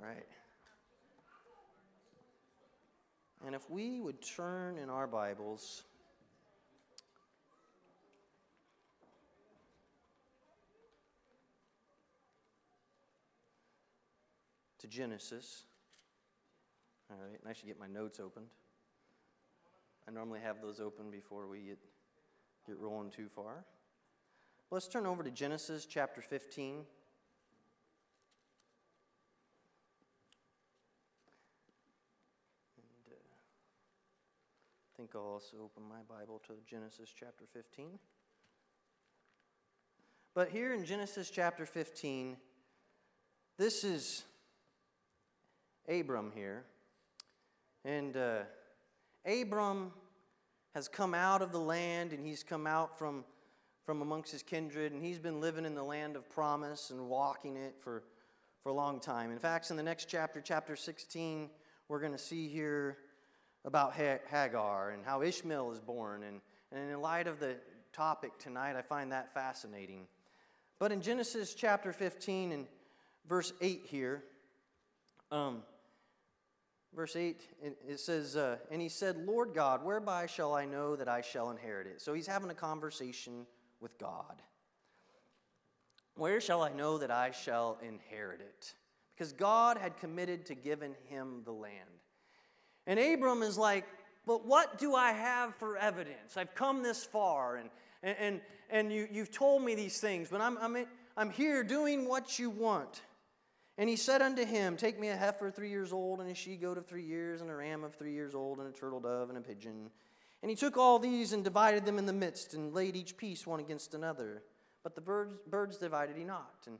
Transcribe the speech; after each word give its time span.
All 0.00 0.08
right. 0.08 0.26
And 3.44 3.54
if 3.54 3.70
we 3.70 4.00
would 4.00 4.20
turn 4.22 4.78
in 4.78 4.90
our 4.90 5.06
Bibles 5.06 5.84
to 14.86 14.96
Genesis. 14.96 15.64
All 17.10 17.16
right, 17.16 17.38
and 17.40 17.48
I 17.48 17.52
should 17.52 17.66
get 17.66 17.78
my 17.78 17.86
notes 17.86 18.20
opened. 18.20 18.46
I 20.08 20.12
normally 20.12 20.40
have 20.40 20.60
those 20.62 20.80
open 20.80 21.10
before 21.10 21.48
we 21.48 21.60
get, 21.60 21.78
get 22.66 22.78
rolling 22.78 23.10
too 23.10 23.28
far. 23.28 23.64
Let's 24.70 24.88
turn 24.88 25.06
over 25.06 25.22
to 25.22 25.30
Genesis 25.30 25.86
chapter 25.86 26.20
15. 26.20 26.84
I 34.96 34.98
think 34.98 35.10
I'll 35.14 35.20
also 35.20 35.58
open 35.62 35.82
my 35.86 36.00
Bible 36.08 36.40
to 36.46 36.54
Genesis 36.66 37.12
chapter 37.14 37.44
15. 37.52 37.98
But 40.34 40.48
here 40.48 40.72
in 40.72 40.86
Genesis 40.86 41.28
chapter 41.28 41.66
15, 41.66 42.38
this 43.58 43.84
is 43.84 44.24
Abram 45.86 46.32
here. 46.34 46.64
And 47.84 48.16
uh, 48.16 48.38
Abram 49.26 49.92
has 50.74 50.88
come 50.88 51.12
out 51.12 51.42
of 51.42 51.52
the 51.52 51.60
land 51.60 52.14
and 52.14 52.26
he's 52.26 52.42
come 52.42 52.66
out 52.66 52.98
from, 52.98 53.22
from 53.84 54.00
amongst 54.00 54.32
his 54.32 54.42
kindred 54.42 54.92
and 54.92 55.04
he's 55.04 55.18
been 55.18 55.42
living 55.42 55.66
in 55.66 55.74
the 55.74 55.84
land 55.84 56.16
of 56.16 56.26
promise 56.30 56.88
and 56.88 57.06
walking 57.06 57.58
it 57.58 57.74
for, 57.78 58.02
for 58.62 58.70
a 58.70 58.74
long 58.74 58.98
time. 58.98 59.30
In 59.30 59.38
fact, 59.38 59.70
in 59.70 59.76
the 59.76 59.82
next 59.82 60.06
chapter, 60.06 60.40
chapter 60.40 60.74
16, 60.74 61.50
we're 61.86 62.00
going 62.00 62.12
to 62.12 62.18
see 62.18 62.48
here 62.48 62.96
about 63.66 63.94
Hagar 63.94 64.90
and 64.90 65.04
how 65.04 65.22
Ishmael 65.22 65.72
is 65.72 65.80
born. 65.80 66.22
And, 66.22 66.40
and 66.72 66.90
in 66.90 67.00
light 67.00 67.26
of 67.26 67.40
the 67.40 67.56
topic 67.92 68.38
tonight, 68.38 68.76
I 68.76 68.82
find 68.82 69.10
that 69.12 69.34
fascinating. 69.34 70.06
But 70.78 70.92
in 70.92 71.02
Genesis 71.02 71.52
chapter 71.52 71.92
15 71.92 72.52
and 72.52 72.66
verse 73.28 73.52
8 73.60 73.82
here, 73.84 74.22
um, 75.32 75.62
verse 76.94 77.16
8, 77.16 77.40
it 77.88 77.98
says, 77.98 78.36
uh, 78.36 78.58
And 78.70 78.80
he 78.80 78.88
said, 78.88 79.26
Lord 79.26 79.52
God, 79.52 79.84
whereby 79.84 80.26
shall 80.26 80.54
I 80.54 80.64
know 80.64 80.94
that 80.94 81.08
I 81.08 81.20
shall 81.20 81.50
inherit 81.50 81.88
it? 81.88 82.00
So 82.00 82.14
he's 82.14 82.26
having 82.26 82.50
a 82.50 82.54
conversation 82.54 83.46
with 83.80 83.98
God. 83.98 84.40
Where 86.14 86.40
shall 86.40 86.62
I 86.62 86.72
know 86.72 86.98
that 86.98 87.10
I 87.10 87.32
shall 87.32 87.78
inherit 87.82 88.40
it? 88.40 88.74
Because 89.14 89.32
God 89.32 89.76
had 89.76 89.96
committed 89.96 90.46
to 90.46 90.54
giving 90.54 90.94
him 91.08 91.42
the 91.44 91.52
land. 91.52 92.05
And 92.86 92.98
Abram 92.98 93.42
is 93.42 93.58
like, 93.58 93.84
But 94.26 94.46
what 94.46 94.78
do 94.78 94.94
I 94.94 95.12
have 95.12 95.54
for 95.56 95.76
evidence? 95.76 96.36
I've 96.36 96.54
come 96.54 96.82
this 96.82 97.04
far, 97.04 97.56
and, 97.56 97.70
and, 98.02 98.40
and 98.70 98.92
you, 98.92 99.08
you've 99.10 99.32
told 99.32 99.62
me 99.62 99.74
these 99.74 100.00
things, 100.00 100.28
but 100.28 100.40
I'm, 100.40 100.58
I'm, 100.58 100.86
I'm 101.16 101.30
here 101.30 101.64
doing 101.64 102.08
what 102.08 102.38
you 102.38 102.50
want. 102.50 103.02
And 103.78 103.90
he 103.90 103.96
said 103.96 104.22
unto 104.22 104.44
him, 104.44 104.76
Take 104.76 104.98
me 104.98 105.08
a 105.08 105.16
heifer 105.16 105.50
three 105.50 105.68
years 105.68 105.92
old, 105.92 106.20
and 106.20 106.30
a 106.30 106.34
she 106.34 106.56
goat 106.56 106.78
of 106.78 106.86
three 106.86 107.02
years, 107.02 107.40
and 107.42 107.50
a 107.50 107.54
ram 107.54 107.84
of 107.84 107.94
three 107.94 108.12
years 108.12 108.34
old, 108.34 108.58
and 108.58 108.68
a 108.68 108.72
turtle 108.72 109.00
dove, 109.00 109.28
and 109.28 109.36
a 109.36 109.40
pigeon. 109.40 109.90
And 110.42 110.50
he 110.50 110.56
took 110.56 110.76
all 110.76 110.98
these 110.98 111.32
and 111.32 111.44
divided 111.44 111.84
them 111.84 111.98
in 111.98 112.06
the 112.06 112.12
midst, 112.12 112.54
and 112.54 112.72
laid 112.72 112.96
each 112.96 113.16
piece 113.16 113.46
one 113.46 113.60
against 113.60 113.94
another. 113.94 114.42
But 114.82 114.94
the 114.94 115.00
birds, 115.00 115.34
birds 115.46 115.76
divided 115.76 116.16
he 116.16 116.24
not. 116.24 116.54
And, 116.66 116.78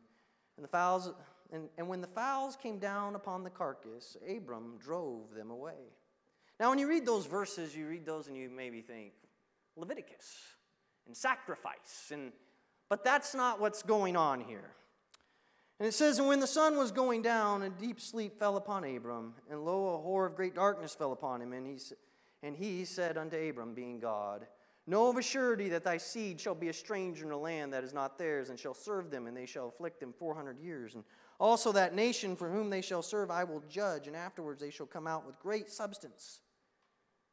and, 0.56 0.64
the 0.64 0.68
fowls, 0.68 1.10
and, 1.52 1.68
and 1.78 1.88
when 1.88 2.00
the 2.00 2.06
fowls 2.06 2.56
came 2.56 2.78
down 2.78 3.14
upon 3.14 3.44
the 3.44 3.50
carcass, 3.50 4.16
Abram 4.28 4.78
drove 4.78 5.34
them 5.34 5.50
away. 5.50 5.92
Now, 6.58 6.70
when 6.70 6.78
you 6.78 6.88
read 6.88 7.04
those 7.04 7.26
verses, 7.26 7.76
you 7.76 7.86
read 7.86 8.06
those 8.06 8.28
and 8.28 8.36
you 8.36 8.48
maybe 8.48 8.80
think, 8.80 9.12
Leviticus 9.76 10.38
and 11.06 11.16
sacrifice. 11.16 12.10
And, 12.10 12.32
but 12.88 13.04
that's 13.04 13.34
not 13.34 13.60
what's 13.60 13.82
going 13.82 14.16
on 14.16 14.40
here. 14.40 14.72
And 15.78 15.86
it 15.86 15.92
says, 15.92 16.18
And 16.18 16.28
when 16.28 16.40
the 16.40 16.46
sun 16.46 16.78
was 16.78 16.90
going 16.90 17.22
down, 17.22 17.62
a 17.62 17.68
deep 17.68 18.00
sleep 18.00 18.38
fell 18.38 18.56
upon 18.56 18.84
Abram, 18.84 19.34
and 19.50 19.64
lo, 19.64 19.94
a 19.94 19.98
horror 19.98 20.26
of 20.26 20.34
great 20.34 20.54
darkness 20.54 20.94
fell 20.94 21.12
upon 21.12 21.42
him. 21.42 21.52
And 21.52 21.66
he, 21.66 21.78
and 22.42 22.56
he 22.56 22.84
said 22.84 23.18
unto 23.18 23.36
Abram, 23.36 23.74
being 23.74 24.00
God, 24.00 24.46
Know 24.88 25.10
of 25.10 25.16
a 25.16 25.22
surety 25.22 25.68
that 25.70 25.82
thy 25.82 25.96
seed 25.96 26.40
shall 26.40 26.54
be 26.54 26.68
a 26.68 26.72
stranger 26.72 27.26
in 27.26 27.32
a 27.32 27.36
land 27.36 27.72
that 27.72 27.82
is 27.82 27.92
not 27.92 28.18
theirs, 28.18 28.50
and 28.50 28.58
shall 28.58 28.72
serve 28.72 29.10
them, 29.10 29.26
and 29.26 29.36
they 29.36 29.46
shall 29.46 29.68
afflict 29.68 29.98
them 29.98 30.14
four 30.16 30.32
hundred 30.34 30.60
years. 30.60 30.94
And 30.94 31.02
also 31.38 31.72
that 31.72 31.94
nation 31.94 32.36
for 32.36 32.50
whom 32.50 32.70
they 32.70 32.80
shall 32.80 33.02
serve 33.02 33.30
I 33.30 33.44
will 33.44 33.62
judge, 33.68 34.06
and 34.06 34.16
afterwards 34.16 34.60
they 34.60 34.70
shall 34.70 34.86
come 34.86 35.06
out 35.06 35.26
with 35.26 35.38
great 35.38 35.70
substance. 35.70 36.40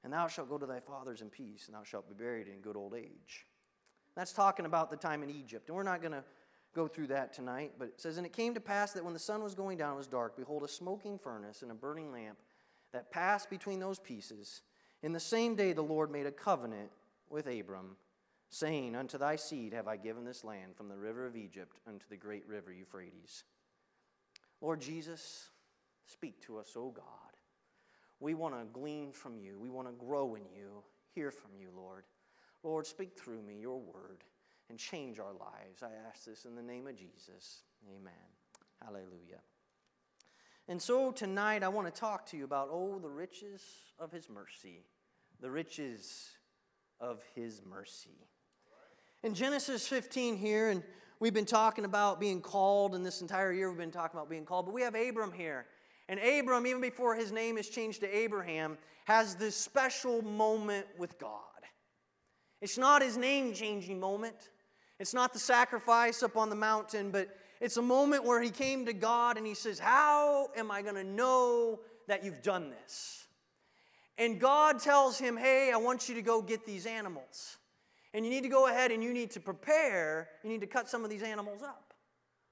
And 0.03 0.12
thou 0.12 0.28
shalt 0.28 0.50
go 0.50 0.58
to 0.58 0.66
thy 0.66 0.81
fathers 0.81 1.22
in 1.22 1.30
peace, 1.30 1.68
and 1.68 1.75
thou 1.75 1.84
shalt 1.84 2.08
be 2.08 2.13
buried 2.13 2.47
in 2.47 2.59
good 2.59 2.75
old 2.75 2.94
age. 2.94 3.46
That's 4.16 4.34
talking 4.34 4.66
about 4.66 4.90
the 4.90 4.97
time 4.97 5.24
in 5.24 5.30
Egypt. 5.30 5.68
And 5.68 5.75
we're 5.75 5.84
not 5.84 6.02
going 6.02 6.12
to 6.12 6.24
go 6.75 6.88
through 6.88 7.08
that 7.08 7.34
tonight, 7.34 7.74
but 7.78 7.88
it 7.88 8.02
says, 8.02 8.18
And 8.18 8.25
it 8.25 8.34
came 8.34 8.53
to 8.53 8.59
pass 8.59 8.92
that 8.94 9.03
when 9.03 9.13
the 9.13 9.19
sun 9.19 9.44
was 9.44 9.56
going 9.56 9.78
down, 9.78 9.94
it 9.94 9.97
was 9.97 10.08
dark. 10.08 10.36
Behold, 10.36 10.63
a 10.63 10.68
smoking 10.68 11.18
furnace 11.18 11.62
and 11.62 11.72
a 11.72 11.75
burning 11.75 12.12
lamp 12.12 12.38
that 12.92 13.12
passed 13.12 13.50
between 13.50 13.80
those 13.80 14.00
pieces. 14.00 14.62
In 15.02 15.13
the 15.13 15.19
same 15.19 15.56
day, 15.56 15.74
the 15.74 15.81
Lord 15.81 16.12
made 16.12 16.25
a 16.25 16.31
covenant 16.31 16.90
with 17.30 17.47
Abram, 17.47 17.97
saying, 18.50 18.96
Unto 18.96 19.18
thy 19.18 19.36
seed 19.36 19.74
have 19.74 19.88
I 19.88 19.97
given 19.97 20.25
this 20.25 20.44
land 20.44 20.75
from 20.75 20.90
the 20.90 20.97
river 20.97 21.25
of 21.25 21.36
Egypt 21.36 21.80
unto 21.88 22.06
the 22.09 22.18
great 22.18 22.47
river 22.47 22.72
Euphrates. 22.72 23.44
Lord 24.63 24.79
Jesus, 24.79 25.50
speak 26.07 26.41
to 26.44 26.57
us, 26.57 26.72
O 26.78 26.90
God. 26.90 27.03
We 28.22 28.34
want 28.34 28.57
to 28.57 28.63
glean 28.72 29.12
from 29.12 29.38
you, 29.38 29.59
we 29.59 29.69
want 29.69 29.90
to 29.90 29.94
grow 29.94 30.35
in 30.35 30.44
you, 30.56 30.81
hear 31.13 31.31
from 31.31 31.51
you, 31.59 31.68
Lord. 31.75 32.06
Lord, 32.63 32.88
speak 32.88 33.19
through 33.19 33.41
me 33.41 33.59
your 33.59 33.78
word 33.78 34.24
and 34.69 34.79
change 34.79 35.19
our 35.19 35.34
lives. 35.34 35.84
I 35.84 35.90
ask 36.07 36.24
this 36.24 36.46
in 36.46 36.56
the 36.56 36.63
name 36.63 36.88
of 36.88 36.96
Jesus. 36.96 37.63
Amen. 37.94 38.13
Hallelujah. 38.81 39.41
And 40.69 40.81
so 40.81 41.12
tonight 41.12 41.62
I 41.62 41.68
want 41.68 41.94
to 41.94 42.00
talk 42.00 42.25
to 42.28 42.38
you 42.38 42.45
about, 42.45 42.69
oh, 42.72 43.00
the 43.00 43.09
riches 43.09 43.62
of 44.00 44.13
his 44.13 44.30
mercy. 44.30 44.85
The 45.41 45.51
riches 45.51 46.30
of 47.01 47.22
his 47.35 47.62
mercy. 47.69 48.28
In 49.24 49.34
Genesis 49.34 49.85
15 49.90 50.38
here, 50.38 50.69
and 50.69 50.84
we've 51.23 51.34
been 51.34 51.45
talking 51.45 51.85
about 51.85 52.19
being 52.19 52.41
called, 52.41 52.95
and 52.95 53.06
this 53.06 53.22
entire 53.22 53.53
year 53.53 53.69
we've 53.69 53.78
been 53.78 53.91
talking 53.91 54.17
about 54.19 54.29
being 54.29 54.44
called, 54.44 54.66
but 54.66 54.73
we 54.73 54.81
have 54.81 54.94
Abram 54.94 55.31
here. 55.31 55.66
And 56.09 56.19
Abram, 56.19 56.67
even 56.67 56.81
before 56.81 57.16
his 57.16 57.31
name 57.31 57.57
is 57.57 57.69
changed 57.69 58.01
to 58.01 58.13
Abraham, 58.13 58.78
has 59.06 59.35
this 59.35 59.56
special 59.56 60.22
moment 60.22 60.85
with 60.97 61.17
God. 61.17 61.39
It's 62.62 62.78
not 62.78 63.01
his 63.01 63.16
name 63.16 63.53
changing 63.53 64.01
moment. 64.01 64.50
It's 65.00 65.13
not 65.13 65.31
the 65.31 65.39
sacrifice 65.39 66.23
up 66.23 66.35
on 66.35 66.50
the 66.50 66.57
mountain, 66.57 67.09
but 67.09 67.29
it's 67.62 67.78
a 67.78 67.81
moment 67.81 68.25
where 68.25 68.41
he 68.41 68.50
came 68.50 68.85
to 68.85 68.94
God 68.94 69.38
and 69.38 69.47
he 69.47 69.53
says, 69.53 69.79
How 69.79 70.50
am 70.57 70.72
I 70.72 70.81
going 70.81 70.95
to 70.95 71.06
know 71.06 71.79
that 72.09 72.25
you've 72.25 72.41
done 72.41 72.69
this? 72.69 73.28
And 74.17 74.41
God 74.41 74.78
tells 74.78 75.19
him, 75.19 75.38
Hey, 75.38 75.72
I 75.73 75.78
want 75.78 76.09
you 76.09 76.16
to 76.16 76.22
go 76.22 76.41
get 76.41 76.66
these 76.66 76.85
animals. 76.85 77.56
And 78.13 78.24
you 78.25 78.31
need 78.31 78.44
to 78.44 78.50
go 78.50 78.68
ahead 78.68 78.91
and 78.91 79.03
you 79.03 79.13
need 79.13 79.31
to 79.31 79.40
prepare, 79.40 80.29
you 80.44 80.50
need 80.50 80.62
to 80.62 80.68
cut 80.68 80.90
some 80.90 81.03
of 81.03 81.09
these 81.09 81.24
animals 81.24 81.63
up. 81.63 81.94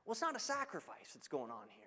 Well, 0.06 0.14
it's 0.14 0.22
not 0.22 0.36
a 0.36 0.40
sacrifice 0.40 1.14
that's 1.14 1.28
going 1.28 1.52
on 1.52 1.68
here. 1.70 1.86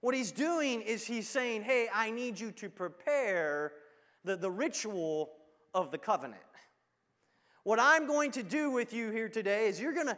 What 0.00 0.14
he's 0.14 0.30
doing 0.30 0.82
is 0.82 1.04
he's 1.04 1.28
saying, 1.28 1.62
Hey, 1.62 1.88
I 1.92 2.10
need 2.10 2.38
you 2.38 2.52
to 2.52 2.70
prepare 2.70 3.72
the, 4.24 4.36
the 4.36 4.50
ritual 4.50 5.30
of 5.74 5.90
the 5.90 5.98
covenant. 5.98 6.42
What 7.68 7.78
I'm 7.78 8.06
going 8.06 8.30
to 8.30 8.42
do 8.42 8.70
with 8.70 8.94
you 8.94 9.10
here 9.10 9.28
today 9.28 9.66
is 9.66 9.78
you're 9.78 9.92
going 9.92 10.06
to 10.06 10.16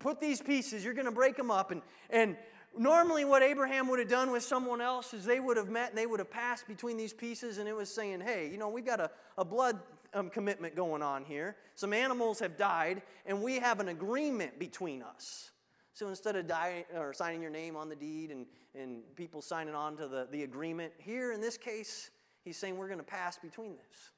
put 0.00 0.20
these 0.20 0.42
pieces, 0.42 0.84
you're 0.84 0.94
going 0.94 1.06
to 1.06 1.12
break 1.12 1.36
them 1.36 1.48
up. 1.48 1.70
And, 1.70 1.80
and 2.10 2.36
normally, 2.76 3.24
what 3.24 3.40
Abraham 3.40 3.88
would 3.88 4.00
have 4.00 4.08
done 4.08 4.32
with 4.32 4.42
someone 4.42 4.80
else 4.80 5.14
is 5.14 5.24
they 5.24 5.38
would 5.38 5.56
have 5.56 5.68
met 5.68 5.90
and 5.90 5.98
they 5.98 6.06
would 6.06 6.18
have 6.18 6.30
passed 6.30 6.66
between 6.66 6.96
these 6.96 7.12
pieces, 7.12 7.58
and 7.58 7.68
it 7.68 7.76
was 7.76 7.88
saying, 7.88 8.20
hey, 8.20 8.48
you 8.50 8.58
know, 8.58 8.68
we've 8.68 8.84
got 8.84 8.98
a, 8.98 9.12
a 9.36 9.44
blood 9.44 9.78
um, 10.14 10.30
commitment 10.30 10.74
going 10.74 11.02
on 11.02 11.24
here. 11.24 11.56
Some 11.74 11.92
animals 11.92 12.38
have 12.40 12.56
died, 12.56 13.02
and 13.26 13.42
we 13.42 13.56
have 13.56 13.80
an 13.80 13.88
agreement 13.88 14.58
between 14.58 15.02
us. 15.02 15.50
So 15.92 16.08
instead 16.08 16.36
of 16.36 16.46
dying, 16.46 16.84
or 16.94 17.12
signing 17.12 17.42
your 17.42 17.50
name 17.50 17.76
on 17.76 17.88
the 17.88 17.96
deed 17.96 18.30
and, 18.30 18.46
and 18.74 19.02
people 19.16 19.42
signing 19.42 19.74
on 19.74 19.96
to 19.96 20.06
the, 20.06 20.28
the 20.30 20.44
agreement, 20.44 20.92
here 20.98 21.32
in 21.32 21.40
this 21.40 21.56
case, 21.56 22.10
he's 22.44 22.56
saying 22.56 22.76
we're 22.76 22.86
going 22.86 22.98
to 22.98 23.04
pass 23.04 23.36
between 23.36 23.76
this. 23.76 24.12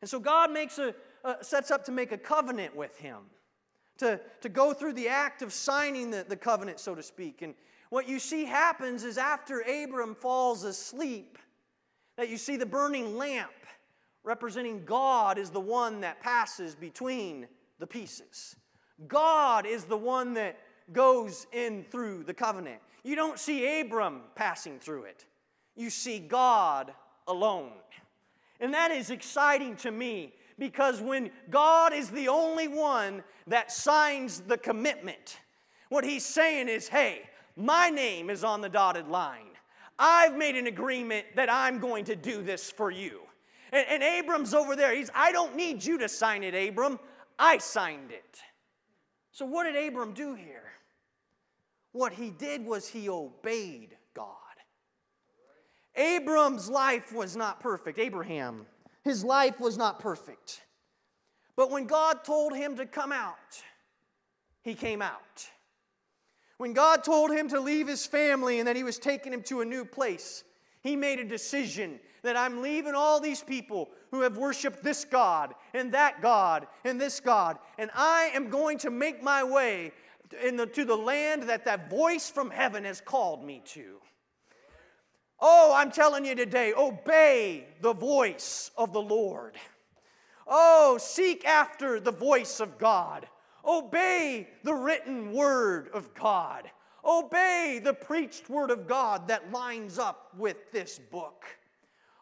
And 0.00 0.08
so 0.08 0.20
God 0.20 0.52
makes 0.52 0.78
a, 0.78 0.94
sets 1.40 1.70
up 1.70 1.84
to 1.86 1.92
make 1.92 2.12
a 2.12 2.18
covenant 2.18 2.76
with 2.76 2.96
him, 2.98 3.18
to, 3.98 4.20
to 4.42 4.48
go 4.48 4.72
through 4.72 4.92
the 4.92 5.08
act 5.08 5.42
of 5.42 5.52
signing 5.52 6.10
the, 6.10 6.24
the 6.28 6.36
covenant, 6.36 6.78
so 6.78 6.94
to 6.94 7.02
speak. 7.02 7.42
And 7.42 7.54
what 7.90 8.08
you 8.08 8.18
see 8.18 8.44
happens 8.44 9.02
is 9.02 9.18
after 9.18 9.60
Abram 9.60 10.14
falls 10.14 10.62
asleep, 10.64 11.38
that 12.16 12.28
you 12.28 12.36
see 12.36 12.56
the 12.56 12.66
burning 12.66 13.16
lamp 13.16 13.50
representing 14.28 14.84
God 14.84 15.38
is 15.38 15.48
the 15.48 15.58
one 15.58 16.02
that 16.02 16.20
passes 16.20 16.74
between 16.74 17.48
the 17.78 17.86
pieces. 17.86 18.56
God 19.06 19.64
is 19.64 19.84
the 19.84 19.96
one 19.96 20.34
that 20.34 20.58
goes 20.92 21.46
in 21.50 21.82
through 21.90 22.24
the 22.24 22.34
covenant. 22.34 22.80
You 23.04 23.16
don't 23.16 23.38
see 23.38 23.80
Abram 23.80 24.20
passing 24.34 24.80
through 24.80 25.04
it, 25.04 25.24
you 25.76 25.88
see 25.88 26.18
God 26.18 26.92
alone. 27.26 27.72
And 28.60 28.74
that 28.74 28.90
is 28.90 29.08
exciting 29.08 29.76
to 29.76 29.90
me 29.90 30.34
because 30.58 31.00
when 31.00 31.30
God 31.48 31.94
is 31.94 32.10
the 32.10 32.28
only 32.28 32.68
one 32.68 33.24
that 33.46 33.72
signs 33.72 34.40
the 34.40 34.58
commitment, 34.58 35.38
what 35.88 36.04
he's 36.04 36.26
saying 36.26 36.68
is, 36.68 36.86
hey, 36.86 37.22
my 37.56 37.88
name 37.88 38.28
is 38.28 38.44
on 38.44 38.60
the 38.60 38.68
dotted 38.68 39.08
line. 39.08 39.56
I've 39.98 40.36
made 40.36 40.56
an 40.56 40.66
agreement 40.66 41.24
that 41.34 41.50
I'm 41.50 41.78
going 41.78 42.04
to 42.06 42.16
do 42.16 42.42
this 42.42 42.70
for 42.70 42.90
you. 42.90 43.20
And, 43.72 43.86
and 43.88 44.02
Abram's 44.02 44.54
over 44.54 44.76
there. 44.76 44.94
He's, 44.94 45.10
I 45.14 45.32
don't 45.32 45.56
need 45.56 45.84
you 45.84 45.98
to 45.98 46.08
sign 46.08 46.42
it, 46.42 46.54
Abram. 46.54 46.98
I 47.38 47.58
signed 47.58 48.10
it. 48.10 48.40
So, 49.32 49.46
what 49.46 49.64
did 49.64 49.76
Abram 49.76 50.14
do 50.14 50.34
here? 50.34 50.64
What 51.92 52.12
he 52.12 52.30
did 52.30 52.64
was 52.64 52.88
he 52.88 53.08
obeyed 53.08 53.96
God. 54.14 54.34
Abram's 55.94 56.68
life 56.68 57.12
was 57.12 57.36
not 57.36 57.60
perfect. 57.60 57.98
Abraham, 57.98 58.66
his 59.04 59.24
life 59.24 59.58
was 59.58 59.76
not 59.76 59.98
perfect. 59.98 60.62
But 61.56 61.70
when 61.70 61.86
God 61.86 62.24
told 62.24 62.54
him 62.54 62.76
to 62.76 62.86
come 62.86 63.10
out, 63.10 63.62
he 64.62 64.74
came 64.74 65.02
out. 65.02 65.48
When 66.58 66.72
God 66.72 67.04
told 67.04 67.30
him 67.30 67.48
to 67.48 67.60
leave 67.60 67.88
his 67.88 68.06
family 68.06 68.58
and 68.58 68.68
that 68.68 68.76
he 68.76 68.84
was 68.84 68.98
taking 68.98 69.32
him 69.32 69.42
to 69.44 69.60
a 69.60 69.64
new 69.64 69.84
place, 69.84 70.44
he 70.82 70.96
made 70.96 71.18
a 71.18 71.24
decision 71.24 72.00
that 72.22 72.36
I'm 72.36 72.62
leaving 72.62 72.94
all 72.94 73.20
these 73.20 73.42
people 73.42 73.90
who 74.10 74.22
have 74.22 74.36
worshiped 74.36 74.82
this 74.82 75.04
God 75.04 75.54
and 75.74 75.92
that 75.92 76.20
God 76.22 76.66
and 76.84 77.00
this 77.00 77.20
God, 77.20 77.58
and 77.78 77.90
I 77.94 78.30
am 78.34 78.50
going 78.50 78.78
to 78.78 78.90
make 78.90 79.22
my 79.22 79.44
way 79.44 79.92
the, 80.30 80.66
to 80.66 80.84
the 80.84 80.96
land 80.96 81.44
that 81.44 81.64
that 81.64 81.90
voice 81.90 82.28
from 82.30 82.50
heaven 82.50 82.84
has 82.84 83.00
called 83.00 83.44
me 83.44 83.62
to. 83.66 83.96
Oh, 85.40 85.72
I'm 85.74 85.92
telling 85.92 86.24
you 86.24 86.34
today, 86.34 86.72
obey 86.76 87.66
the 87.80 87.92
voice 87.92 88.70
of 88.76 88.92
the 88.92 89.00
Lord. 89.00 89.56
Oh, 90.46 90.98
seek 91.00 91.44
after 91.44 92.00
the 92.00 92.10
voice 92.10 92.58
of 92.58 92.78
God. 92.78 93.28
Obey 93.64 94.48
the 94.64 94.74
written 94.74 95.32
word 95.32 95.90
of 95.92 96.12
God. 96.14 96.70
Obey 97.08 97.80
the 97.82 97.94
preached 97.94 98.50
word 98.50 98.70
of 98.70 98.86
God 98.86 99.28
that 99.28 99.50
lines 99.50 99.98
up 99.98 100.28
with 100.36 100.70
this 100.72 100.98
book. 100.98 101.46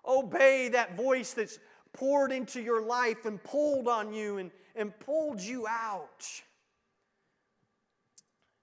Obey 0.06 0.68
that 0.68 0.96
voice 0.96 1.32
that's 1.32 1.58
poured 1.92 2.30
into 2.30 2.62
your 2.62 2.80
life 2.80 3.24
and 3.24 3.42
pulled 3.42 3.88
on 3.88 4.12
you 4.12 4.38
and, 4.38 4.52
and 4.76 4.96
pulled 5.00 5.40
you 5.40 5.66
out. 5.66 6.24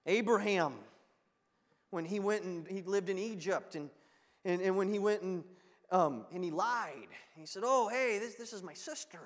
Abraham, 0.06 0.72
when 1.90 2.06
he 2.06 2.20
went 2.20 2.44
and 2.44 2.66
he 2.66 2.80
lived 2.80 3.10
in 3.10 3.18
Egypt, 3.18 3.74
and, 3.74 3.90
and, 4.46 4.62
and 4.62 4.74
when 4.78 4.90
he 4.90 4.98
went 4.98 5.20
and, 5.20 5.44
um, 5.90 6.24
and 6.32 6.42
he 6.42 6.50
lied, 6.50 7.08
he 7.36 7.44
said, 7.44 7.64
Oh, 7.66 7.88
hey, 7.88 8.18
this, 8.18 8.34
this 8.36 8.54
is 8.54 8.62
my 8.62 8.74
sister. 8.74 9.20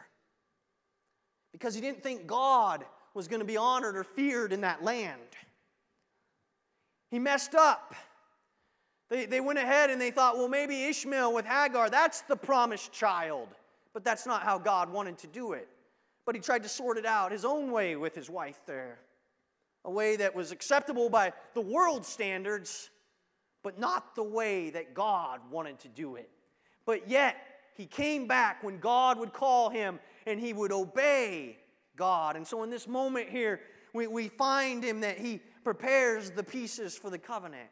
Because 1.52 1.76
he 1.76 1.80
didn't 1.80 2.02
think 2.02 2.26
God 2.26 2.84
was 3.14 3.28
going 3.28 3.40
to 3.40 3.46
be 3.46 3.56
honored 3.56 3.96
or 3.96 4.02
feared 4.02 4.52
in 4.52 4.62
that 4.62 4.82
land. 4.82 5.20
He 7.10 7.18
messed 7.18 7.54
up. 7.54 7.94
They, 9.08 9.26
they 9.26 9.40
went 9.40 9.58
ahead 9.58 9.90
and 9.90 10.00
they 10.00 10.10
thought, 10.10 10.36
well, 10.36 10.48
maybe 10.48 10.84
Ishmael 10.84 11.32
with 11.32 11.46
Hagar, 11.46 11.88
that's 11.88 12.22
the 12.22 12.36
promised 12.36 12.92
child. 12.92 13.48
But 13.94 14.04
that's 14.04 14.26
not 14.26 14.42
how 14.42 14.58
God 14.58 14.92
wanted 14.92 15.18
to 15.18 15.26
do 15.26 15.52
it. 15.52 15.68
But 16.26 16.34
he 16.34 16.40
tried 16.42 16.62
to 16.64 16.68
sort 16.68 16.98
it 16.98 17.06
out 17.06 17.32
his 17.32 17.44
own 17.44 17.70
way 17.70 17.96
with 17.96 18.14
his 18.14 18.28
wife 18.28 18.60
there. 18.66 18.98
A 19.84 19.90
way 19.90 20.16
that 20.16 20.34
was 20.34 20.52
acceptable 20.52 21.08
by 21.08 21.32
the 21.54 21.60
world 21.62 22.04
standards, 22.04 22.90
but 23.62 23.78
not 23.78 24.14
the 24.14 24.22
way 24.22 24.68
that 24.70 24.92
God 24.92 25.40
wanted 25.50 25.78
to 25.80 25.88
do 25.88 26.16
it. 26.16 26.28
But 26.84 27.08
yet, 27.08 27.36
he 27.74 27.86
came 27.86 28.26
back 28.26 28.62
when 28.62 28.78
God 28.78 29.18
would 29.18 29.32
call 29.32 29.70
him 29.70 30.00
and 30.26 30.38
he 30.38 30.52
would 30.52 30.72
obey 30.72 31.56
God. 31.96 32.36
And 32.36 32.46
so, 32.46 32.62
in 32.62 32.70
this 32.70 32.86
moment 32.86 33.30
here, 33.30 33.60
we, 33.92 34.06
we 34.06 34.28
find 34.28 34.82
him 34.82 35.00
that 35.00 35.18
he 35.18 35.40
prepares 35.64 36.30
the 36.30 36.42
pieces 36.42 36.96
for 36.96 37.10
the 37.10 37.18
covenant. 37.18 37.68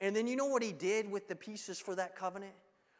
And 0.00 0.14
then 0.14 0.26
you 0.26 0.36
know 0.36 0.46
what 0.46 0.62
he 0.62 0.72
did 0.72 1.10
with 1.10 1.28
the 1.28 1.36
pieces 1.36 1.78
for 1.78 1.94
that 1.94 2.16
covenant? 2.16 2.52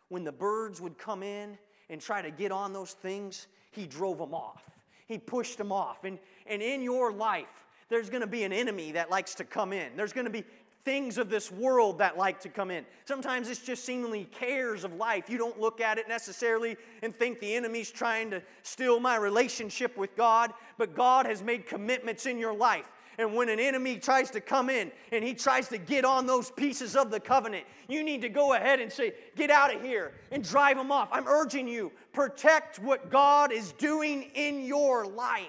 When 0.09 0.25
the 0.25 0.33
birds 0.33 0.81
would 0.81 0.97
come 0.99 1.23
in 1.23 1.59
and 1.91 2.01
try 2.01 2.23
to 2.23 2.31
get 2.31 2.53
on 2.53 2.73
those 2.73 2.93
things, 2.93 3.47
he 3.71 3.87
drove 3.87 4.19
them 4.19 4.35
off. 4.35 4.63
He 5.07 5.19
pushed 5.19 5.59
them 5.59 5.73
off. 5.73 6.05
And, 6.05 6.19
and 6.47 6.63
in 6.63 6.83
your 6.83 7.13
life, 7.13 7.67
there's 7.89 8.11
going 8.11 8.23
to 8.23 8.27
be 8.27 8.45
an 8.45 8.53
enemy 8.53 8.93
that 8.93 9.11
likes 9.11 9.35
to 9.37 9.45
come 9.45 9.73
in. 9.73 9.97
There's 9.97 10.13
going 10.13 10.25
to 10.25 10.31
be 10.31 10.45
things 10.87 11.19
of 11.19 11.29
this 11.29 11.51
world 11.51 11.99
that 11.99 12.17
like 12.17 12.41
to 12.41 12.49
come 12.49 12.71
in. 12.71 12.87
Sometimes 13.07 13.51
it's 13.51 13.61
just 13.61 13.85
seemingly 13.85 14.25
cares 14.25 14.85
of 14.85 14.95
life. 14.95 15.29
You 15.29 15.37
don't 15.37 15.61
look 15.61 15.81
at 15.81 15.99
it 15.99 16.09
necessarily 16.09 16.77
and 17.03 17.15
think 17.15 17.41
the 17.41 17.57
enemy's 17.57 17.91
trying 17.91 18.31
to 18.31 18.41
steal 18.63 19.01
my 19.01 19.17
relationship 19.17 19.97
with 19.97 20.17
God, 20.17 20.53
but 20.79 20.95
God 20.95 21.27
has 21.27 21.43
made 21.43 21.67
commitments 21.67 22.25
in 22.25 22.39
your 22.39 22.55
life. 22.55 22.87
And 23.19 23.35
when 23.35 23.49
an 23.49 23.59
enemy 23.59 23.97
tries 23.97 24.31
to 24.31 24.41
come 24.41 24.71
in 24.71 24.93
and 25.11 25.25
he 25.25 25.35
tries 25.35 25.69
to 25.71 25.79
get 25.79 26.05
on 26.05 26.25
those 26.25 26.53
pieces 26.53 26.95
of 26.95 27.11
the 27.11 27.19
covenant, 27.19 27.65
you 27.89 28.05
need 28.05 28.23
to 28.23 28.29
go 28.29 28.53
ahead 28.53 28.79
and 28.79 28.93
say, 28.93 29.15
Get 29.35 29.51
out 29.51 29.75
of 29.75 29.83
here 29.83 30.13
and 30.31 30.45
drive 30.45 30.77
them 30.77 30.93
off. 30.93 31.09
I'm 31.11 31.27
urging 31.27 31.67
you, 31.67 31.91
protect 32.13 32.79
what 32.79 33.11
God 33.11 33.51
is 33.51 33.73
doing 33.73 34.31
in 34.35 34.65
your 34.65 35.05
life. 35.05 35.49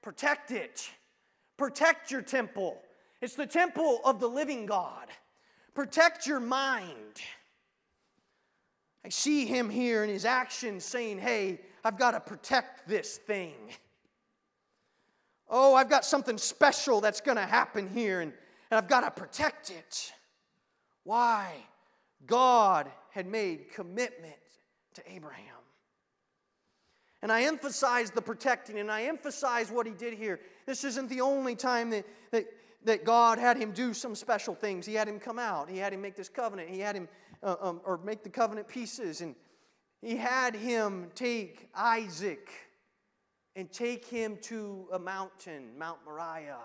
Protect 0.00 0.50
it. 0.50 0.88
Protect 1.58 2.10
your 2.10 2.22
temple. 2.22 2.80
It's 3.20 3.34
the 3.34 3.46
temple 3.46 4.00
of 4.04 4.20
the 4.20 4.28
living 4.28 4.66
God. 4.66 5.08
Protect 5.74 6.26
your 6.26 6.40
mind. 6.40 7.20
I 9.04 9.08
see 9.08 9.46
him 9.46 9.70
here 9.70 10.02
in 10.04 10.10
his 10.10 10.24
actions 10.24 10.84
saying, 10.84 11.18
Hey, 11.18 11.60
I've 11.84 11.98
got 11.98 12.12
to 12.12 12.20
protect 12.20 12.88
this 12.88 13.18
thing. 13.18 13.54
Oh, 15.48 15.74
I've 15.74 15.88
got 15.88 16.04
something 16.04 16.38
special 16.38 17.00
that's 17.00 17.20
going 17.20 17.36
to 17.36 17.46
happen 17.46 17.88
here, 17.88 18.20
and, 18.20 18.32
and 18.70 18.78
I've 18.78 18.88
got 18.88 19.02
to 19.02 19.10
protect 19.12 19.70
it. 19.70 20.12
Why? 21.04 21.52
God 22.26 22.90
had 23.10 23.26
made 23.26 23.72
commitment 23.72 24.34
to 24.94 25.02
Abraham. 25.08 25.44
And 27.22 27.30
I 27.30 27.42
emphasize 27.42 28.10
the 28.10 28.22
protecting, 28.22 28.78
and 28.78 28.90
I 28.90 29.04
emphasize 29.04 29.70
what 29.70 29.86
he 29.86 29.92
did 29.92 30.14
here. 30.14 30.40
This 30.66 30.84
isn't 30.84 31.08
the 31.08 31.20
only 31.20 31.54
time 31.54 31.90
that, 31.90 32.04
that, 32.32 32.46
that 32.86 33.04
God 33.04 33.38
had 33.38 33.58
him 33.58 33.72
do 33.72 33.92
some 33.92 34.14
special 34.14 34.54
things. 34.54 34.86
He 34.86 34.94
had 34.94 35.08
him 35.08 35.18
come 35.18 35.38
out, 35.38 35.68
he 35.68 35.76
had 35.76 35.92
him 35.92 36.00
make 36.00 36.16
this 36.16 36.28
covenant, 36.28 36.70
he 36.70 36.78
had 36.78 36.96
him, 36.96 37.08
uh, 37.42 37.56
um, 37.60 37.80
or 37.84 37.98
make 37.98 38.22
the 38.22 38.30
covenant 38.30 38.68
pieces, 38.68 39.20
and 39.20 39.34
he 40.00 40.16
had 40.16 40.54
him 40.54 41.08
take 41.14 41.68
Isaac 41.74 42.48
and 43.56 43.70
take 43.72 44.06
him 44.06 44.38
to 44.42 44.86
a 44.92 44.98
mountain, 44.98 45.76
Mount 45.76 45.98
Moriah, 46.04 46.58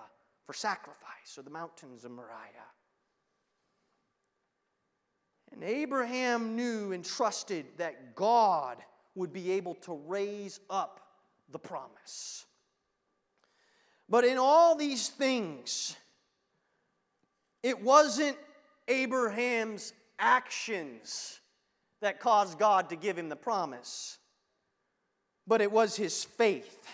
for 0.46 0.54
sacrifice, 0.54 1.38
or 1.38 1.42
the 1.42 1.50
mountains 1.50 2.06
of 2.06 2.12
Moriah. 2.12 2.70
And 5.52 5.64
Abraham 5.64 6.56
knew 6.56 6.92
and 6.92 7.04
trusted 7.04 7.66
that 7.78 8.16
God 8.16 8.78
would 9.16 9.34
be 9.34 9.52
able 9.54 9.74
to 9.76 10.00
raise 10.06 10.60
up 10.70 11.02
the 11.52 11.60
promise. 11.60 12.46
But 14.08 14.24
in 14.24 14.38
all 14.38 14.76
these 14.76 15.10
things, 15.10 15.96
it 17.64 17.82
wasn't 17.82 18.38
Abraham's 18.88 19.94
actions 20.20 21.40
that 22.02 22.20
caused 22.20 22.58
God 22.58 22.90
to 22.90 22.96
give 22.96 23.18
him 23.18 23.30
the 23.30 23.36
promise 23.36 24.18
but 25.48 25.62
it 25.62 25.72
was 25.72 25.96
his 25.96 26.24
faith. 26.24 26.88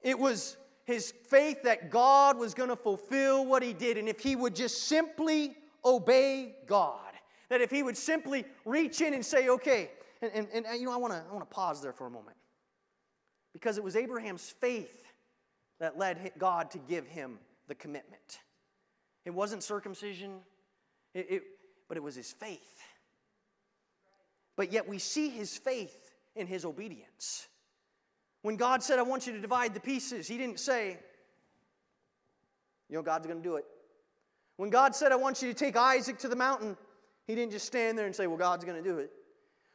It 0.00 0.18
was 0.18 0.56
his 0.84 1.12
faith 1.28 1.62
that 1.64 1.90
God 1.90 2.38
was 2.38 2.54
going 2.54 2.70
to 2.70 2.76
fulfill 2.76 3.44
what 3.44 3.62
he 3.62 3.72
did. 3.72 3.98
And 3.98 4.08
if 4.08 4.20
he 4.20 4.34
would 4.34 4.54
just 4.54 4.84
simply 4.84 5.54
obey 5.84 6.54
God, 6.66 7.12
that 7.48 7.60
if 7.60 7.70
he 7.70 7.82
would 7.82 7.96
simply 7.96 8.44
reach 8.64 9.00
in 9.00 9.14
and 9.14 9.24
say, 9.24 9.48
okay, 9.48 9.90
and, 10.22 10.32
and, 10.32 10.66
and 10.66 10.80
you 10.80 10.86
know, 10.86 10.92
I 10.92 10.96
want 10.96 11.12
to 11.12 11.22
I 11.28 11.32
wanna 11.32 11.44
pause 11.44 11.82
there 11.82 11.92
for 11.92 12.06
a 12.06 12.10
moment. 12.10 12.36
Because 13.52 13.76
it 13.76 13.84
was 13.84 13.96
Abraham's 13.96 14.48
faith 14.48 15.04
that 15.80 15.98
led 15.98 16.32
God 16.38 16.70
to 16.70 16.78
give 16.78 17.06
him 17.06 17.38
the 17.68 17.74
commitment. 17.74 18.40
It 19.24 19.30
wasn't 19.30 19.62
circumcision, 19.62 20.40
it, 21.14 21.26
it, 21.30 21.42
but 21.88 21.96
it 21.96 22.02
was 22.02 22.14
his 22.14 22.32
faith. 22.32 22.80
But 24.56 24.72
yet 24.72 24.88
we 24.88 24.98
see 24.98 25.30
his 25.30 25.56
faith 25.56 26.12
in 26.36 26.46
his 26.46 26.64
obedience. 26.64 27.48
When 28.42 28.56
God 28.56 28.82
said, 28.82 28.98
I 28.98 29.02
want 29.02 29.26
you 29.26 29.32
to 29.32 29.40
divide 29.40 29.74
the 29.74 29.80
pieces, 29.80 30.26
he 30.26 30.38
didn't 30.38 30.60
say, 30.60 30.98
You 32.88 32.96
know, 32.96 33.02
God's 33.02 33.26
going 33.26 33.42
to 33.42 33.48
do 33.48 33.56
it. 33.56 33.64
When 34.56 34.70
God 34.70 34.94
said, 34.94 35.12
I 35.12 35.16
want 35.16 35.42
you 35.42 35.48
to 35.48 35.54
take 35.54 35.76
Isaac 35.76 36.18
to 36.18 36.28
the 36.28 36.36
mountain, 36.36 36.76
he 37.26 37.34
didn't 37.34 37.52
just 37.52 37.66
stand 37.66 37.96
there 37.98 38.06
and 38.06 38.14
say, 38.14 38.26
Well, 38.26 38.38
God's 38.38 38.64
going 38.64 38.82
to 38.82 38.88
do 38.88 38.98
it. 38.98 39.10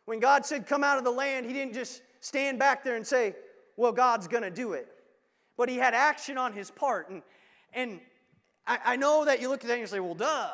When 0.05 0.19
God 0.19 0.45
said, 0.45 0.67
Come 0.67 0.83
out 0.83 0.97
of 0.97 1.03
the 1.03 1.11
land, 1.11 1.45
he 1.45 1.53
didn't 1.53 1.73
just 1.73 2.01
stand 2.21 2.59
back 2.59 2.83
there 2.83 2.95
and 2.95 3.05
say, 3.05 3.35
Well, 3.77 3.91
God's 3.91 4.27
going 4.27 4.43
to 4.43 4.51
do 4.51 4.73
it. 4.73 4.87
but 5.57 5.69
he 5.69 5.77
had 5.77 5.93
action 5.93 6.37
on 6.37 6.53
his 6.53 6.69
part. 6.71 7.09
And, 7.09 7.21
and 7.73 7.99
I, 8.67 8.79
I 8.85 8.95
know 8.95 9.25
that 9.25 9.41
you 9.41 9.49
look 9.49 9.63
at 9.63 9.67
that 9.67 9.73
and 9.73 9.81
you 9.81 9.87
say, 9.87 9.99
well, 9.99 10.15
duh. 10.15 10.49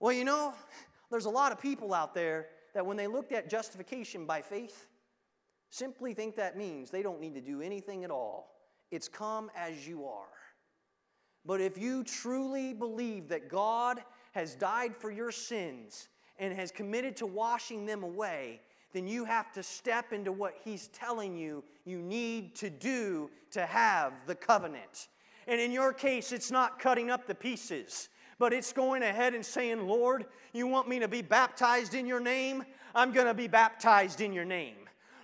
Well, 0.00 0.12
you 0.12 0.24
know, 0.24 0.54
there's 1.10 1.26
a 1.26 1.30
lot 1.30 1.52
of 1.52 1.60
people 1.60 1.94
out 1.94 2.14
there 2.14 2.48
that 2.74 2.84
when 2.84 2.96
they 2.96 3.06
looked 3.06 3.32
at 3.32 3.48
justification 3.48 4.26
by 4.26 4.42
faith, 4.42 4.86
simply 5.70 6.14
think 6.14 6.36
that 6.36 6.56
means 6.56 6.90
they 6.90 7.02
don't 7.02 7.20
need 7.20 7.34
to 7.34 7.40
do 7.40 7.60
anything 7.60 8.04
at 8.04 8.10
all. 8.10 8.54
It's 8.90 9.08
come 9.08 9.50
as 9.56 9.86
you 9.86 10.06
are. 10.06 10.26
But 11.44 11.60
if 11.60 11.78
you 11.78 12.04
truly 12.04 12.74
believe 12.74 13.28
that 13.28 13.48
God 13.48 14.02
has 14.32 14.54
died 14.54 14.94
for 14.96 15.10
your 15.10 15.32
sins 15.32 16.08
and 16.38 16.54
has 16.54 16.70
committed 16.70 17.16
to 17.16 17.26
washing 17.26 17.86
them 17.86 18.02
away, 18.02 18.60
then 18.92 19.06
you 19.06 19.24
have 19.24 19.52
to 19.52 19.62
step 19.62 20.12
into 20.12 20.32
what 20.32 20.54
He's 20.64 20.88
telling 20.88 21.36
you 21.36 21.64
you 21.84 22.00
need 22.00 22.54
to 22.56 22.70
do 22.70 23.30
to 23.50 23.66
have 23.66 24.12
the 24.26 24.34
covenant. 24.34 25.08
And 25.48 25.58
in 25.58 25.72
your 25.72 25.94
case, 25.94 26.30
it's 26.30 26.50
not 26.50 26.78
cutting 26.78 27.10
up 27.10 27.26
the 27.26 27.34
pieces, 27.34 28.10
but 28.38 28.52
it's 28.52 28.70
going 28.70 29.02
ahead 29.02 29.32
and 29.32 29.44
saying, 29.44 29.88
Lord, 29.88 30.26
you 30.52 30.66
want 30.66 30.88
me 30.88 30.98
to 30.98 31.08
be 31.08 31.22
baptized 31.22 31.94
in 31.94 32.06
your 32.06 32.20
name? 32.20 32.62
I'm 32.94 33.12
going 33.12 33.26
to 33.26 33.34
be 33.34 33.48
baptized 33.48 34.20
in 34.20 34.34
your 34.34 34.44
name. 34.44 34.76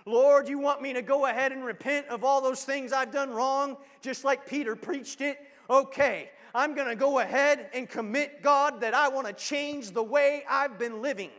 Lord, 0.07 0.49
you 0.49 0.57
want 0.57 0.81
me 0.81 0.93
to 0.93 1.03
go 1.03 1.27
ahead 1.27 1.51
and 1.51 1.63
repent 1.63 2.07
of 2.07 2.23
all 2.23 2.41
those 2.41 2.63
things 2.63 2.91
I've 2.91 3.11
done 3.11 3.29
wrong, 3.29 3.77
just 4.01 4.23
like 4.23 4.47
Peter 4.47 4.75
preached 4.75 5.21
it? 5.21 5.37
Okay, 5.69 6.31
I'm 6.55 6.73
going 6.73 6.87
to 6.87 6.95
go 6.95 7.19
ahead 7.19 7.69
and 7.73 7.87
commit, 7.87 8.41
God, 8.41 8.81
that 8.81 8.95
I 8.95 9.07
want 9.07 9.27
to 9.27 9.33
change 9.33 9.91
the 9.91 10.03
way 10.03 10.43
I've 10.49 10.79
been 10.79 11.03
living. 11.03 11.31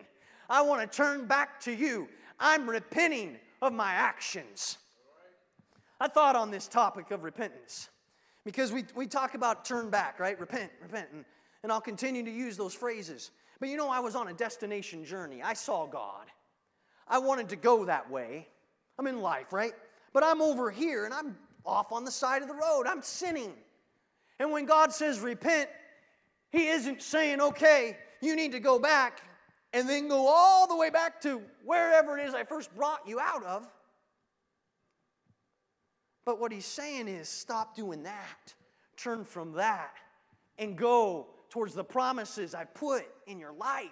I 0.49 0.63
want 0.63 0.81
to 0.81 0.97
turn 0.97 1.27
back 1.27 1.61
to 1.63 1.73
you. 1.73 2.09
I'm 2.39 2.71
repenting 2.71 3.39
of 3.61 3.73
my 3.73 3.91
actions. 3.91 4.79
I 6.01 6.07
thought 6.07 6.37
on 6.37 6.53
this 6.53 6.69
topic 6.69 7.11
of 7.11 7.25
repentance 7.25 7.89
because 8.47 8.73
we, 8.73 8.85
we 8.95 9.09
talk 9.09 9.35
about 9.35 9.65
turn 9.65 9.91
back, 9.91 10.21
right? 10.21 10.39
Repent, 10.39 10.71
repent. 10.81 11.09
And, 11.13 11.25
and 11.65 11.73
I'll 11.73 11.81
continue 11.81 12.25
to 12.25 12.31
use 12.31 12.57
those 12.57 12.73
phrases. 12.73 13.33
But 13.59 13.69
you 13.69 13.77
know, 13.77 13.91
I 13.91 13.99
was 13.99 14.15
on 14.15 14.29
a 14.29 14.33
destination 14.33 15.05
journey. 15.05 15.43
I 15.43 15.53
saw 15.53 15.85
God. 15.85 16.27
I 17.09 17.19
wanted 17.19 17.49
to 17.49 17.57
go 17.57 17.85
that 17.87 18.09
way. 18.09 18.47
I'm 19.01 19.09
in 19.09 19.21
life, 19.21 19.53
right? 19.53 19.73
But 20.13 20.23
I'm 20.23 20.41
over 20.41 20.71
here 20.71 21.05
and 21.05 21.13
I'm 21.13 21.37
off 21.67 21.91
on 21.91 22.05
the 22.05 22.11
side 22.11 22.41
of 22.43 22.49
the 22.49 22.55
road. 22.55 22.85
I'm 22.87 23.03
sinning. 23.03 23.53
And 24.39 24.53
when 24.53 24.65
God 24.65 24.93
says 24.93 25.19
repent, 25.19 25.69
He 26.53 26.69
isn't 26.69 27.03
saying, 27.03 27.41
okay, 27.41 27.97
you 28.23 28.37
need 28.37 28.53
to 28.53 28.61
go 28.61 28.79
back 28.79 29.23
and 29.73 29.89
then 29.89 30.07
go 30.07 30.29
all 30.29 30.69
the 30.69 30.77
way 30.77 30.91
back 30.91 31.21
to 31.23 31.43
wherever 31.65 32.17
it 32.17 32.29
is 32.29 32.33
I 32.33 32.45
first 32.45 32.73
brought 32.77 33.09
you 33.09 33.19
out 33.19 33.43
of. 33.43 33.67
But 36.27 36.41
what 36.41 36.53
he's 36.53 36.67
saying 36.67 37.09
is 37.09 37.29
stop 37.29 37.77
doing 37.77 38.03
that, 38.03 38.55
turn 38.97 39.25
from 39.25 39.53
that, 39.53 39.95
and 40.59 40.77
go 40.77 41.29
towards 41.49 41.73
the 41.73 41.85
promises 41.85 42.55
I 42.55 42.65
put 42.65 43.07
in 43.29 43.39
your 43.39 43.53
life. 43.53 43.91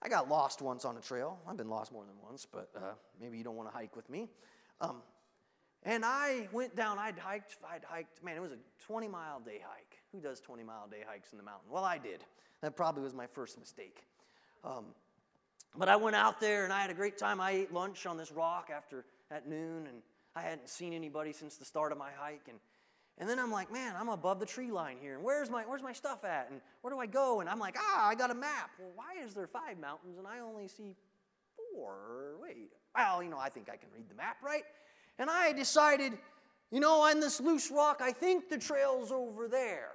I 0.00 0.08
got 0.08 0.28
lost 0.28 0.62
once 0.62 0.84
on 0.84 0.96
a 0.96 1.00
trail. 1.00 1.38
I've 1.48 1.56
been 1.56 1.68
lost 1.68 1.92
more 1.92 2.04
than 2.04 2.14
once, 2.22 2.46
but 2.50 2.70
uh, 2.76 2.92
maybe 3.20 3.38
you 3.38 3.44
don't 3.44 3.56
want 3.56 3.70
to 3.70 3.76
hike 3.76 3.94
with 3.96 4.08
me. 4.08 4.28
Um, 4.80 5.02
and 5.82 6.04
I 6.04 6.48
went 6.52 6.76
down, 6.76 6.96
I'd 6.96 7.18
hiked, 7.18 7.56
I'd 7.68 7.84
hiked, 7.84 8.22
man, 8.22 8.36
it 8.36 8.40
was 8.40 8.52
a 8.52 8.58
20 8.86 9.08
mile 9.08 9.40
day 9.40 9.60
hike. 9.64 9.98
Who 10.12 10.20
does 10.20 10.40
20 10.40 10.62
mile 10.62 10.86
day 10.88 11.04
hikes 11.06 11.32
in 11.32 11.38
the 11.38 11.44
mountain? 11.44 11.70
Well, 11.70 11.84
I 11.84 11.98
did. 11.98 12.24
That 12.60 12.76
probably 12.76 13.02
was 13.02 13.14
my 13.14 13.26
first 13.26 13.58
mistake. 13.58 14.04
Um, 14.64 14.86
but 15.76 15.88
I 15.88 15.96
went 15.96 16.14
out 16.14 16.40
there 16.40 16.62
and 16.64 16.72
I 16.72 16.80
had 16.80 16.90
a 16.90 16.94
great 16.94 17.18
time. 17.18 17.40
I 17.40 17.50
ate 17.50 17.72
lunch 17.72 18.06
on 18.06 18.16
this 18.16 18.30
rock 18.30 18.70
after 18.74 19.04
at 19.30 19.48
noon, 19.48 19.86
and 19.88 20.02
I 20.34 20.42
hadn't 20.42 20.68
seen 20.68 20.92
anybody 20.92 21.32
since 21.32 21.56
the 21.56 21.64
start 21.64 21.92
of 21.92 21.98
my 21.98 22.10
hike. 22.16 22.46
And, 22.48 22.58
and 23.18 23.28
then 23.28 23.38
I'm 23.38 23.50
like, 23.50 23.72
man, 23.72 23.94
I'm 23.98 24.08
above 24.08 24.40
the 24.40 24.46
tree 24.46 24.70
line 24.70 24.96
here. 25.00 25.14
And 25.14 25.22
where's 25.22 25.50
my, 25.50 25.62
where's 25.62 25.82
my 25.82 25.92
stuff 25.92 26.24
at? 26.24 26.48
And 26.50 26.60
where 26.80 26.92
do 26.92 26.98
I 26.98 27.06
go? 27.06 27.40
And 27.40 27.48
I'm 27.48 27.58
like, 27.58 27.76
ah, 27.78 28.08
I 28.08 28.14
got 28.14 28.30
a 28.30 28.34
map. 28.34 28.70
Well, 28.78 28.90
why 28.94 29.22
is 29.24 29.34
there 29.34 29.46
five 29.46 29.78
mountains 29.78 30.18
and 30.18 30.26
I 30.26 30.40
only 30.40 30.68
see 30.68 30.96
four? 31.56 32.36
Wait, 32.40 32.70
well, 32.94 33.22
you 33.22 33.30
know, 33.30 33.38
I 33.38 33.48
think 33.48 33.68
I 33.68 33.76
can 33.76 33.88
read 33.94 34.08
the 34.08 34.14
map, 34.14 34.36
right? 34.42 34.64
And 35.18 35.28
I 35.28 35.52
decided, 35.52 36.12
you 36.70 36.80
know, 36.80 37.02
on 37.02 37.20
this 37.20 37.40
loose 37.40 37.70
rock, 37.70 38.00
I 38.02 38.12
think 38.12 38.48
the 38.48 38.58
trail's 38.58 39.12
over 39.12 39.48
there. 39.48 39.92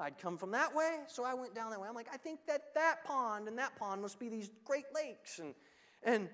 I'd 0.00 0.18
come 0.18 0.36
from 0.36 0.50
that 0.50 0.74
way, 0.74 0.98
so 1.06 1.24
I 1.24 1.34
went 1.34 1.54
down 1.54 1.70
that 1.70 1.80
way. 1.80 1.88
I'm 1.88 1.94
like, 1.94 2.08
I 2.12 2.16
think 2.16 2.40
that 2.48 2.74
that 2.74 3.04
pond 3.04 3.46
and 3.46 3.56
that 3.58 3.76
pond 3.76 4.02
must 4.02 4.18
be 4.18 4.28
these 4.28 4.50
Great 4.64 4.86
Lakes. 4.94 5.38
And, 5.38 5.54
and, 6.02 6.28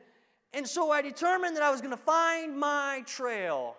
and 0.53 0.67
so 0.67 0.91
I 0.91 1.03
determined 1.03 1.57
that 1.57 1.63
I 1.63 1.71
was 1.71 1.81
going 1.81 1.93
to 1.93 2.03
find 2.03 2.59
my 2.59 3.03
trail. 3.07 3.77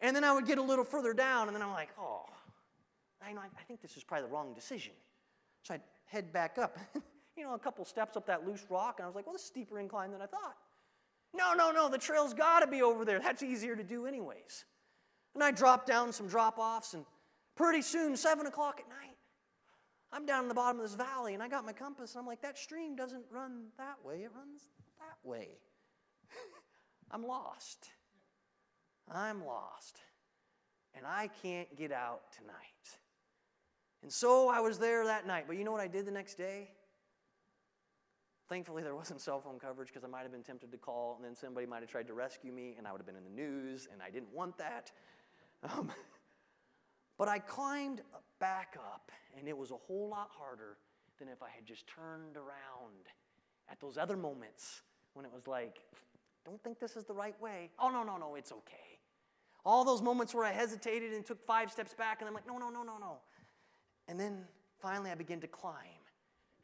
And 0.00 0.14
then 0.14 0.24
I 0.24 0.32
would 0.32 0.46
get 0.46 0.58
a 0.58 0.62
little 0.62 0.84
further 0.84 1.14
down, 1.14 1.46
and 1.46 1.54
then 1.54 1.62
I'm 1.62 1.72
like, 1.72 1.90
oh, 1.98 2.26
I, 3.26 3.32
know, 3.32 3.40
I 3.40 3.62
think 3.66 3.80
this 3.80 3.96
is 3.96 4.04
probably 4.04 4.26
the 4.26 4.32
wrong 4.32 4.52
decision. 4.52 4.92
So 5.62 5.74
I'd 5.74 5.80
head 6.04 6.32
back 6.32 6.58
up, 6.58 6.78
you 7.36 7.44
know, 7.44 7.54
a 7.54 7.58
couple 7.58 7.84
steps 7.84 8.16
up 8.16 8.26
that 8.26 8.46
loose 8.46 8.66
rock, 8.68 8.96
and 8.98 9.04
I 9.04 9.08
was 9.08 9.16
like, 9.16 9.26
well, 9.26 9.32
this 9.32 9.42
is 9.42 9.48
steeper 9.48 9.78
incline 9.78 10.10
than 10.10 10.20
I 10.20 10.26
thought. 10.26 10.56
No, 11.32 11.54
no, 11.54 11.70
no, 11.70 11.88
the 11.88 11.98
trail's 11.98 12.34
got 12.34 12.60
to 12.60 12.66
be 12.66 12.82
over 12.82 13.04
there. 13.04 13.18
That's 13.18 13.42
easier 13.42 13.74
to 13.76 13.82
do, 13.82 14.06
anyways. 14.06 14.66
And 15.34 15.42
I 15.42 15.50
dropped 15.50 15.86
down 15.86 16.12
some 16.12 16.28
drop 16.28 16.58
offs, 16.58 16.94
and 16.94 17.04
Pretty 17.56 17.82
soon, 17.82 18.16
7 18.16 18.46
o'clock 18.46 18.80
at 18.80 18.88
night, 18.88 19.16
I'm 20.12 20.26
down 20.26 20.42
in 20.42 20.48
the 20.48 20.54
bottom 20.54 20.80
of 20.80 20.86
this 20.86 20.96
valley 20.96 21.34
and 21.34 21.42
I 21.42 21.48
got 21.48 21.64
my 21.64 21.72
compass 21.72 22.14
and 22.14 22.20
I'm 22.20 22.26
like, 22.26 22.42
that 22.42 22.58
stream 22.58 22.96
doesn't 22.96 23.24
run 23.30 23.66
that 23.78 23.96
way, 24.04 24.22
it 24.22 24.30
runs 24.34 24.68
that 24.98 25.28
way. 25.28 25.58
I'm 27.10 27.26
lost. 27.26 27.90
I'm 29.10 29.44
lost. 29.44 30.00
And 30.96 31.06
I 31.06 31.28
can't 31.42 31.74
get 31.76 31.92
out 31.92 32.22
tonight. 32.36 32.98
And 34.02 34.12
so 34.12 34.48
I 34.48 34.60
was 34.60 34.78
there 34.78 35.04
that 35.06 35.26
night. 35.26 35.44
But 35.46 35.56
you 35.56 35.64
know 35.64 35.72
what 35.72 35.80
I 35.80 35.88
did 35.88 36.06
the 36.06 36.12
next 36.12 36.36
day? 36.36 36.70
Thankfully, 38.48 38.82
there 38.82 38.94
wasn't 38.94 39.20
cell 39.20 39.40
phone 39.40 39.58
coverage 39.58 39.88
because 39.88 40.04
I 40.04 40.08
might 40.08 40.22
have 40.22 40.32
been 40.32 40.42
tempted 40.42 40.70
to 40.70 40.76
call, 40.76 41.16
and 41.16 41.24
then 41.24 41.34
somebody 41.34 41.66
might 41.66 41.80
have 41.80 41.88
tried 41.88 42.06
to 42.08 42.12
rescue 42.12 42.52
me, 42.52 42.74
and 42.76 42.86
I 42.86 42.92
would 42.92 42.98
have 42.98 43.06
been 43.06 43.16
in 43.16 43.24
the 43.24 43.30
news, 43.30 43.88
and 43.90 44.02
I 44.02 44.10
didn't 44.10 44.32
want 44.32 44.58
that. 44.58 44.92
Um, 45.62 45.90
but 47.18 47.28
I 47.28 47.38
climbed 47.38 48.02
back 48.40 48.76
up, 48.78 49.10
and 49.38 49.48
it 49.48 49.56
was 49.56 49.70
a 49.70 49.76
whole 49.76 50.10
lot 50.10 50.28
harder 50.30 50.76
than 51.18 51.28
if 51.28 51.42
I 51.42 51.48
had 51.54 51.64
just 51.64 51.86
turned 51.86 52.36
around 52.36 53.08
at 53.70 53.80
those 53.80 53.96
other 53.96 54.16
moments 54.16 54.82
when 55.14 55.24
it 55.24 55.32
was 55.32 55.46
like, 55.46 55.78
don't 56.44 56.62
think 56.62 56.78
this 56.78 56.96
is 56.96 57.04
the 57.04 57.14
right 57.14 57.40
way. 57.40 57.70
Oh, 57.78 57.88
no, 57.88 58.02
no, 58.02 58.16
no, 58.16 58.34
it's 58.34 58.52
okay. 58.52 58.98
All 59.64 59.84
those 59.84 60.02
moments 60.02 60.34
where 60.34 60.44
I 60.44 60.52
hesitated 60.52 61.12
and 61.12 61.24
took 61.24 61.44
five 61.46 61.70
steps 61.70 61.94
back, 61.94 62.20
and 62.20 62.28
I'm 62.28 62.34
like, 62.34 62.46
no, 62.46 62.58
no, 62.58 62.68
no, 62.70 62.82
no, 62.82 62.98
no. 62.98 63.16
And 64.08 64.20
then 64.20 64.44
finally 64.80 65.10
I 65.10 65.14
began 65.14 65.40
to 65.40 65.46
climb. 65.46 65.74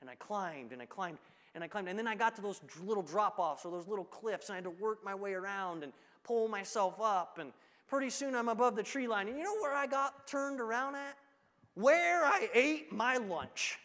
And 0.01 0.09
I 0.09 0.15
climbed 0.15 0.73
and 0.73 0.81
I 0.81 0.87
climbed 0.87 1.19
and 1.55 1.63
I 1.63 1.69
climbed. 1.69 1.89
And 1.89 1.99
then 1.99 2.07
I 2.07 2.15
got 2.15 2.35
to 2.37 2.43
those 2.43 2.61
little 2.83 3.03
drop 3.03 3.39
offs 3.39 3.65
or 3.65 3.71
those 3.71 3.87
little 3.87 4.05
cliffs, 4.05 4.49
and 4.49 4.55
I 4.55 4.57
had 4.57 4.65
to 4.65 4.71
work 4.71 5.05
my 5.05 5.15
way 5.15 5.35
around 5.35 5.83
and 5.83 5.93
pull 6.25 6.49
myself 6.49 7.01
up. 7.01 7.39
And 7.39 7.53
Pretty 7.91 8.11
soon 8.11 8.37
I'm 8.37 8.49
above 8.49 8.77
the 8.77 8.85
tree 8.85 9.09
line. 9.09 9.27
And 9.27 9.37
you 9.37 9.43
know 9.43 9.57
where 9.61 9.75
I 9.75 9.89
got 9.89 10.29
turned 10.29 10.61
around 10.61 10.95
at? 10.95 11.17
Where 11.75 12.25
I 12.25 12.49
ate 12.55 12.93
my 12.93 13.17
lunch. 13.17 13.81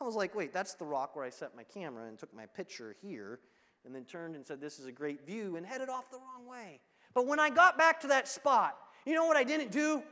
I 0.00 0.04
was 0.04 0.14
like, 0.14 0.34
wait, 0.34 0.50
that's 0.50 0.72
the 0.74 0.86
rock 0.86 1.14
where 1.14 1.22
I 1.22 1.28
set 1.28 1.54
my 1.54 1.62
camera 1.62 2.08
and 2.08 2.18
took 2.18 2.34
my 2.34 2.46
picture 2.46 2.96
here, 3.02 3.38
and 3.84 3.94
then 3.94 4.04
turned 4.04 4.36
and 4.36 4.46
said, 4.46 4.60
this 4.60 4.78
is 4.78 4.86
a 4.86 4.92
great 4.92 5.26
view, 5.26 5.56
and 5.56 5.66
headed 5.66 5.88
off 5.88 6.10
the 6.10 6.18
wrong 6.18 6.46
way. 6.48 6.80
But 7.14 7.26
when 7.26 7.40
I 7.40 7.50
got 7.50 7.76
back 7.76 8.00
to 8.02 8.06
that 8.08 8.28
spot, 8.28 8.76
you 9.04 9.14
know 9.14 9.26
what 9.26 9.36
I 9.36 9.44
didn't 9.44 9.70
do? 9.70 10.02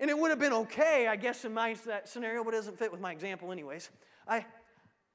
And 0.00 0.10
it 0.10 0.18
would 0.18 0.30
have 0.30 0.38
been 0.38 0.52
okay, 0.52 1.06
I 1.06 1.16
guess, 1.16 1.44
in 1.44 1.54
my 1.54 1.74
that 1.86 2.08
scenario, 2.08 2.42
but 2.44 2.54
it 2.54 2.58
doesn't 2.58 2.78
fit 2.78 2.90
with 2.90 3.00
my 3.00 3.12
example, 3.12 3.52
anyways. 3.52 3.90
I, 4.26 4.44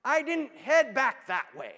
I 0.04 0.22
didn't 0.22 0.52
head 0.56 0.94
back 0.94 1.28
that 1.28 1.48
way. 1.58 1.74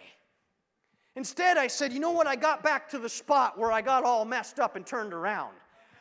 Instead, 1.16 1.58
I 1.58 1.68
said, 1.68 1.92
you 1.92 2.00
know 2.00 2.12
what? 2.12 2.28
I 2.28 2.36
got 2.36 2.64
back 2.64 2.90
to 2.90 3.00
the 3.00 3.10
spot 3.10 3.58
where 3.58 3.72
I 3.72 3.82
got 3.82 4.04
all 4.04 4.26
messed 4.26 4.60
up 4.60 4.76
and 4.76 4.86
turned 4.86 5.14
around. 5.14 5.54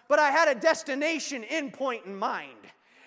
But 0.07 0.19
I 0.19 0.31
had 0.31 0.49
a 0.49 0.55
destination 0.55 1.45
endpoint 1.51 2.07
in 2.07 2.17
mind. 2.17 2.53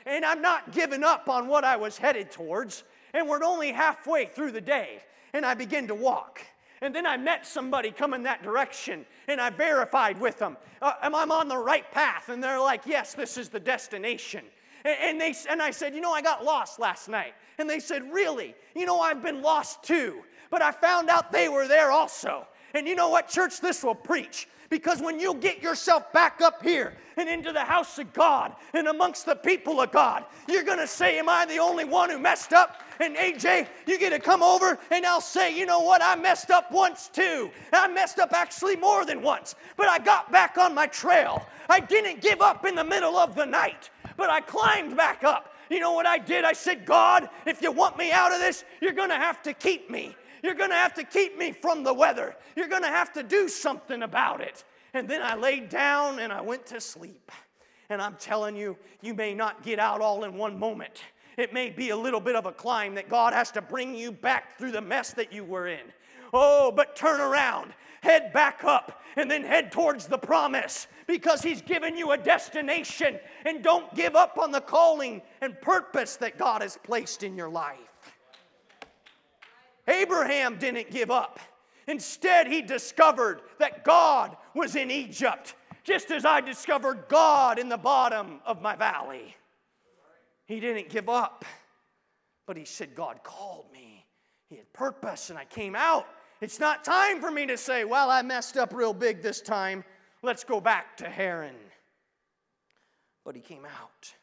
And 0.06 0.25
I'm 0.25 0.41
not 0.41 0.72
giving 0.72 1.03
up 1.03 1.30
on 1.30 1.48
what 1.48 1.63
I 1.63 1.77
was 1.77 1.98
headed 1.98 2.32
towards. 2.32 2.84
And 3.13 3.30
we're 3.30 3.44
only 3.44 3.72
halfway 3.72 4.25
through 4.25 4.51
the 4.51 4.62
day. 4.62 5.01
And 5.33 5.45
I 5.45 5.53
begin 5.53 5.88
to 5.88 5.95
walk. 5.95 6.41
And 6.81 6.95
then 6.95 7.05
I 7.05 7.15
met 7.15 7.45
somebody 7.45 7.91
coming 7.91 8.23
that 8.23 8.41
direction, 8.41 9.05
and 9.27 9.39
I 9.39 9.51
verified 9.51 10.19
with 10.19 10.39
them, 10.39 10.57
uh, 10.81 10.93
am 11.03 11.13
I 11.13 11.23
on 11.23 11.47
the 11.47 11.57
right 11.57 11.89
path? 11.91 12.29
And 12.29 12.43
they're 12.43 12.59
like, 12.59 12.81
yes, 12.88 13.13
this 13.13 13.38
is 13.38 13.50
the 13.50 13.59
destination. 13.59 14.43
And, 14.83 14.97
and, 15.00 15.21
they, 15.21 15.35
and 15.47 15.61
I 15.61 15.69
said, 15.69 15.93
you 15.93 16.01
know, 16.01 16.11
I 16.11 16.23
got 16.23 16.43
lost 16.43 16.79
last 16.79 17.07
night. 17.07 17.35
And 17.59 17.69
they 17.69 17.79
said, 17.79 18.11
really? 18.11 18.55
You 18.75 18.88
know, 18.88 19.00
I've 19.00 19.21
been 19.21 19.43
lost 19.43 19.83
too 19.83 20.23
but 20.51 20.61
I 20.61 20.71
found 20.71 21.09
out 21.09 21.31
they 21.31 21.50
were 21.50 21.67
there 21.67 21.89
also. 21.89 22.45
And 22.73 22.87
you 22.87 22.95
know 22.95 23.09
what, 23.09 23.27
church? 23.27 23.59
This 23.61 23.83
will 23.83 23.95
preach. 23.95 24.47
Because 24.71 25.01
when 25.01 25.19
you 25.19 25.33
get 25.35 25.61
yourself 25.61 26.13
back 26.13 26.39
up 26.41 26.63
here 26.63 26.93
and 27.17 27.27
into 27.27 27.51
the 27.51 27.59
house 27.59 27.99
of 27.99 28.13
God 28.13 28.55
and 28.73 28.87
amongst 28.87 29.25
the 29.25 29.35
people 29.35 29.81
of 29.81 29.91
God, 29.91 30.23
you're 30.47 30.63
going 30.63 30.79
to 30.79 30.87
say, 30.87 31.19
Am 31.19 31.27
I 31.27 31.45
the 31.45 31.57
only 31.57 31.83
one 31.83 32.09
who 32.09 32.17
messed 32.17 32.53
up? 32.53 32.81
And 33.01 33.17
AJ, 33.17 33.67
you 33.85 33.99
get 33.99 34.11
to 34.11 34.19
come 34.19 34.41
over 34.41 34.79
and 34.89 35.05
I'll 35.05 35.19
say, 35.19 35.55
You 35.55 35.65
know 35.65 35.81
what? 35.81 36.01
I 36.01 36.15
messed 36.15 36.51
up 36.51 36.71
once 36.71 37.09
too. 37.09 37.51
I 37.73 37.89
messed 37.89 38.17
up 38.17 38.31
actually 38.31 38.77
more 38.77 39.05
than 39.05 39.21
once, 39.21 39.55
but 39.75 39.89
I 39.89 39.99
got 39.99 40.31
back 40.31 40.57
on 40.57 40.73
my 40.73 40.87
trail. 40.87 41.45
I 41.69 41.81
didn't 41.81 42.21
give 42.21 42.41
up 42.41 42.65
in 42.65 42.75
the 42.75 42.83
middle 42.85 43.17
of 43.17 43.35
the 43.35 43.45
night, 43.45 43.89
but 44.15 44.29
I 44.29 44.39
climbed 44.39 44.95
back 44.95 45.25
up. 45.25 45.53
You 45.69 45.81
know 45.81 45.91
what 45.91 46.05
I 46.05 46.17
did? 46.17 46.45
I 46.45 46.53
said, 46.53 46.85
God, 46.85 47.29
if 47.45 47.61
you 47.61 47.73
want 47.73 47.97
me 47.97 48.11
out 48.13 48.31
of 48.31 48.39
this, 48.39 48.63
you're 48.79 48.93
going 48.93 49.09
to 49.09 49.15
have 49.15 49.41
to 49.43 49.53
keep 49.53 49.89
me. 49.89 50.15
You're 50.43 50.55
going 50.55 50.69
to 50.69 50.75
have 50.75 50.93
to 50.95 51.03
keep 51.03 51.38
me 51.38 51.51
from 51.51 51.83
the 51.83 51.93
weather. 51.93 52.36
You're 52.55 52.67
going 52.67 52.81
to 52.81 52.88
have 52.88 53.13
to 53.13 53.24
do 53.24 53.48
something 53.48 54.03
about 54.03 54.41
it. 54.41 54.63
And 54.93 55.07
then 55.07 55.21
I 55.21 55.36
laid 55.36 55.69
down 55.69 56.19
and 56.19 56.33
I 56.33 56.41
went 56.41 56.65
to 56.67 56.81
sleep. 56.81 57.31
And 57.89 58.01
I'm 58.01 58.15
telling 58.15 58.55
you, 58.55 58.77
you 59.01 59.13
may 59.13 59.33
not 59.33 59.63
get 59.63 59.79
out 59.79 60.01
all 60.01 60.24
in 60.24 60.36
one 60.36 60.57
moment. 60.57 61.03
It 61.38 61.53
may 61.53 61.69
be 61.69 61.89
a 61.89 61.95
little 61.95 62.19
bit 62.19 62.36
of 62.36 62.45
a 62.45 62.51
climb 62.51 62.95
that 62.95 63.10
God 63.10 63.33
has 63.33 63.51
to 63.51 63.62
bring 63.62 63.95
you 63.95 64.12
back 64.12 64.57
through 64.57 64.71
the 64.71 64.81
mess 64.81 65.13
that 65.13 65.31
you 65.33 65.43
were 65.43 65.67
in. 65.67 65.91
Oh, 66.33 66.71
but 66.71 66.95
turn 66.95 67.19
around, 67.19 67.74
head 68.01 68.31
back 68.31 68.63
up, 68.63 69.01
and 69.17 69.29
then 69.29 69.43
head 69.43 69.71
towards 69.71 70.07
the 70.07 70.17
promise 70.17 70.88
because 71.07 71.41
He's 71.41 71.62
given 71.62 71.98
you 71.98 72.12
a 72.12 72.17
destination. 72.17 73.19
And 73.45 73.63
don't 73.63 73.93
give 73.95 74.15
up 74.15 74.38
on 74.38 74.51
the 74.51 74.62
calling 74.62 75.21
and 75.41 75.60
purpose 75.62 76.15
that 76.17 76.38
God 76.38 76.62
has 76.62 76.77
placed 76.83 77.24
in 77.24 77.36
your 77.36 77.50
life. 77.50 77.90
Abraham 79.88 80.57
didn't 80.57 80.91
give 80.91 81.11
up. 81.11 81.39
Instead, 81.88 82.47
he 82.47 82.61
discovered 82.61 83.41
that 83.59 83.83
God 83.83 84.38
was 84.53 84.75
in 84.75 84.91
Egypt, 84.91 85.55
just 85.83 86.11
as 86.11 86.25
I 86.25 86.41
discovered 86.41 87.05
God 87.07 87.57
in 87.59 87.69
the 87.69 87.77
bottom 87.77 88.39
of 88.45 88.61
my 88.61 88.75
valley. 88.75 89.35
He 90.45 90.59
didn't 90.59 90.89
give 90.89 91.09
up, 91.09 91.45
but 92.45 92.57
he 92.57 92.65
said, 92.65 92.93
God 92.95 93.23
called 93.23 93.65
me. 93.73 94.05
He 94.50 94.57
had 94.57 94.71
purpose, 94.73 95.29
and 95.29 95.39
I 95.39 95.45
came 95.45 95.75
out. 95.75 96.07
It's 96.41 96.59
not 96.59 96.83
time 96.83 97.21
for 97.21 97.31
me 97.31 97.45
to 97.45 97.57
say, 97.57 97.85
Well, 97.85 98.09
I 98.09 98.21
messed 98.21 98.57
up 98.57 98.73
real 98.73 98.93
big 98.93 99.21
this 99.21 99.41
time. 99.41 99.83
Let's 100.23 100.43
go 100.43 100.59
back 100.59 100.97
to 100.97 101.09
Haran. 101.09 101.55
But 103.23 103.35
he 103.35 103.41
came 103.41 103.65
out. 103.65 104.13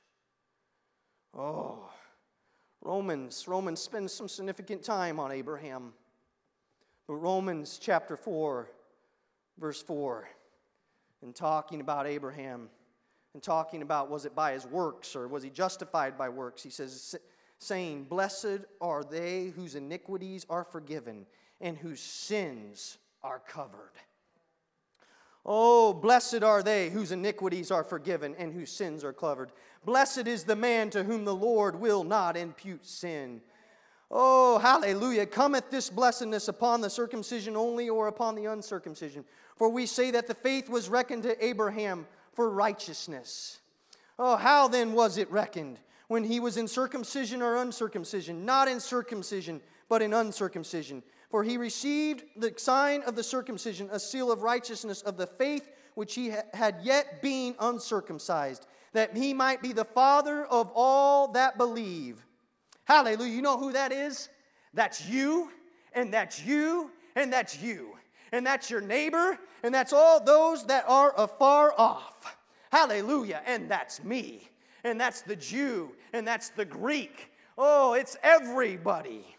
Oh, 1.35 1.89
Romans, 2.83 3.47
Romans 3.49 3.81
spends 3.81 4.13
some 4.13 4.29
significant 4.29 4.83
time 4.83 5.19
on 5.19 5.33
Abraham. 5.33 5.93
But 7.07 7.15
Romans 7.15 7.79
chapter 7.81 8.17
4, 8.17 8.71
verse 9.59 9.83
4, 9.83 10.29
and 11.23 11.35
talking 11.35 11.81
about 11.81 12.07
Abraham 12.07 12.69
and 13.35 13.43
talking 13.43 13.83
about 13.83 14.11
was 14.11 14.25
it 14.25 14.35
by 14.35 14.53
his 14.53 14.67
works 14.67 15.17
or 15.17 15.29
was 15.29 15.43
he 15.43 15.51
justified 15.51 16.17
by 16.17 16.29
works, 16.29 16.63
he 16.63 16.71
says, 16.71 17.17
saying, 17.59 18.05
Blessed 18.05 18.61
are 18.81 19.05
they 19.05 19.47
whose 19.47 19.75
iniquities 19.75 20.47
are 20.49 20.65
forgiven 20.65 21.27
and 21.61 21.77
whose 21.77 22.01
sins 22.01 22.99
are 23.23 23.41
covered. 23.41 23.93
Oh, 25.51 25.95
blessed 25.95 26.43
are 26.43 26.63
they 26.63 26.91
whose 26.91 27.11
iniquities 27.11 27.71
are 27.71 27.83
forgiven 27.83 28.35
and 28.39 28.53
whose 28.53 28.71
sins 28.71 29.03
are 29.03 29.15
covered. 29.15 29.51
Blessed 29.83 30.27
is 30.27 30.45
the 30.45 30.55
man 30.55 30.91
to 30.91 31.05
whom 31.05 31.25
the 31.25 31.35
Lord 31.35 31.81
will 31.81 32.05
not 32.05 32.37
impute 32.37 32.85
sin. 32.87 33.41
Oh, 34.11 34.59
hallelujah. 34.59 35.25
Cometh 35.25 35.71
this 35.71 35.89
blessedness 35.89 36.49
upon 36.49 36.83
the 36.83 36.91
circumcision 36.91 37.57
only 37.57 37.89
or 37.89 38.09
upon 38.09 38.35
the 38.35 38.45
uncircumcision? 38.45 39.25
For 39.57 39.71
we 39.71 39.87
say 39.87 40.11
that 40.11 40.27
the 40.27 40.35
faith 40.35 40.69
was 40.69 40.91
reckoned 40.91 41.23
to 41.23 41.43
Abraham 41.43 42.07
for 42.35 42.51
righteousness. 42.51 43.61
Oh, 44.19 44.37
how 44.37 44.69
then 44.69 44.93
was 44.93 45.17
it 45.17 45.31
reckoned? 45.31 45.79
When 46.09 46.25
he 46.25 46.41
was 46.41 46.59
in 46.59 46.69
circumcision 46.69 47.41
or 47.41 47.57
uncircumcision? 47.57 48.45
Not 48.45 48.69
in 48.69 48.81
circumcision, 48.81 49.63
but 49.89 50.03
in 50.03 50.13
uncircumcision. 50.13 51.03
For 51.31 51.43
he 51.45 51.57
received 51.57 52.25
the 52.37 52.55
sign 52.57 53.03
of 53.03 53.15
the 53.15 53.23
circumcision, 53.23 53.89
a 53.93 54.01
seal 54.01 54.33
of 54.33 54.43
righteousness 54.43 55.03
of 55.03 55.17
the 55.17 55.27
faith 55.27 55.69
which 55.95 56.15
he 56.15 56.33
had 56.55 56.77
yet 56.83 57.21
been 57.21 57.55
uncircumcised, 57.61 58.67
that 58.93 59.17
he 59.17 59.35
might 59.35 59.61
be 59.61 59.73
the 59.73 59.85
father 59.85 60.47
of 60.47 60.71
all 60.75 61.29
that 61.33 61.59
believe 61.59 62.25
Hallelujah. 62.89 63.35
You 63.35 63.43
know 63.43 63.59
who 63.59 63.73
that 63.73 63.93
is? 63.93 64.31
That's 64.73 65.07
you, 65.07 65.51
and 65.93 66.13
that's 66.13 66.43
you, 66.43 66.91
and 67.17 67.31
that's 67.31 67.61
you. 67.61 67.91
And 68.33 68.47
that's 68.47 68.71
your 68.71 68.81
neighbor, 68.81 69.39
and 69.63 69.75
that's 69.75 69.93
all 69.93 70.25
those 70.25 70.65
that 70.67 70.85
are 70.89 71.13
afar 71.19 71.75
off. 71.77 72.39
Hallelujah. 72.73 73.43
And 73.47 73.71
that's 73.71 74.03
me, 74.03 74.49
and 74.85 74.99
that's 74.99 75.21
the 75.21 75.37
Jew, 75.37 75.93
and 76.15 76.27
that's 76.27 76.49
the 76.49 76.65
Greek. 76.65 77.31
Oh, 77.59 77.93
it's 77.93 78.17
everybody. 78.23 79.37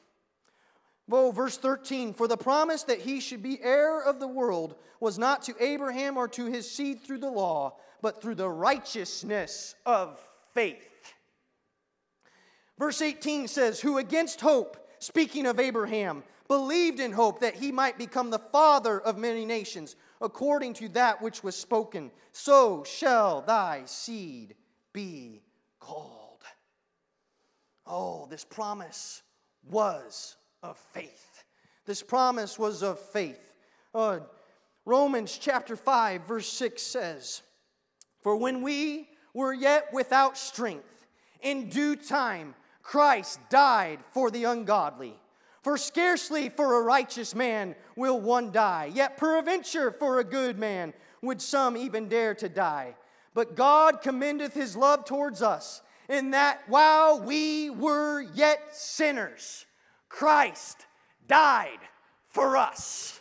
Oh, 1.11 1.31
verse 1.31 1.57
13 1.57 2.13
For 2.13 2.27
the 2.27 2.37
promise 2.37 2.83
that 2.83 2.99
he 3.01 3.19
should 3.19 3.41
be 3.41 3.61
heir 3.61 4.01
of 4.01 4.19
the 4.19 4.27
world 4.27 4.75
was 4.99 5.17
not 5.17 5.43
to 5.43 5.55
Abraham 5.59 6.17
or 6.17 6.27
to 6.29 6.45
his 6.45 6.69
seed 6.69 7.01
through 7.01 7.19
the 7.19 7.29
law, 7.29 7.77
but 8.01 8.21
through 8.21 8.35
the 8.35 8.49
righteousness 8.49 9.75
of 9.85 10.19
faith. 10.53 11.13
Verse 12.77 13.01
18 13.01 13.47
says, 13.47 13.79
Who 13.81 13.97
against 13.97 14.39
hope, 14.39 14.77
speaking 14.99 15.45
of 15.45 15.59
Abraham, 15.59 16.23
believed 16.47 16.99
in 16.99 17.11
hope 17.11 17.41
that 17.41 17.55
he 17.55 17.71
might 17.71 17.97
become 17.97 18.29
the 18.29 18.39
father 18.39 18.99
of 18.99 19.17
many 19.17 19.45
nations, 19.45 19.95
according 20.21 20.73
to 20.75 20.89
that 20.89 21.21
which 21.21 21.43
was 21.43 21.55
spoken, 21.55 22.11
so 22.31 22.83
shall 22.83 23.41
thy 23.41 23.83
seed 23.85 24.55
be 24.93 25.41
called. 25.79 26.43
Oh, 27.85 28.27
this 28.29 28.45
promise 28.45 29.23
was 29.69 30.37
of 30.63 30.77
faith. 30.77 31.43
This 31.85 32.03
promise 32.03 32.59
was 32.59 32.83
of 32.83 32.99
faith. 32.99 33.39
Uh, 33.93 34.19
Romans 34.85 35.37
chapter 35.39 35.75
5, 35.75 36.27
verse 36.27 36.47
6 36.47 36.81
says, 36.81 37.41
For 38.21 38.35
when 38.35 38.61
we 38.61 39.07
were 39.33 39.53
yet 39.53 39.93
without 39.93 40.37
strength, 40.37 41.07
in 41.41 41.69
due 41.69 41.95
time, 41.95 42.55
Christ 42.83 43.39
died 43.49 43.99
for 44.11 44.31
the 44.31 44.45
ungodly. 44.45 45.15
For 45.61 45.77
scarcely 45.77 46.49
for 46.49 46.79
a 46.79 46.83
righteous 46.83 47.35
man 47.35 47.75
will 47.95 48.19
one 48.19 48.51
die, 48.51 48.91
yet 48.93 49.17
peradventure 49.17 49.91
for 49.91 50.19
a 50.19 50.23
good 50.23 50.57
man 50.57 50.93
would 51.21 51.41
some 51.41 51.75
even 51.75 52.07
dare 52.07 52.33
to 52.35 52.49
die. 52.49 52.95
But 53.33 53.55
God 53.55 54.01
commendeth 54.01 54.53
his 54.53 54.75
love 54.75 55.05
towards 55.05 55.41
us, 55.41 55.81
in 56.07 56.31
that 56.31 56.61
while 56.67 57.21
we 57.21 57.69
were 57.69 58.21
yet 58.21 58.75
sinners, 58.75 59.65
Christ 60.09 60.85
died 61.27 61.79
for 62.27 62.57
us. 62.57 63.19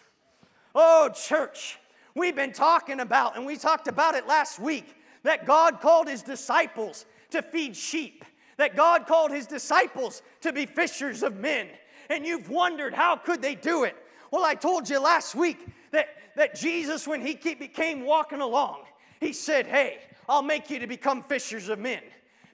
Oh, 0.75 1.11
church, 1.15 1.79
we've 2.15 2.37
been 2.37 2.53
talking 2.53 3.01
about, 3.01 3.37
and 3.37 3.47
we 3.47 3.57
talked 3.57 3.89
about 3.89 4.15
it 4.15 4.27
last 4.27 4.59
week, 4.59 4.97
that 5.23 5.47
God 5.47 5.81
called 5.81 6.09
his 6.09 6.23
disciples 6.23 7.07
to 7.31 7.43
feed 7.43 7.77
sheep 7.77 8.25
that 8.59 8.77
God 8.77 9.07
called 9.07 9.31
his 9.31 9.47
disciples 9.47 10.23
to 10.43 10.53
be 10.53 10.67
fishers 10.67 11.23
of 11.23 11.37
men. 11.37 11.69
And 12.11 12.27
you've 12.27 12.51
wondered, 12.51 12.93
how 12.93 13.17
could 13.17 13.41
they 13.41 13.55
do 13.55 13.85
it? 13.85 13.97
Well, 14.31 14.45
I 14.45 14.55
told 14.55 14.91
you 14.91 15.01
last 15.01 15.35
week 15.35 15.67
that, 15.93 16.09
that 16.37 16.55
Jesus, 16.55 17.09
when 17.09 17.23
he 17.23 17.35
came 17.35 18.05
walking 18.05 18.41
along, 18.41 18.83
he 19.21 19.33
said, 19.33 19.67
Hey, 19.67 20.01
I'll 20.29 20.43
make 20.43 20.69
you 20.69 20.79
to 20.81 20.87
become 20.87 21.23
fishers 21.23 21.69
of 21.69 21.79
men. 21.79 22.03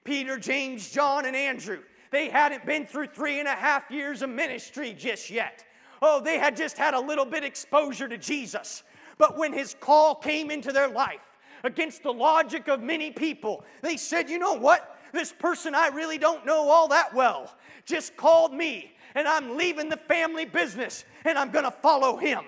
Peter, 0.05 0.39
James, 0.39 0.91
John, 0.91 1.25
and 1.25 1.35
Andrew, 1.35 1.81
they 2.15 2.29
hadn't 2.29 2.65
been 2.65 2.87
through 2.87 3.09
three 3.09 3.39
and 3.41 3.49
a 3.49 3.55
half 3.55 3.91
years 3.91 4.23
of 4.23 4.31
ministry 4.31 4.95
just 4.97 5.31
yet. 5.31 5.65
Oh, 6.01 6.21
they 6.21 6.39
had 6.39 6.57
just 6.57 6.79
had 6.79 6.95
a 6.95 7.01
little 7.01 7.25
bit 7.25 7.45
exposure 7.45 8.09
to 8.09 8.19
Jesus. 8.19 8.83
But 9.19 9.37
when 9.37 9.53
his 9.53 9.75
call 9.81 10.15
came 10.15 10.51
into 10.51 10.73
their 10.73 10.89
life, 10.89 11.21
against 11.65 12.03
the 12.03 12.13
logic 12.13 12.69
of 12.69 12.83
many 12.83 13.11
people, 13.11 13.65
they 13.81 13.97
said, 13.97 14.29
You 14.29 14.39
know 14.39 14.53
what? 14.53 14.99
This 15.13 15.33
person 15.33 15.75
I 15.75 15.89
really 15.89 16.19
don't 16.19 16.45
know 16.45 16.69
all 16.69 16.89
that 16.89 17.15
well 17.15 17.53
just 17.87 18.17
called 18.17 18.53
me, 18.53 18.93
and 19.15 19.29
I'm 19.29 19.57
leaving 19.57 19.89
the 19.89 19.97
family 19.97 20.45
business 20.45 21.05
and 21.25 21.39
I'm 21.39 21.53
to 21.53 21.71
follow 21.71 22.17
him. 22.17 22.45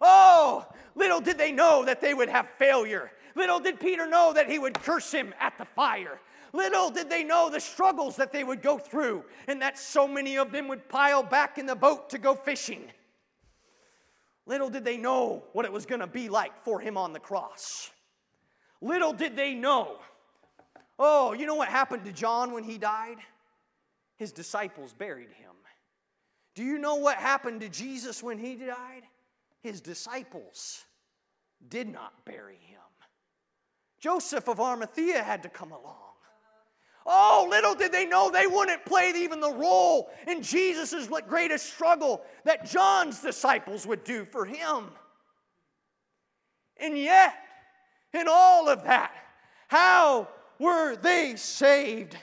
Oh, 0.00 0.66
little 0.94 1.20
did 1.20 1.38
they 1.38 1.52
know 1.52 1.84
that 1.84 2.00
they 2.00 2.14
would 2.14 2.28
have 2.28 2.48
failure. 2.58 3.10
Little 3.34 3.58
did 3.58 3.80
Peter 3.80 4.06
know 4.06 4.32
that 4.32 4.48
he 4.48 4.58
would 4.58 4.74
curse 4.74 5.10
him 5.10 5.34
at 5.40 5.58
the 5.58 5.64
fire. 5.64 6.20
Little 6.54 6.88
did 6.88 7.10
they 7.10 7.22
know 7.22 7.50
the 7.50 7.60
struggles 7.60 8.16
that 8.16 8.32
they 8.32 8.44
would 8.44 8.62
go 8.62 8.78
through, 8.78 9.24
and 9.46 9.60
that 9.60 9.78
so 9.78 10.08
many 10.08 10.38
of 10.38 10.52
them 10.52 10.68
would 10.68 10.88
pile 10.88 11.22
back 11.22 11.58
in 11.58 11.66
the 11.66 11.74
boat 11.74 12.08
to 12.10 12.18
go 12.18 12.34
fishing. 12.34 12.84
Little 14.46 14.70
did 14.70 14.84
they 14.84 14.96
know 14.96 15.42
what 15.52 15.66
it 15.66 15.72
was 15.72 15.84
going 15.84 16.00
to 16.00 16.06
be 16.06 16.28
like 16.28 16.64
for 16.64 16.80
him 16.80 16.96
on 16.96 17.12
the 17.12 17.20
cross. 17.20 17.90
Little 18.80 19.12
did 19.12 19.36
they 19.36 19.54
know 19.54 19.98
Oh, 20.96 21.32
you 21.32 21.44
know 21.44 21.56
what 21.56 21.68
happened 21.68 22.04
to 22.04 22.12
John 22.12 22.52
when 22.52 22.62
he 22.62 22.78
died? 22.78 23.16
His 24.16 24.30
disciples 24.30 24.92
buried 24.92 25.32
him. 25.32 25.50
Do 26.54 26.62
you 26.62 26.78
know 26.78 26.94
what 26.94 27.16
happened 27.16 27.62
to 27.62 27.68
Jesus 27.68 28.22
when 28.22 28.38
he 28.38 28.54
died? 28.54 29.02
his 29.64 29.80
disciples 29.80 30.84
did 31.70 31.88
not 31.88 32.12
bury 32.26 32.58
him. 32.66 32.78
Joseph 33.98 34.46
of 34.46 34.60
Arimathea 34.60 35.22
had 35.22 35.42
to 35.44 35.48
come 35.48 35.72
along. 35.72 36.03
Oh, 37.06 37.46
little 37.50 37.74
did 37.74 37.92
they 37.92 38.06
know 38.06 38.30
they 38.30 38.46
wouldn't 38.46 38.86
play 38.86 39.12
even 39.16 39.40
the 39.40 39.52
role 39.52 40.10
in 40.26 40.42
Jesus' 40.42 41.08
greatest 41.28 41.66
struggle 41.66 42.22
that 42.44 42.64
John's 42.64 43.20
disciples 43.20 43.86
would 43.86 44.04
do 44.04 44.24
for 44.24 44.46
him. 44.46 44.90
And 46.78 46.96
yet, 46.96 47.34
in 48.14 48.26
all 48.28 48.68
of 48.68 48.84
that, 48.84 49.12
how 49.68 50.28
were 50.58 50.96
they 50.96 51.36
saved? 51.36 52.16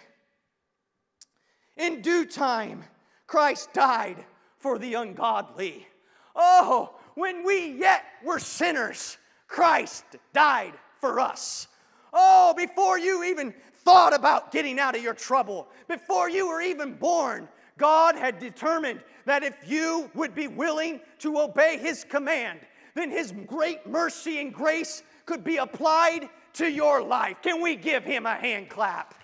In 1.78 2.02
due 2.02 2.26
time, 2.26 2.84
Christ 3.28 3.74
died 3.74 4.26
for 4.60 4.78
the 4.78 4.96
ungodly. 4.96 5.88
Oh, 6.36 6.96
when 7.16 7.46
we 7.46 7.74
yet 7.80 8.04
were 8.24 8.40
sinners, 8.40 9.18
Christ 9.48 10.06
died 10.34 10.74
for 11.00 11.20
us. 11.20 11.68
Oh, 12.14 12.54
before 12.56 12.98
you 12.98 13.24
even 13.24 13.54
thought 13.84 14.14
about 14.14 14.52
getting 14.52 14.80
out 14.80 14.96
of 14.96 15.04
your 15.04 15.14
trouble, 15.14 15.68
before 15.88 16.30
you 16.30 16.48
were 16.48 16.62
even 16.62 16.94
born, 16.94 17.48
God 17.78 18.16
had 18.16 18.40
determined 18.40 19.02
that 19.26 19.44
if 19.44 19.56
you 19.66 20.10
would 20.14 20.36
be 20.36 20.48
willing 20.48 21.00
to 21.20 21.40
obey 21.40 21.78
His 21.78 22.04
command, 22.04 22.60
then 22.96 23.10
His 23.10 23.34
great 23.48 23.88
mercy 23.88 24.40
and 24.40 24.54
grace 24.54 25.04
could 25.26 25.44
be 25.44 25.58
applied 25.58 26.30
to 26.54 26.68
your 26.70 27.02
life. 27.02 27.38
Can 27.42 27.62
we 27.62 27.76
give 27.76 28.04
Him 28.04 28.26
a 28.26 28.36
hand 28.36 28.70
clap? 28.70 29.16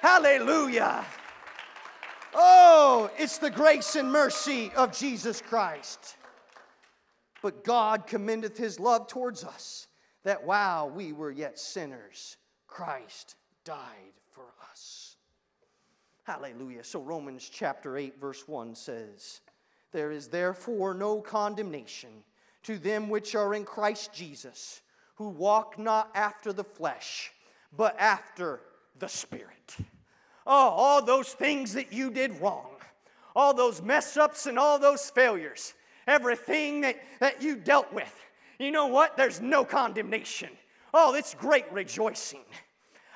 Hallelujah. 0.00 1.04
Oh, 2.34 3.10
it's 3.18 3.38
the 3.38 3.50
grace 3.50 3.94
and 3.94 4.10
mercy 4.10 4.72
of 4.74 4.96
Jesus 4.96 5.42
Christ. 5.42 6.16
But 7.42 7.64
God 7.64 8.06
commendeth 8.06 8.56
His 8.56 8.80
love 8.80 9.06
towards 9.06 9.44
us, 9.44 9.88
that 10.24 10.44
while 10.44 10.88
we 10.88 11.12
were 11.12 11.30
yet 11.30 11.58
sinners, 11.58 12.36
Christ 12.72 13.36
died 13.64 14.14
for 14.30 14.46
us. 14.70 15.16
Hallelujah. 16.24 16.84
So, 16.84 17.02
Romans 17.02 17.50
chapter 17.52 17.98
8, 17.98 18.18
verse 18.18 18.48
1 18.48 18.74
says, 18.74 19.40
There 19.92 20.10
is 20.10 20.28
therefore 20.28 20.94
no 20.94 21.20
condemnation 21.20 22.08
to 22.62 22.78
them 22.78 23.10
which 23.10 23.34
are 23.34 23.54
in 23.54 23.64
Christ 23.64 24.14
Jesus, 24.14 24.80
who 25.16 25.28
walk 25.28 25.78
not 25.78 26.10
after 26.14 26.50
the 26.50 26.64
flesh, 26.64 27.32
but 27.76 27.94
after 27.98 28.60
the 28.98 29.08
Spirit. 29.08 29.76
Oh, 30.46 30.70
all 30.70 31.02
those 31.02 31.28
things 31.34 31.74
that 31.74 31.92
you 31.92 32.10
did 32.10 32.40
wrong, 32.40 32.76
all 33.36 33.52
those 33.52 33.82
mess 33.82 34.16
ups 34.16 34.46
and 34.46 34.58
all 34.58 34.78
those 34.78 35.10
failures, 35.10 35.74
everything 36.06 36.80
that, 36.80 36.96
that 37.20 37.42
you 37.42 37.56
dealt 37.56 37.92
with, 37.92 38.14
you 38.58 38.70
know 38.70 38.86
what? 38.86 39.16
There's 39.18 39.42
no 39.42 39.62
condemnation. 39.62 40.48
Oh, 40.94 41.14
it's 41.14 41.34
great 41.34 41.70
rejoicing. 41.72 42.44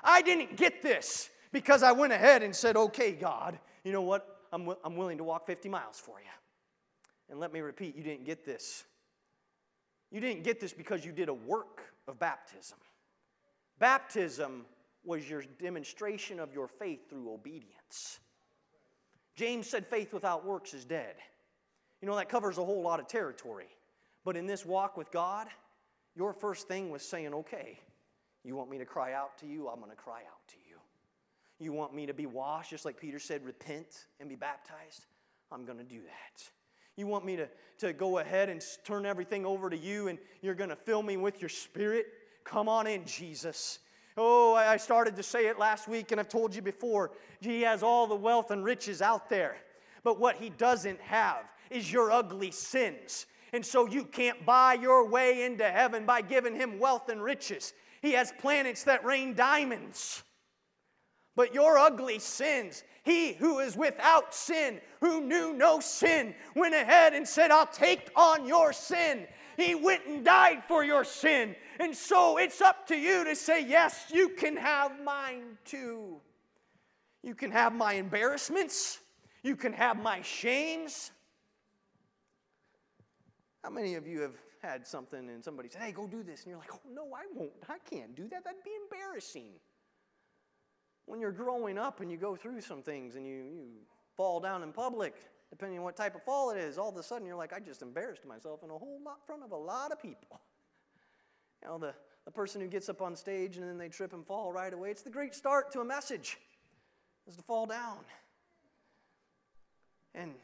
I 0.02 0.22
didn't 0.22 0.56
get 0.56 0.82
this 0.82 1.30
because 1.52 1.82
I 1.82 1.92
went 1.92 2.12
ahead 2.12 2.42
and 2.42 2.54
said, 2.54 2.76
okay, 2.76 3.12
God, 3.12 3.58
you 3.84 3.92
know 3.92 4.02
what? 4.02 4.44
I'm, 4.52 4.62
w- 4.62 4.78
I'm 4.84 4.96
willing 4.96 5.18
to 5.18 5.24
walk 5.24 5.46
50 5.46 5.68
miles 5.68 5.98
for 5.98 6.18
you. 6.20 6.26
And 7.28 7.40
let 7.40 7.52
me 7.52 7.60
repeat, 7.60 7.96
you 7.96 8.02
didn't 8.02 8.24
get 8.24 8.44
this. 8.44 8.84
You 10.10 10.20
didn't 10.20 10.44
get 10.44 10.60
this 10.60 10.72
because 10.72 11.04
you 11.04 11.12
did 11.12 11.28
a 11.28 11.34
work 11.34 11.82
of 12.06 12.18
baptism. 12.18 12.78
Baptism 13.78 14.64
was 15.04 15.28
your 15.28 15.42
demonstration 15.60 16.40
of 16.40 16.52
your 16.54 16.68
faith 16.68 17.08
through 17.08 17.32
obedience. 17.32 18.20
James 19.34 19.68
said, 19.68 19.86
faith 19.86 20.14
without 20.14 20.46
works 20.46 20.72
is 20.72 20.84
dead. 20.84 21.16
You 22.00 22.08
know, 22.08 22.16
that 22.16 22.28
covers 22.28 22.58
a 22.58 22.64
whole 22.64 22.82
lot 22.82 23.00
of 23.00 23.06
territory. 23.06 23.68
But 24.24 24.36
in 24.36 24.46
this 24.46 24.64
walk 24.64 24.96
with 24.96 25.10
God, 25.10 25.48
your 26.16 26.32
first 26.32 26.66
thing 26.66 26.90
was 26.90 27.02
saying, 27.02 27.34
okay, 27.34 27.78
you 28.42 28.56
want 28.56 28.70
me 28.70 28.78
to 28.78 28.84
cry 28.84 29.12
out 29.12 29.38
to 29.38 29.46
you? 29.46 29.68
I'm 29.68 29.78
going 29.78 29.90
to 29.90 29.96
cry 29.96 30.20
out 30.20 30.48
to 30.48 30.56
you. 30.68 30.76
You 31.58 31.72
want 31.72 31.94
me 31.94 32.06
to 32.06 32.14
be 32.14 32.26
washed, 32.26 32.70
just 32.70 32.84
like 32.84 32.98
Peter 32.98 33.18
said, 33.18 33.44
repent 33.44 34.06
and 34.20 34.28
be 34.28 34.36
baptized? 34.36 35.06
I'm 35.52 35.64
going 35.64 35.78
to 35.78 35.84
do 35.84 36.00
that. 36.00 36.42
You 36.96 37.06
want 37.06 37.24
me 37.24 37.36
to, 37.36 37.48
to 37.78 37.92
go 37.92 38.18
ahead 38.18 38.48
and 38.48 38.62
turn 38.84 39.04
everything 39.04 39.44
over 39.44 39.68
to 39.68 39.76
you 39.76 40.08
and 40.08 40.18
you're 40.40 40.54
going 40.54 40.70
to 40.70 40.76
fill 40.76 41.02
me 41.02 41.16
with 41.16 41.40
your 41.40 41.48
spirit? 41.50 42.06
Come 42.44 42.68
on 42.68 42.86
in, 42.86 43.04
Jesus. 43.04 43.80
Oh, 44.16 44.54
I 44.54 44.78
started 44.78 45.14
to 45.16 45.22
say 45.22 45.46
it 45.46 45.58
last 45.58 45.88
week 45.88 46.10
and 46.10 46.20
I've 46.20 46.28
told 46.28 46.54
you 46.54 46.62
before. 46.62 47.12
He 47.40 47.62
has 47.62 47.82
all 47.82 48.06
the 48.06 48.14
wealth 48.14 48.50
and 48.50 48.64
riches 48.64 49.02
out 49.02 49.28
there. 49.28 49.56
But 50.04 50.18
what 50.18 50.36
he 50.36 50.48
doesn't 50.50 51.00
have 51.00 51.44
is 51.70 51.92
your 51.92 52.10
ugly 52.10 52.50
sins. 52.50 53.26
And 53.52 53.64
so 53.64 53.86
you 53.86 54.04
can't 54.04 54.44
buy 54.44 54.74
your 54.74 55.08
way 55.08 55.44
into 55.44 55.68
heaven 55.68 56.04
by 56.04 56.22
giving 56.22 56.54
him 56.54 56.78
wealth 56.78 57.08
and 57.08 57.22
riches. 57.22 57.72
He 58.02 58.12
has 58.12 58.32
planets 58.38 58.84
that 58.84 59.04
rain 59.04 59.34
diamonds. 59.34 60.22
But 61.36 61.54
your 61.54 61.78
ugly 61.78 62.18
sins, 62.18 62.82
he 63.04 63.34
who 63.34 63.58
is 63.58 63.76
without 63.76 64.34
sin, 64.34 64.80
who 65.00 65.20
knew 65.20 65.52
no 65.52 65.80
sin, 65.80 66.34
went 66.54 66.74
ahead 66.74 67.12
and 67.12 67.28
said, 67.28 67.50
I'll 67.50 67.66
take 67.66 68.10
on 68.16 68.46
your 68.46 68.72
sin. 68.72 69.26
He 69.56 69.74
went 69.74 70.06
and 70.06 70.24
died 70.24 70.64
for 70.66 70.82
your 70.82 71.04
sin. 71.04 71.54
And 71.78 71.94
so 71.94 72.38
it's 72.38 72.60
up 72.60 72.86
to 72.88 72.96
you 72.96 73.24
to 73.24 73.36
say, 73.36 73.64
Yes, 73.64 74.06
you 74.12 74.30
can 74.30 74.56
have 74.56 75.02
mine 75.02 75.58
too. 75.64 76.20
You 77.22 77.34
can 77.34 77.50
have 77.50 77.74
my 77.74 77.94
embarrassments. 77.94 79.00
You 79.42 79.56
can 79.56 79.72
have 79.72 80.02
my 80.02 80.22
shames. 80.22 81.10
How 83.66 83.72
many 83.72 83.96
of 83.96 84.06
you 84.06 84.20
have 84.20 84.36
had 84.62 84.86
something 84.86 85.28
and 85.28 85.42
somebody 85.42 85.68
said, 85.68 85.82
hey, 85.82 85.90
go 85.90 86.06
do 86.06 86.22
this? 86.22 86.44
And 86.44 86.50
you're 86.50 86.58
like, 86.60 86.72
oh, 86.72 86.80
no, 86.94 87.08
I 87.12 87.24
won't. 87.34 87.50
I 87.68 87.78
can't 87.90 88.14
do 88.14 88.28
that. 88.28 88.44
That'd 88.44 88.62
be 88.62 88.70
embarrassing. 88.84 89.54
When 91.06 91.18
you're 91.18 91.32
growing 91.32 91.76
up 91.76 92.00
and 92.00 92.08
you 92.08 92.16
go 92.16 92.36
through 92.36 92.60
some 92.60 92.80
things 92.80 93.16
and 93.16 93.26
you, 93.26 93.34
you 93.34 93.66
fall 94.16 94.38
down 94.38 94.62
in 94.62 94.72
public, 94.72 95.16
depending 95.50 95.78
on 95.78 95.84
what 95.84 95.96
type 95.96 96.14
of 96.14 96.22
fall 96.22 96.50
it 96.50 96.58
is, 96.58 96.78
all 96.78 96.90
of 96.90 96.96
a 96.96 97.02
sudden 97.02 97.26
you're 97.26 97.34
like, 97.34 97.52
I 97.52 97.58
just 97.58 97.82
embarrassed 97.82 98.24
myself 98.24 98.62
in 98.62 98.70
a 98.70 98.78
whole 98.78 99.00
lot 99.04 99.26
front 99.26 99.42
of 99.42 99.50
a 99.50 99.56
lot 99.56 99.90
of 99.90 100.00
people. 100.00 100.40
You 101.62 101.70
know, 101.70 101.78
the, 101.78 101.94
the 102.26 102.30
person 102.30 102.60
who 102.60 102.68
gets 102.68 102.88
up 102.90 103.00
on 103.00 103.16
stage 103.16 103.56
and 103.56 103.66
then 103.66 103.78
they 103.78 103.88
trip 103.88 104.12
and 104.12 104.24
fall 104.24 104.52
right 104.52 104.72
away, 104.72 104.90
it's 104.90 105.02
the 105.02 105.10
great 105.10 105.34
start 105.34 105.72
to 105.72 105.80
a 105.80 105.84
message, 105.84 106.36
is 107.26 107.34
to 107.34 107.42
fall 107.42 107.66
down. 107.66 107.96
And 110.14 110.34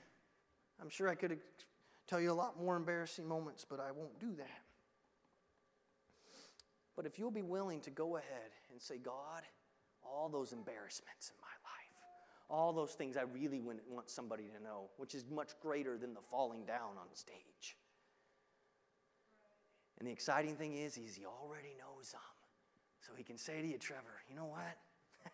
I'm 0.81 0.89
sure 0.89 1.09
I 1.09 1.15
could 1.15 1.39
tell 2.07 2.21
you 2.21 2.33
a 2.33 2.35
lot 2.35 2.61
more 2.61 2.77
embarrassing 2.77 3.27
moments, 3.27 3.65
but 3.69 3.81
I 3.81 3.93
won't 3.93 4.19
do 4.19 4.35
that. 4.37 4.63
But 6.97 7.07
if 7.07 7.19
you'll 7.19 7.31
be 7.31 7.43
willing 7.43 7.81
to 7.83 7.91
go 7.91 8.17
ahead 8.17 8.51
and 8.71 8.81
say, 8.81 8.99
God, 8.99 9.43
all 10.05 10.29
those 10.29 10.53
embarrassments 10.53 11.31
in 11.31 11.41
my 11.41 11.47
life, 11.47 11.83
all 12.51 12.73
those 12.73 12.93
things 12.93 13.17
I 13.17 13.23
really 13.23 13.61
want 13.61 14.11
somebody 14.11 14.45
to 14.45 14.63
know, 14.63 14.91
which 14.99 15.15
is 15.15 15.25
much 15.31 15.53
greater 15.61 15.97
than 15.97 16.13
the 16.13 16.21
falling 16.21 16.65
down 16.67 16.99
on 17.01 17.07
stage. 17.15 17.77
And 19.99 20.07
the 20.07 20.13
exciting 20.13 20.57
thing 20.57 20.77
is, 20.77 20.99
is 20.99 21.15
he 21.15 21.25
already 21.25 21.75
knows 21.79 22.13
them. 22.13 22.21
So 23.01 23.13
he 23.17 23.25
can 23.25 23.39
say 23.39 23.63
to 23.63 23.67
you, 23.67 23.79
Trevor, 23.79 24.23
you 24.29 24.37
know 24.37 24.47
what? 24.47 24.77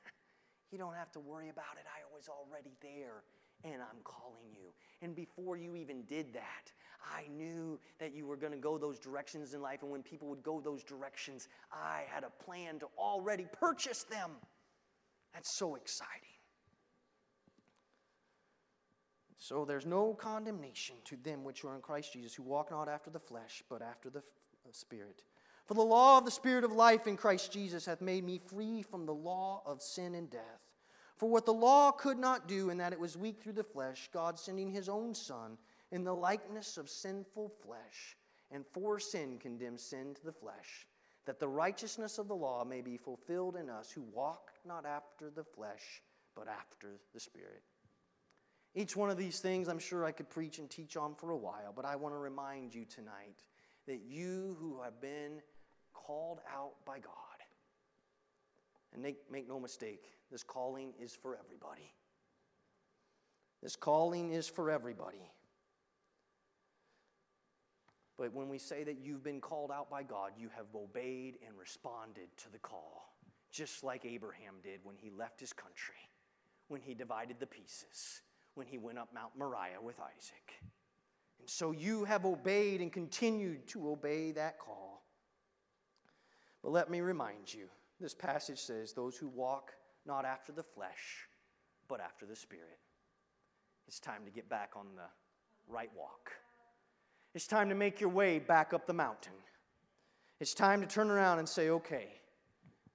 you 0.71 0.79
don't 0.79 0.95
have 0.95 1.11
to 1.13 1.21
worry 1.21 1.49
about 1.49 1.77
it. 1.77 1.87
I 1.89 2.05
was 2.15 2.29
already 2.29 2.77
there, 2.81 3.25
and 3.65 3.75
I'm 3.75 4.03
calling 4.05 4.51
you. 4.53 4.73
And 5.03 5.15
before 5.15 5.57
you 5.57 5.77
even 5.77 6.03
did 6.03 6.33
that, 6.35 6.73
I 7.01 7.29
knew 7.29 7.79
that 7.99 8.15
you 8.15 8.27
were 8.27 8.37
going 8.37 8.53
to 8.53 8.59
go 8.59 8.79
those 8.79 8.99
directions 8.99 9.55
in 9.55 9.63
life. 9.63 9.83
And 9.83 9.91
when 9.91 10.03
people 10.03 10.29
would 10.29 10.43
go 10.43 10.61
those 10.61 10.83
directions, 10.83 11.49
I 11.73 12.03
had 12.09 12.25
a 12.25 12.45
plan 12.45 12.79
to 12.81 12.87
already 12.99 13.47
purchase 13.53 14.05
them. 14.05 14.31
That's 15.33 15.57
so 15.57 15.77
exciting. 15.77 16.29
So 19.37 19.65
there's 19.65 19.87
no 19.87 20.15
condemnation 20.15 20.97
to 21.05 21.17
them 21.17 21.45
which 21.45 21.65
are 21.65 21.75
in 21.75 21.81
Christ 21.81 22.13
Jesus, 22.13 22.35
who 22.35 22.43
walk 22.43 22.71
not 22.71 22.89
after 22.89 23.09
the 23.09 23.21
flesh, 23.21 23.63
but 23.71 23.83
after 23.83 24.11
the 24.11 24.19
uh, 24.19 24.73
Spirit. 24.73 25.23
For 25.67 25.75
the 25.75 25.81
law 25.83 26.19
of 26.19 26.25
the 26.25 26.31
Spirit 26.31 26.65
of 26.65 26.73
life 26.73 27.07
in 27.07 27.17
Christ 27.17 27.53
Jesus 27.53 27.87
hath 27.87 28.01
made 28.01 28.25
me 28.25 28.39
free 28.39 28.83
from 28.83 29.07
the 29.07 29.15
law 29.15 29.63
of 29.65 29.81
sin 29.81 30.15
and 30.17 30.29
death. 30.29 30.68
For 31.19 31.29
what 31.29 31.47
the 31.47 31.53
law 31.53 31.91
could 31.91 32.19
not 32.19 32.47
do, 32.47 32.71
in 32.71 32.79
that 32.79 32.93
it 32.93 33.01
was 33.01 33.17
weak 33.17 33.43
through 33.43 33.55
the 33.55 33.65
flesh, 33.65 34.09
God 34.13 34.39
sending 34.39 34.71
his 34.71 34.89
own 34.89 35.15
Son 35.15 35.59
in 35.91 36.05
the 36.05 36.15
likeness 36.15 36.79
of 36.79 36.89
sinful 36.89 37.53
flesh, 37.65 38.17
and 38.53 38.65
for 38.73 39.01
sin 39.01 39.39
condemned 39.39 39.81
sin 39.81 40.15
to 40.15 40.25
the 40.25 40.33
flesh, 40.33 40.87
that 41.27 41.41
the 41.41 41.49
righteousness 41.49 42.19
of 42.19 42.29
the 42.29 42.37
law 42.37 42.65
may 42.65 42.81
be 42.81 42.97
fulfilled 42.97 43.57
in 43.57 43.69
us 43.69 43.91
who 43.91 44.03
walk 44.03 44.53
not 44.65 44.87
after 44.87 45.29
the 45.29 45.45
flesh, 45.45 46.03
but 46.37 46.47
after 46.47 47.01
the 47.13 47.21
Spirit. 47.21 47.63
Each 48.75 48.95
one 48.95 49.11
of 49.11 49.17
these 49.17 49.41
things 49.41 49.69
I'm 49.69 49.81
sure 49.81 50.05
I 50.05 50.13
could 50.13 50.31
preach 50.31 50.59
and 50.61 50.71
teach 50.71 50.97
on 50.97 51.17
for 51.17 51.31
a 51.31 51.37
while, 51.37 51.73
but 51.75 51.85
I 51.85 51.97
want 51.97 52.15
to 52.15 52.19
remind 52.19 52.75
you 52.75 52.85
tonight 52.85 53.43
that 53.89 54.03
you 54.07 54.57
who 54.61 54.81
have 54.83 55.01
been 55.01 55.43
called 55.95 56.41
out 56.55 56.75
by 56.87 57.01
God, 57.01 57.28
and 58.93 59.03
make, 59.03 59.19
make 59.31 59.49
no 59.49 59.61
mistake, 59.61 60.05
this 60.31 60.43
calling 60.43 60.93
is 61.01 61.15
for 61.15 61.37
everybody. 61.37 61.93
This 63.63 63.77
calling 63.77 64.33
is 64.33 64.49
for 64.49 64.71
everybody. 64.71 65.31
But 68.17 68.35
when 68.35 68.49
we 68.49 68.59
say 68.59 68.85
that 68.85 68.99
you've 69.01 69.23
been 69.23 69.41
called 69.41 69.71
out 69.71 69.89
by 69.89 70.03
God, 70.03 70.33
you 70.37 70.49
have 70.57 70.67
obeyed 70.75 71.39
and 71.47 71.57
responded 71.57 72.29
to 72.39 72.51
the 72.51 72.59
call, 72.59 73.15
just 73.51 73.85
like 73.85 74.05
Abraham 74.05 74.55
did 74.63 74.81
when 74.83 74.97
he 74.97 75.11
left 75.11 75.39
his 75.39 75.53
country, 75.53 75.95
when 76.67 76.81
he 76.81 76.95
divided 76.95 77.37
the 77.39 77.47
pieces, 77.47 78.23
when 78.55 78.67
he 78.67 78.77
went 78.77 78.99
up 78.99 79.09
Mount 79.15 79.33
Moriah 79.39 79.81
with 79.81 80.01
Isaac. 80.01 80.55
And 81.39 81.49
so 81.49 81.71
you 81.71 82.05
have 82.05 82.25
obeyed 82.25 82.81
and 82.81 82.93
continued 82.93 83.69
to 83.69 83.89
obey 83.89 84.33
that 84.33 84.59
call. 84.59 85.05
But 86.63 86.73
let 86.73 86.91
me 86.91 87.01
remind 87.01 87.55
you 87.55 87.69
this 88.01 88.15
passage 88.15 88.59
says, 88.59 88.93
Those 88.93 89.17
who 89.17 89.29
walk 89.29 89.73
not 90.07 90.25
after 90.25 90.53
the 90.53 90.63
flesh, 90.63 91.29
but 91.89 92.01
after 92.01 92.27
the 92.27 92.37
Spirit. 92.37 92.79
It's 93.87 93.99
time 94.01 94.25
to 94.25 94.31
get 94.31 94.49
back 94.49 94.73
on 94.77 94.87
the 94.97 95.09
right 95.73 95.91
walk. 95.97 96.33
It's 97.35 97.47
time 97.47 97.69
to 97.69 97.75
make 97.75 98.01
your 98.01 98.11
way 98.11 98.39
back 98.39 98.73
up 98.73 98.87
the 98.87 98.93
mountain. 98.93 99.33
It's 100.41 100.55
time 100.55 100.81
to 100.81 100.87
turn 100.87 101.11
around 101.11 101.39
and 101.39 101.49
say, 101.49 101.71
okay, 101.71 102.09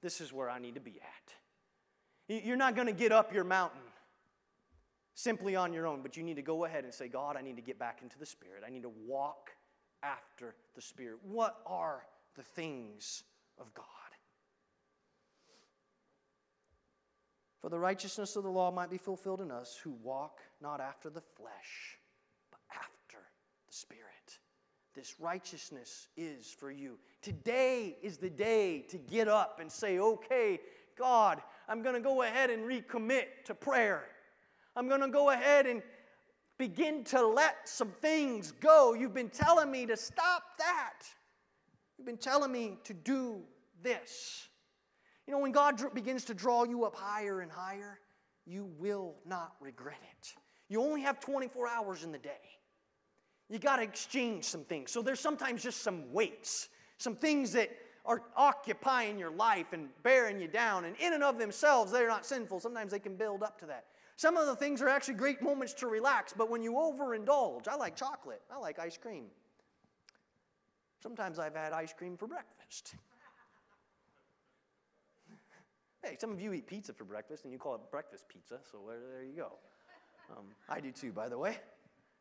this 0.01 0.21
is 0.21 0.31
where 0.31 0.49
I 0.49 0.59
need 0.59 0.75
to 0.75 0.81
be 0.81 0.99
at. 1.01 2.43
You're 2.45 2.57
not 2.57 2.75
going 2.75 2.87
to 2.87 2.93
get 2.93 3.11
up 3.11 3.33
your 3.33 3.43
mountain 3.43 3.81
simply 5.15 5.55
on 5.55 5.73
your 5.73 5.87
own, 5.87 6.01
but 6.01 6.17
you 6.17 6.23
need 6.23 6.35
to 6.35 6.41
go 6.41 6.65
ahead 6.65 6.83
and 6.83 6.93
say, 6.93 7.07
God, 7.07 7.35
I 7.37 7.41
need 7.41 7.55
to 7.57 7.61
get 7.61 7.77
back 7.77 7.99
into 8.01 8.17
the 8.17 8.25
Spirit. 8.25 8.63
I 8.65 8.69
need 8.69 8.83
to 8.83 8.91
walk 9.05 9.49
after 10.01 10.55
the 10.75 10.81
Spirit. 10.81 11.19
What 11.23 11.57
are 11.65 12.03
the 12.35 12.43
things 12.43 13.23
of 13.59 13.73
God? 13.73 13.85
For 17.63 17.69
the 17.69 17.79
righteousness 17.79 18.35
of 18.35 18.43
the 18.43 18.49
law 18.49 18.71
might 18.71 18.89
be 18.89 18.97
fulfilled 18.97 19.39
in 19.39 19.49
us 19.49 19.79
who 19.81 19.91
walk 20.03 20.41
not 20.61 20.81
after 20.81 21.09
the 21.09 21.21
flesh, 21.21 21.97
but 22.51 22.59
after 22.69 23.19
the 23.65 23.73
Spirit. 23.73 24.03
This 24.93 25.15
righteousness 25.17 26.09
is 26.17 26.51
for 26.51 26.71
you. 26.71 26.99
Today 27.21 27.95
is 28.03 28.17
the 28.17 28.29
day 28.29 28.81
to 28.89 28.97
get 28.97 29.29
up 29.29 29.61
and 29.61 29.71
say, 29.71 29.97
okay, 29.97 30.59
God, 30.97 31.41
I'm 31.69 31.81
going 31.81 31.95
to 31.95 32.01
go 32.01 32.23
ahead 32.23 32.49
and 32.49 32.63
recommit 32.63 33.27
to 33.45 33.55
prayer. 33.55 34.03
I'm 34.75 34.89
going 34.89 34.99
to 34.99 35.07
go 35.07 35.29
ahead 35.29 35.65
and 35.65 35.81
begin 36.57 37.05
to 37.05 37.25
let 37.25 37.69
some 37.69 37.93
things 38.01 38.51
go. 38.51 38.93
You've 38.93 39.13
been 39.13 39.29
telling 39.29 39.71
me 39.71 39.85
to 39.85 39.95
stop 39.95 40.43
that. 40.57 41.03
You've 41.97 42.07
been 42.07 42.17
telling 42.17 42.51
me 42.51 42.77
to 42.83 42.93
do 42.93 43.37
this. 43.81 44.49
You 45.27 45.33
know, 45.33 45.39
when 45.39 45.51
God 45.51 45.81
begins 45.93 46.25
to 46.25 46.33
draw 46.33 46.63
you 46.63 46.83
up 46.85 46.95
higher 46.95 47.41
and 47.41 47.51
higher, 47.51 47.99
you 48.45 48.69
will 48.77 49.15
not 49.25 49.55
regret 49.61 49.99
it. 50.11 50.33
You 50.67 50.81
only 50.81 51.01
have 51.01 51.19
24 51.19 51.67
hours 51.67 52.03
in 52.03 52.11
the 52.11 52.17
day. 52.17 52.31
You 53.49 53.59
got 53.59 53.77
to 53.77 53.83
exchange 53.83 54.45
some 54.45 54.63
things. 54.63 54.91
So 54.91 55.01
there's 55.01 55.19
sometimes 55.19 55.63
just 55.63 55.81
some 55.81 56.11
weights, 56.11 56.69
some 56.97 57.15
things 57.15 57.51
that 57.53 57.69
are 58.05 58.21
occupying 58.35 59.17
your 59.17 59.31
life 59.31 59.67
and 59.71 59.87
bearing 60.01 60.41
you 60.41 60.47
down. 60.47 60.85
And 60.85 60.95
in 60.97 61.13
and 61.13 61.23
of 61.23 61.37
themselves, 61.37 61.91
they're 61.91 62.07
not 62.07 62.25
sinful. 62.25 62.59
Sometimes 62.59 62.91
they 62.91 62.99
can 62.99 63.15
build 63.15 63.43
up 63.43 63.59
to 63.59 63.65
that. 63.67 63.85
Some 64.15 64.37
of 64.37 64.45
the 64.45 64.55
things 64.55 64.81
are 64.81 64.89
actually 64.89 65.15
great 65.15 65.41
moments 65.41 65.73
to 65.75 65.87
relax, 65.87 66.33
but 66.37 66.49
when 66.49 66.61
you 66.61 66.73
overindulge, 66.73 67.67
I 67.67 67.75
like 67.75 67.95
chocolate, 67.95 68.41
I 68.51 68.57
like 68.57 68.77
ice 68.77 68.97
cream. 68.97 69.25
Sometimes 71.01 71.39
I've 71.39 71.55
had 71.55 71.73
ice 71.73 71.93
cream 71.93 72.15
for 72.15 72.27
breakfast. 72.27 72.95
Hey, 76.03 76.17
some 76.19 76.31
of 76.31 76.41
you 76.41 76.53
eat 76.53 76.67
pizza 76.67 76.93
for 76.93 77.05
breakfast 77.05 77.43
and 77.43 77.53
you 77.53 77.59
call 77.59 77.75
it 77.75 77.81
breakfast 77.91 78.25
pizza, 78.27 78.59
so 78.69 78.79
there 78.87 79.23
you 79.23 79.35
go. 79.35 79.53
Um, 80.31 80.45
I 80.69 80.79
do 80.79 80.91
too, 80.91 81.11
by 81.11 81.29
the 81.29 81.37
way. 81.37 81.57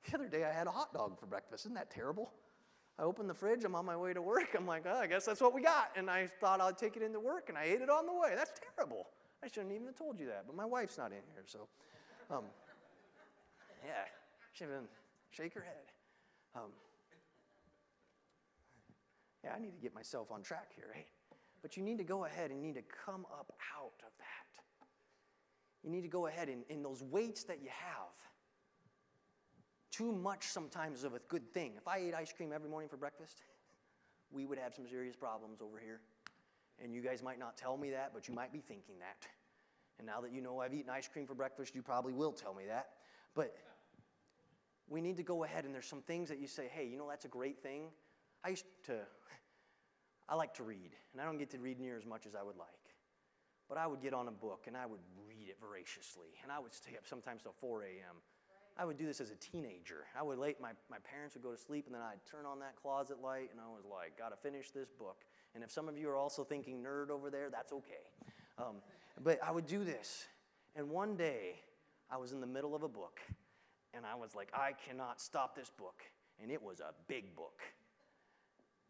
The 0.09 0.16
other 0.16 0.29
day 0.29 0.45
I 0.45 0.53
had 0.53 0.66
a 0.66 0.71
hot 0.71 0.92
dog 0.92 1.18
for 1.18 1.27
breakfast. 1.27 1.64
Isn't 1.64 1.75
that 1.75 1.90
terrible? 1.90 2.33
I 2.99 3.03
opened 3.03 3.31
the 3.31 3.35
fridge, 3.35 3.64
I'm 3.64 3.75
on 3.75 3.87
my 3.87 3.97
way 3.97 4.12
to 4.12 4.21
work. 4.21 4.55
I'm 4.57 4.66
like, 4.66 4.85
oh, 4.87 4.99
I 4.99 5.07
guess 5.07 5.25
that's 5.25 5.40
what 5.40 5.55
we 5.55 5.62
got. 5.62 5.90
And 5.97 6.11
I 6.11 6.29
thought 6.40 6.61
I'd 6.61 6.77
take 6.77 6.97
it 6.97 7.03
into 7.03 7.21
work, 7.21 7.49
and 7.49 7.57
I 7.57 7.64
ate 7.64 7.81
it 7.81 7.88
on 7.88 8.07
the 8.07 8.12
way. 8.12 8.35
That's 8.37 8.53
terrible. 8.77 9.07
I 9.42 9.49
shouldn't 9.49 9.73
even 9.73 9.87
have 9.87 9.97
told 9.97 10.18
you 10.21 10.27
that, 10.27 10.45
but 10.47 10.55
my 10.55 10.64
wife's 10.64 10.99
not 10.99 11.07
in 11.07 11.23
here, 11.35 11.45
so 11.47 11.68
um, 12.31 12.45
yeah, 13.85 14.05
she 14.53 14.64
been 14.64 14.87
shake 15.31 15.55
her 15.55 15.62
head. 15.62 15.90
Um, 16.55 16.71
yeah, 19.42 19.53
I 19.57 19.59
need 19.59 19.75
to 19.75 19.81
get 19.83 19.95
myself 19.95 20.31
on 20.31 20.42
track 20.42 20.71
here, 20.77 20.87
right? 20.95 21.07
But 21.62 21.77
you 21.77 21.83
need 21.83 21.98
to 21.98 22.05
go 22.05 22.25
ahead 22.25 22.51
and 22.51 22.61
need 22.61 22.75
to 22.75 22.83
come 22.83 23.25
up 23.33 23.53
out 23.79 24.03
of 24.05 24.12
that. 24.18 24.62
You 25.83 25.90
need 25.90 26.03
to 26.03 26.09
go 26.09 26.27
ahead 26.27 26.48
and 26.48 26.64
in 26.68 26.83
those 26.83 27.03
weights 27.03 27.44
that 27.44 27.62
you 27.62 27.68
have 27.70 28.12
too 29.90 30.12
much 30.12 30.46
sometimes 30.46 31.05
of 31.05 31.14
a 31.14 31.20
good 31.29 31.53
thing. 31.53 31.72
If 31.77 31.87
I 31.87 31.98
ate 31.98 32.14
ice 32.14 32.33
cream 32.33 32.53
every 32.53 32.68
morning 32.68 32.88
for 32.88 32.96
breakfast, 32.96 33.42
we 34.33 34.46
would 34.46 34.59
have 34.59 34.75
some 34.75 34.87
serious 34.87 35.16
problems 35.16 35.61
over 35.61 35.79
here. 35.79 36.01
And 36.83 36.94
you 36.94 37.03
guys 37.03 37.22
might 37.22 37.38
not 37.38 37.57
tell 37.57 37.77
me 37.77 37.90
that, 37.90 38.12
but 38.14 38.27
you 38.27 38.35
might 38.35 38.53
be 38.53 38.61
thinking 38.61 38.98
that. 38.98 39.29
And 39.98 40.07
now 40.07 40.20
that 40.20 40.33
you 40.33 40.40
know 40.40 40.61
I've 40.61 40.75
eaten 40.75 40.90
ice 40.90 41.07
cream 41.07 41.27
for 41.27 41.35
breakfast, 41.35 41.75
you 41.75 41.83
probably 41.83 42.12
will 42.12 42.33
tell 42.33 42.55
me 42.55 42.64
that. 42.66 42.88
But 43.35 43.55
we 44.88 45.01
need 45.01 45.16
to 45.18 45.22
go 45.22 45.44
ahead, 45.44 45.64
and 45.64 45.75
there's 45.75 45.87
some 45.87 46.03
things 46.03 46.29
that 46.29 46.38
you 46.38 46.46
say, 46.46 46.68
hey, 46.72 46.87
you 46.87 46.98
know, 46.98 47.09
that's 47.09 47.25
a 47.25 47.29
great 47.29 47.62
thing. 47.62 47.85
I 48.44 48.51
used 48.51 48.64
to, 48.87 48.98
I 50.33 50.35
like 50.35 50.55
to 50.55 50.62
read, 50.62 50.97
and 51.12 51.21
I 51.21 51.27
don't 51.27 51.37
get 51.37 51.51
to 51.51 51.59
read 51.59 51.79
near 51.79 51.99
as 51.99 52.07
much 52.07 52.25
as 52.25 52.35
I 52.35 52.42
would 52.42 52.57
like. 52.57 52.97
But 53.68 53.77
I 53.77 53.87
would 53.87 54.01
get 54.01 54.14
on 54.14 54.29
a 54.29 54.31
book 54.31 54.64
and 54.66 54.75
I 54.75 54.87
would 54.87 55.01
read 55.29 55.51
it 55.51 55.59
voraciously, 55.61 56.29
and 56.42 56.51
I 56.51 56.59
would 56.59 56.73
stay 56.73 56.92
up 56.97 57.07
sometimes 57.07 57.42
till 57.42 57.53
4 57.61 57.83
a.m. 57.83 58.16
I 58.79 58.87
would 58.87 58.97
do 58.97 59.05
this 59.05 59.21
as 59.21 59.29
a 59.29 59.35
teenager. 59.35 60.07
I 60.18 60.23
would 60.23 60.38
late, 60.38 60.59
my, 60.59 60.71
my 60.90 60.97
parents 61.05 61.35
would 61.35 61.42
go 61.42 61.51
to 61.51 61.59
sleep, 61.59 61.85
and 61.85 61.95
then 61.95 62.01
I'd 62.01 62.25
turn 62.25 62.47
on 62.47 62.61
that 62.61 62.77
closet 62.81 63.21
light, 63.21 63.51
and 63.53 63.61
I 63.61 63.68
was 63.68 63.85
like, 63.85 64.18
gotta 64.18 64.37
finish 64.37 64.71
this 64.71 64.88
book. 64.88 65.18
And 65.55 65.62
if 65.62 65.71
some 65.71 65.87
of 65.87 65.99
you 65.99 66.09
are 66.09 66.16
also 66.16 66.45
thinking 66.45 66.83
nerd 66.83 67.11
over 67.11 67.29
there, 67.29 67.51
that's 67.51 67.75
okay. 67.75 68.09
Um, 68.57 68.77
but 69.23 69.38
I 69.47 69.51
would 69.51 69.66
do 69.66 69.85
this. 69.85 70.29
And 70.75 70.88
one 70.88 71.14
day, 71.14 71.57
I 72.11 72.16
was 72.16 72.33
in 72.33 72.40
the 72.40 72.47
middle 72.47 72.75
of 72.75 72.83
a 72.83 72.88
book, 72.88 73.21
and 73.92 74.07
I 74.07 74.14
was 74.14 74.35
like, 74.35 74.49
I 74.55 74.73
cannot 74.88 75.21
stop 75.21 75.55
this 75.55 75.68
book. 75.68 76.01
And 76.40 76.51
it 76.51 76.62
was 76.62 76.81
a 76.81 76.95
big 77.07 77.37
book. 77.37 77.61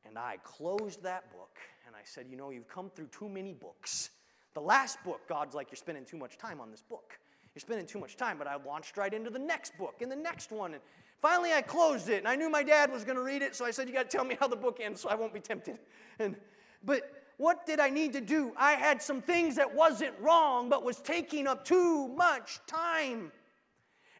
And 0.06 0.18
I 0.18 0.38
closed 0.42 1.02
that 1.02 1.30
book, 1.32 1.56
and 1.86 1.94
I 1.94 2.00
said, 2.04 2.26
You 2.30 2.36
know, 2.36 2.50
you've 2.50 2.68
come 2.68 2.90
through 2.94 3.08
too 3.08 3.28
many 3.28 3.52
books. 3.52 4.10
The 4.54 4.60
last 4.60 5.02
book, 5.04 5.20
God's 5.28 5.54
like, 5.54 5.68
You're 5.70 5.76
spending 5.76 6.04
too 6.04 6.16
much 6.16 6.38
time 6.38 6.60
on 6.60 6.70
this 6.70 6.82
book. 6.82 7.18
You're 7.54 7.60
spending 7.60 7.86
too 7.86 7.98
much 7.98 8.16
time. 8.16 8.38
But 8.38 8.46
I 8.46 8.56
launched 8.56 8.96
right 8.96 9.12
into 9.12 9.30
the 9.30 9.38
next 9.38 9.76
book 9.78 9.96
and 10.00 10.10
the 10.10 10.16
next 10.16 10.50
one. 10.50 10.74
And 10.74 10.82
finally, 11.20 11.52
I 11.52 11.62
closed 11.62 12.08
it. 12.08 12.18
And 12.18 12.28
I 12.28 12.34
knew 12.34 12.48
my 12.48 12.62
dad 12.62 12.90
was 12.90 13.04
going 13.04 13.16
to 13.16 13.22
read 13.22 13.42
it. 13.42 13.54
So 13.54 13.64
I 13.64 13.70
said, 13.70 13.88
You 13.88 13.94
got 13.94 14.10
to 14.10 14.16
tell 14.16 14.24
me 14.24 14.36
how 14.38 14.48
the 14.48 14.56
book 14.56 14.78
ends 14.80 15.00
so 15.00 15.08
I 15.08 15.14
won't 15.14 15.34
be 15.34 15.40
tempted. 15.40 15.78
And, 16.18 16.36
but 16.84 17.22
what 17.38 17.66
did 17.66 17.80
I 17.80 17.90
need 17.90 18.12
to 18.12 18.20
do? 18.20 18.52
I 18.56 18.72
had 18.72 19.02
some 19.02 19.20
things 19.20 19.56
that 19.56 19.74
wasn't 19.74 20.14
wrong, 20.20 20.68
but 20.68 20.84
was 20.84 20.98
taking 20.98 21.46
up 21.46 21.64
too 21.64 22.08
much 22.08 22.60
time. 22.66 23.32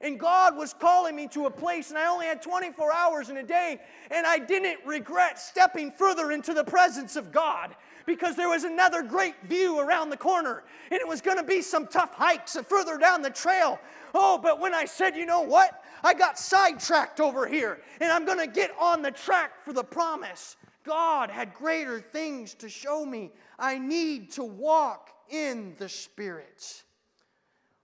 And 0.03 0.19
God 0.19 0.57
was 0.57 0.75
calling 0.75 1.15
me 1.15 1.29
to 1.29 1.47
a 1.47 1.51
place, 1.51 1.91
and 1.91 1.99
I 1.99 2.09
only 2.09 2.27
had 2.27 2.43
24 2.43 2.93
hours 2.93 3.31
in 3.31 3.37
a 3.37 3.43
day, 3.43 3.79
and 4.11 4.27
I 4.27 4.39
didn't 4.39 4.85
regret 4.85 5.39
stepping 5.39 5.93
further 5.93 6.33
into 6.33 6.53
the 6.53 6.65
presence 6.65 7.15
of 7.15 7.31
God 7.31 7.77
because 8.05 8.35
there 8.35 8.49
was 8.49 8.65
another 8.65 9.03
great 9.03 9.35
view 9.45 9.79
around 9.79 10.11
the 10.11 10.17
corner, 10.17 10.65
and 10.91 11.01
it 11.01 11.07
was 11.07 11.21
going 11.21 11.37
to 11.37 11.45
be 11.45 11.63
some 11.63 11.87
tough 11.87 12.15
hikes 12.15 12.57
further 12.69 12.99
down 12.99 13.23
the 13.23 13.31
trail. 13.31 13.79
Oh, 14.13 14.39
but 14.39 14.61
when 14.61 14.75
I 14.75 14.87
said, 14.87 15.17
you 15.17 15.25
know 15.25 15.43
what? 15.43 15.85
I 16.03 16.15
got 16.15 16.37
sidetracked 16.37 17.21
over 17.21 17.47
here, 17.47 17.81
and 18.01 18.11
I'm 18.11 18.25
going 18.25 18.39
to 18.39 18.49
get 18.49 18.73
on 18.81 19.03
the 19.03 19.13
track 19.13 19.65
for 19.65 19.73
the 19.73 19.85
promise. 19.85 20.57
God 20.85 21.31
had 21.31 21.55
greater 21.55 22.01
things 22.01 22.55
to 22.55 22.69
show 22.69 23.07
me. 23.07 23.31
I 23.57 23.79
need 23.79 24.33
to 24.33 24.43
walk 24.43 25.11
in 25.29 25.75
the 25.79 25.89
Spirit. 25.89 26.83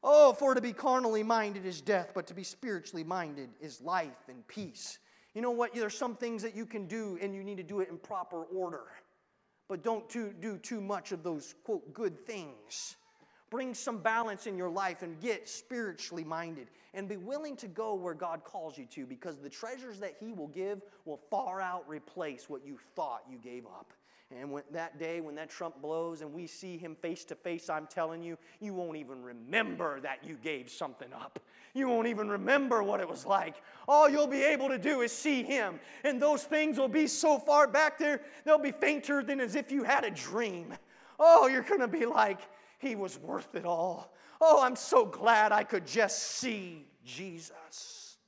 Oh, 0.03 0.33
for 0.33 0.55
to 0.55 0.61
be 0.61 0.73
carnally 0.73 1.23
minded 1.23 1.67
is 1.67 1.81
death, 1.81 2.13
but 2.15 2.27
to 2.29 2.35
be 2.35 2.45
spiritually 2.45 3.05
minded 3.05 3.51
is 3.61 3.81
life 3.81 4.29
and 4.29 4.47
peace. 4.47 4.99
You 5.35 5.43
know 5.43 5.51
what? 5.51 5.75
There's 5.75 5.97
some 5.97 6.15
things 6.15 6.43
that 6.43 6.55
you 6.55 6.67
can 6.67 6.87
do, 6.87 7.19
and 7.21 7.35
you 7.35 7.43
need 7.43 7.57
to 7.57 7.63
do 7.63 7.81
it 7.81 7.89
in 7.89 7.99
proper 7.99 8.45
order 8.45 8.85
but 9.69 9.83
don't 9.83 10.09
too, 10.09 10.35
do 10.41 10.57
too 10.57 10.81
much 10.81 11.13
of 11.13 11.23
those, 11.23 11.55
quote, 11.63 11.93
good 11.93 12.27
things. 12.27 12.97
Bring 13.51 13.75
some 13.75 13.99
balance 13.99 14.47
in 14.47 14.57
your 14.57 14.71
life 14.71 15.03
and 15.03 15.21
get 15.21 15.49
spiritually 15.49 16.25
minded 16.25 16.69
and 16.95 17.09
be 17.09 17.17
willing 17.17 17.57
to 17.57 17.69
go 17.69 17.95
where 17.95 18.15
God 18.15 18.45
calls 18.45 18.77
you 18.77 18.87
to 18.87 19.07
because 19.07 19.39
the 19.39 19.49
treasures 19.49 20.01
that 20.01 20.17
He 20.19 20.33
will 20.33 20.49
give 20.49 20.83
will 21.05 21.21
far 21.31 21.61
out 21.61 21.85
replace 21.87 22.49
what 22.49 22.67
you 22.67 22.79
thought 22.95 23.23
you 23.31 23.39
gave 23.39 23.65
up. 23.67 23.93
And 24.31 24.53
when, 24.53 24.63
that 24.73 24.99
day, 24.99 25.21
when 25.23 25.35
that 25.37 25.49
trump 25.49 25.81
blows 25.81 26.21
and 26.21 26.35
we 26.35 26.47
see 26.47 26.77
him 26.77 26.95
face 26.95 27.25
to 27.27 27.35
face, 27.35 27.71
I'm 27.71 27.87
telling 27.87 28.23
you, 28.23 28.37
you 28.61 28.75
won't 28.75 28.99
even 28.99 29.23
remember 29.23 30.01
that 30.01 30.23
you 30.23 30.37
gave 30.43 30.69
something 30.69 31.13
up. 31.15 31.41
You 31.73 31.89
won't 31.89 32.09
even 32.09 32.29
remember 32.29 32.83
what 32.83 33.01
it 33.01 33.09
was 33.09 33.25
like. 33.25 33.63
All 33.87 34.09
you'll 34.09 34.27
be 34.27 34.43
able 34.43 34.69
to 34.69 34.79
do 34.79 35.01
is 35.01 35.13
see 35.13 35.43
him. 35.43 35.81
And 36.05 36.21
those 36.21 36.45
things 36.45 36.79
will 36.79 36.89
be 36.89 37.07
so 37.07 37.39
far 37.39 37.67
back 37.67 37.99
there, 37.99 38.21
they'll 38.45 38.59
be 38.59 38.73
fainter 38.73 39.23
than 39.23 39.41
as 39.41 39.55
if 39.55 39.73
you 39.73 39.83
had 39.83 40.05
a 40.05 40.11
dream. 40.11 40.75
Oh, 41.19 41.47
you're 41.47 41.63
going 41.63 41.81
to 41.81 41.89
be 41.89 42.05
like, 42.05 42.41
he 42.79 42.97
was 42.97 43.19
worth 43.19 43.55
it 43.55 43.65
all. 43.65 44.13
Oh, 44.41 44.63
I'm 44.63 44.77
so 44.77 45.07
glad 45.07 45.53
I 45.53 45.65
could 45.65 45.87
just 45.87 46.19
see 46.19 46.87
Jesus. 47.05 48.19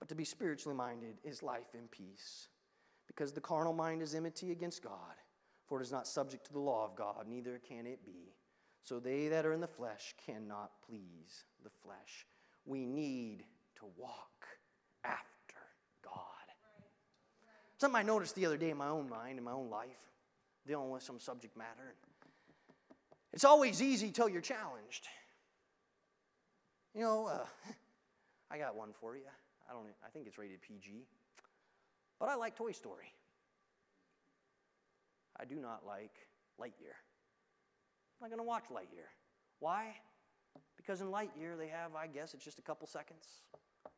But 0.00 0.08
to 0.08 0.14
be 0.14 0.24
spiritually 0.24 0.76
minded 0.76 1.14
is 1.22 1.42
life 1.42 1.74
in 1.74 1.86
peace. 1.88 2.48
Because 3.14 3.32
the 3.32 3.40
carnal 3.40 3.72
mind 3.72 4.02
is 4.02 4.14
enmity 4.14 4.50
against 4.50 4.82
God, 4.82 5.14
for 5.66 5.80
it 5.80 5.84
is 5.84 5.92
not 5.92 6.06
subject 6.06 6.46
to 6.46 6.52
the 6.52 6.58
law 6.58 6.84
of 6.84 6.96
God, 6.96 7.26
neither 7.28 7.60
can 7.66 7.86
it 7.86 8.04
be. 8.04 8.34
So 8.82 8.98
they 8.98 9.28
that 9.28 9.46
are 9.46 9.52
in 9.52 9.60
the 9.60 9.66
flesh 9.66 10.14
cannot 10.26 10.72
please 10.86 11.44
the 11.62 11.70
flesh. 11.82 12.26
We 12.66 12.84
need 12.84 13.44
to 13.76 13.86
walk 13.96 14.46
after 15.04 15.24
God. 16.02 16.14
Something 17.78 17.96
I 17.96 18.02
noticed 18.02 18.34
the 18.34 18.46
other 18.46 18.56
day 18.56 18.70
in 18.70 18.76
my 18.76 18.88
own 18.88 19.08
mind, 19.08 19.38
in 19.38 19.44
my 19.44 19.52
own 19.52 19.70
life, 19.70 19.88
dealing 20.66 20.90
with 20.90 21.02
some 21.02 21.20
subject 21.20 21.56
matter. 21.56 21.94
It's 23.32 23.44
always 23.44 23.82
easy 23.82 24.10
till 24.10 24.28
you're 24.28 24.40
challenged. 24.40 25.08
You 26.94 27.02
know, 27.02 27.26
uh, 27.26 27.44
I 28.50 28.58
got 28.58 28.76
one 28.76 28.90
for 29.00 29.16
you. 29.16 29.22
I 29.68 29.72
don't. 29.72 29.86
I 30.06 30.10
think 30.10 30.26
it's 30.26 30.38
rated 30.38 30.62
PG, 30.62 31.06
but 32.18 32.28
I 32.28 32.34
like 32.36 32.56
Toy 32.56 32.72
Story. 32.72 33.12
I 35.38 35.44
do 35.44 35.56
not 35.56 35.82
like 35.86 36.12
Lightyear. 36.60 36.94
I'm 38.20 38.22
not 38.22 38.30
going 38.30 38.38
to 38.38 38.44
watch 38.44 38.64
Lightyear. 38.70 39.08
Why? 39.58 39.94
Because 40.76 41.00
in 41.00 41.08
Lightyear 41.08 41.58
they 41.58 41.68
have, 41.68 41.94
I 41.96 42.06
guess, 42.06 42.34
it's 42.34 42.44
just 42.44 42.58
a 42.58 42.62
couple 42.62 42.86
seconds 42.86 43.26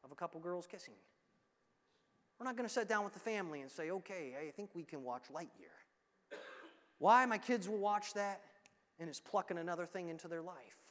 of 0.04 0.12
a 0.12 0.14
couple 0.14 0.40
girls 0.40 0.66
kissing. 0.66 0.94
We're 2.38 2.44
not 2.44 2.56
going 2.56 2.68
to 2.68 2.72
sit 2.72 2.88
down 2.88 3.04
with 3.04 3.14
the 3.14 3.20
family 3.20 3.60
and 3.60 3.70
say, 3.70 3.90
okay, 3.90 4.34
I 4.40 4.50
think 4.50 4.70
we 4.74 4.84
can 4.84 5.02
watch 5.02 5.24
Lightyear. 5.32 6.38
Why? 6.98 7.24
My 7.26 7.38
kids 7.38 7.68
will 7.68 7.78
watch 7.78 8.14
that, 8.14 8.40
and 8.98 9.08
it's 9.08 9.20
plucking 9.20 9.58
another 9.58 9.86
thing 9.86 10.08
into 10.08 10.28
their 10.28 10.42
life. 10.42 10.85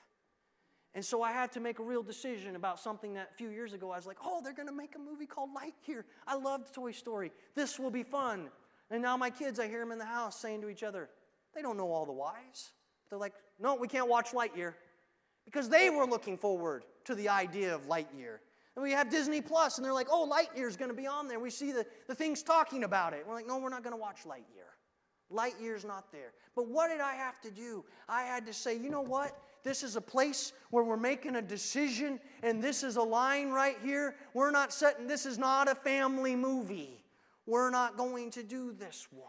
And 0.96 1.04
so 1.04 1.22
I 1.22 1.34
had 1.34 1.52
to 1.52 1.60
make 1.60 1.80
a 1.80 1.84
real 1.84 2.02
decision 2.02 2.56
about 2.56 2.80
something 2.80 3.14
that 3.16 3.32
a 3.34 3.38
few 3.38 3.50
years 3.50 3.74
ago 3.74 3.92
I 3.92 3.98
was 3.98 4.08
like, 4.08 4.18
oh, 4.24 4.40
they're 4.42 4.54
going 4.54 4.70
to 4.70 4.74
make 4.74 4.96
a 4.96 5.00
movie 5.00 5.26
called 5.26 5.50
Lightyear. 5.54 6.04
I 6.26 6.38
loved 6.38 6.74
Toy 6.74 6.94
Story. 6.94 7.34
This 7.54 7.78
will 7.78 7.92
be 7.92 8.04
fun. 8.04 8.50
And 8.90 9.02
now 9.02 9.18
my 9.18 9.30
kids, 9.30 9.60
I 9.60 9.68
hear 9.68 9.82
them 9.82 9.92
in 9.92 10.00
the 10.00 10.06
house 10.06 10.40
saying 10.40 10.62
to 10.62 10.70
each 10.70 10.84
other, 10.84 11.10
they 11.54 11.62
don't 11.62 11.76
know 11.76 11.92
all 11.92 12.06
the 12.06 12.14
whys. 12.14 12.72
They're 13.10 13.20
like, 13.20 13.34
no, 13.60 13.76
we 13.76 13.90
can't 13.90 14.08
watch 14.08 14.32
Lightyear. 14.32 14.74
Because 15.44 15.68
they 15.68 15.90
were 15.90 16.06
looking 16.06 16.38
forward 16.38 16.86
to 17.04 17.14
the 17.14 17.28
idea 17.28 17.76
of 17.76 17.88
Lightyear. 17.88 18.40
And 18.76 18.84
we 18.84 18.92
have 18.92 19.10
Disney 19.10 19.42
Plus, 19.42 19.78
and 19.78 19.86
they're 19.86 19.94
like, 19.94 20.08
oh, 20.10 20.30
Lightyear's 20.30 20.78
going 20.78 20.92
to 20.92 20.98
be 20.98 21.08
on 21.08 21.28
there. 21.28 21.40
We 21.40 21.50
see 21.50 21.72
the, 21.72 21.86
the 22.08 22.16
things 22.16 22.42
talking 22.42 22.84
about 22.84 23.14
it. 23.14 23.26
We're 23.28 23.36
like, 23.36 23.48
no, 23.48 23.58
we're 23.58 23.70
not 23.70 23.84
going 23.84 23.96
to 23.96 24.02
watch 24.02 24.24
Lightyear. 24.26 24.72
Lightyear's 25.32 25.86
not 25.86 26.12
there. 26.12 26.34
But 26.56 26.68
what 26.68 26.90
did 26.90 27.02
I 27.02 27.14
have 27.16 27.40
to 27.42 27.52
do? 27.52 27.84
I 28.08 28.24
had 28.24 28.46
to 28.46 28.54
say, 28.54 28.78
you 28.78 28.90
know 28.90 29.02
what? 29.02 29.38
This 29.66 29.82
is 29.82 29.96
a 29.96 30.02
place 30.02 30.54
where 30.70 30.84
we're 30.84 30.96
making 30.96 31.36
a 31.36 31.42
decision, 31.42 32.20
and 32.44 32.64
this 32.64 32.84
is 32.84 32.98
a 32.98 33.02
line 33.02 33.50
right 33.50 33.78
here. 33.84 34.16
We're 34.36 34.52
not 34.52 34.72
setting, 34.72 35.08
this 35.08 35.26
is 35.26 35.40
not 35.40 35.68
a 35.68 35.74
family 35.74 36.36
movie. 36.36 37.04
We're 37.48 37.72
not 37.72 37.98
going 37.98 38.30
to 38.32 38.44
do 38.44 38.74
this 38.74 39.08
one. 39.12 39.26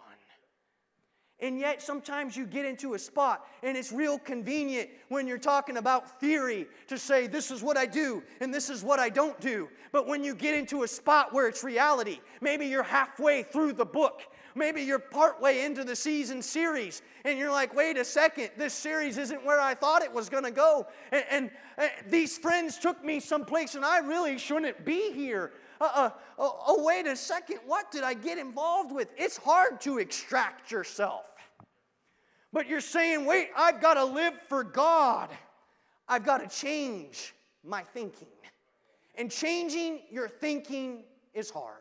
And 1.40 1.58
yet, 1.58 1.82
sometimes 1.82 2.34
you 2.34 2.46
get 2.46 2.64
into 2.64 2.94
a 2.94 2.98
spot, 2.98 3.46
and 3.62 3.76
it's 3.76 3.92
real 3.92 4.18
convenient 4.18 4.88
when 5.08 5.26
you're 5.26 5.36
talking 5.36 5.76
about 5.76 6.18
theory 6.18 6.66
to 6.88 6.98
say, 6.98 7.26
this 7.26 7.50
is 7.50 7.62
what 7.62 7.76
I 7.76 7.84
do, 7.84 8.22
and 8.40 8.52
this 8.52 8.70
is 8.70 8.82
what 8.82 8.98
I 8.98 9.10
don't 9.10 9.38
do. 9.38 9.68
But 9.92 10.06
when 10.06 10.24
you 10.24 10.34
get 10.34 10.54
into 10.54 10.82
a 10.82 10.88
spot 10.88 11.34
where 11.34 11.46
it's 11.46 11.62
reality, 11.62 12.20
maybe 12.40 12.66
you're 12.66 12.82
halfway 12.82 13.42
through 13.42 13.74
the 13.74 13.84
book, 13.84 14.22
maybe 14.56 14.82
you're 14.82 14.98
partway 14.98 15.64
into 15.64 15.84
the 15.84 15.94
season 15.94 16.42
series, 16.42 17.02
and 17.24 17.38
you're 17.38 17.50
like, 17.50 17.74
wait 17.74 17.96
a 17.96 18.04
second, 18.04 18.50
this 18.56 18.74
series 18.74 19.18
isn't 19.18 19.44
where 19.44 19.60
I 19.60 19.74
thought 19.74 20.02
it 20.02 20.12
was 20.12 20.28
going 20.28 20.44
to 20.44 20.50
go. 20.50 20.86
And, 21.12 21.24
and, 21.30 21.50
and, 21.78 21.90
these 22.08 22.38
friends 22.38 22.78
took 22.78 23.04
me 23.04 23.20
someplace, 23.20 23.74
and 23.74 23.84
I 23.84 23.98
really 23.98 24.38
shouldn't 24.38 24.84
be 24.84 25.12
here. 25.12 25.52
Uh, 25.80 25.90
uh, 25.94 26.10
oh, 26.38 26.58
oh, 26.66 26.84
wait 26.84 27.06
a 27.06 27.14
second, 27.14 27.60
what 27.66 27.90
did 27.90 28.02
I 28.02 28.14
get 28.14 28.38
involved 28.38 28.92
with? 28.92 29.08
It's 29.16 29.36
hard 29.36 29.80
to 29.82 29.98
extract 29.98 30.70
yourself. 30.70 31.26
But 32.52 32.68
you're 32.68 32.80
saying, 32.80 33.26
wait, 33.26 33.50
I've 33.56 33.80
got 33.82 33.94
to 33.94 34.04
live 34.04 34.34
for 34.48 34.64
God. 34.64 35.28
I've 36.08 36.24
got 36.24 36.38
to 36.38 36.48
change 36.48 37.34
my 37.62 37.82
thinking. 37.82 38.28
And 39.16 39.30
changing 39.30 40.00
your 40.10 40.28
thinking 40.28 41.04
is 41.34 41.50
hard. 41.50 41.76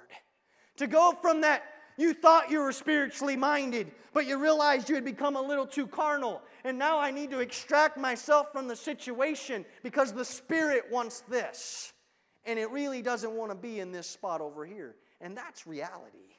To 0.78 0.88
go 0.88 1.14
from 1.22 1.42
that, 1.42 1.64
you 1.98 2.14
thought 2.14 2.50
you 2.50 2.60
were 2.60 2.72
spiritually 2.72 3.36
minded, 3.36 3.92
but 4.14 4.26
you 4.26 4.38
realized 4.38 4.90
you 4.90 4.96
had 4.96 5.06
become 5.06 5.36
a 5.36 5.42
little 5.42 5.66
too 5.66 5.88
carnal. 5.88 6.42
And 6.64 6.78
now 6.78 7.00
I 7.00 7.12
need 7.12 7.32
to 7.32 7.40
extract 7.40 7.98
myself 7.98 8.52
from 8.52 8.68
the 8.68 8.76
situation 8.76 9.66
because 9.84 10.14
the 10.14 10.26
Spirit 10.26 10.86
wants 10.92 11.22
this 11.22 11.94
and 12.46 12.60
it 12.60 12.70
really 12.72 13.02
doesn't 13.02 13.32
want 13.32 13.52
to 13.52 13.56
be 13.56 13.80
in 13.80 13.92
this 13.92 14.08
spot 14.08 14.40
over 14.40 14.66
here. 14.66 14.96
And 15.20 15.36
that's 15.36 15.66
reality. 15.66 16.38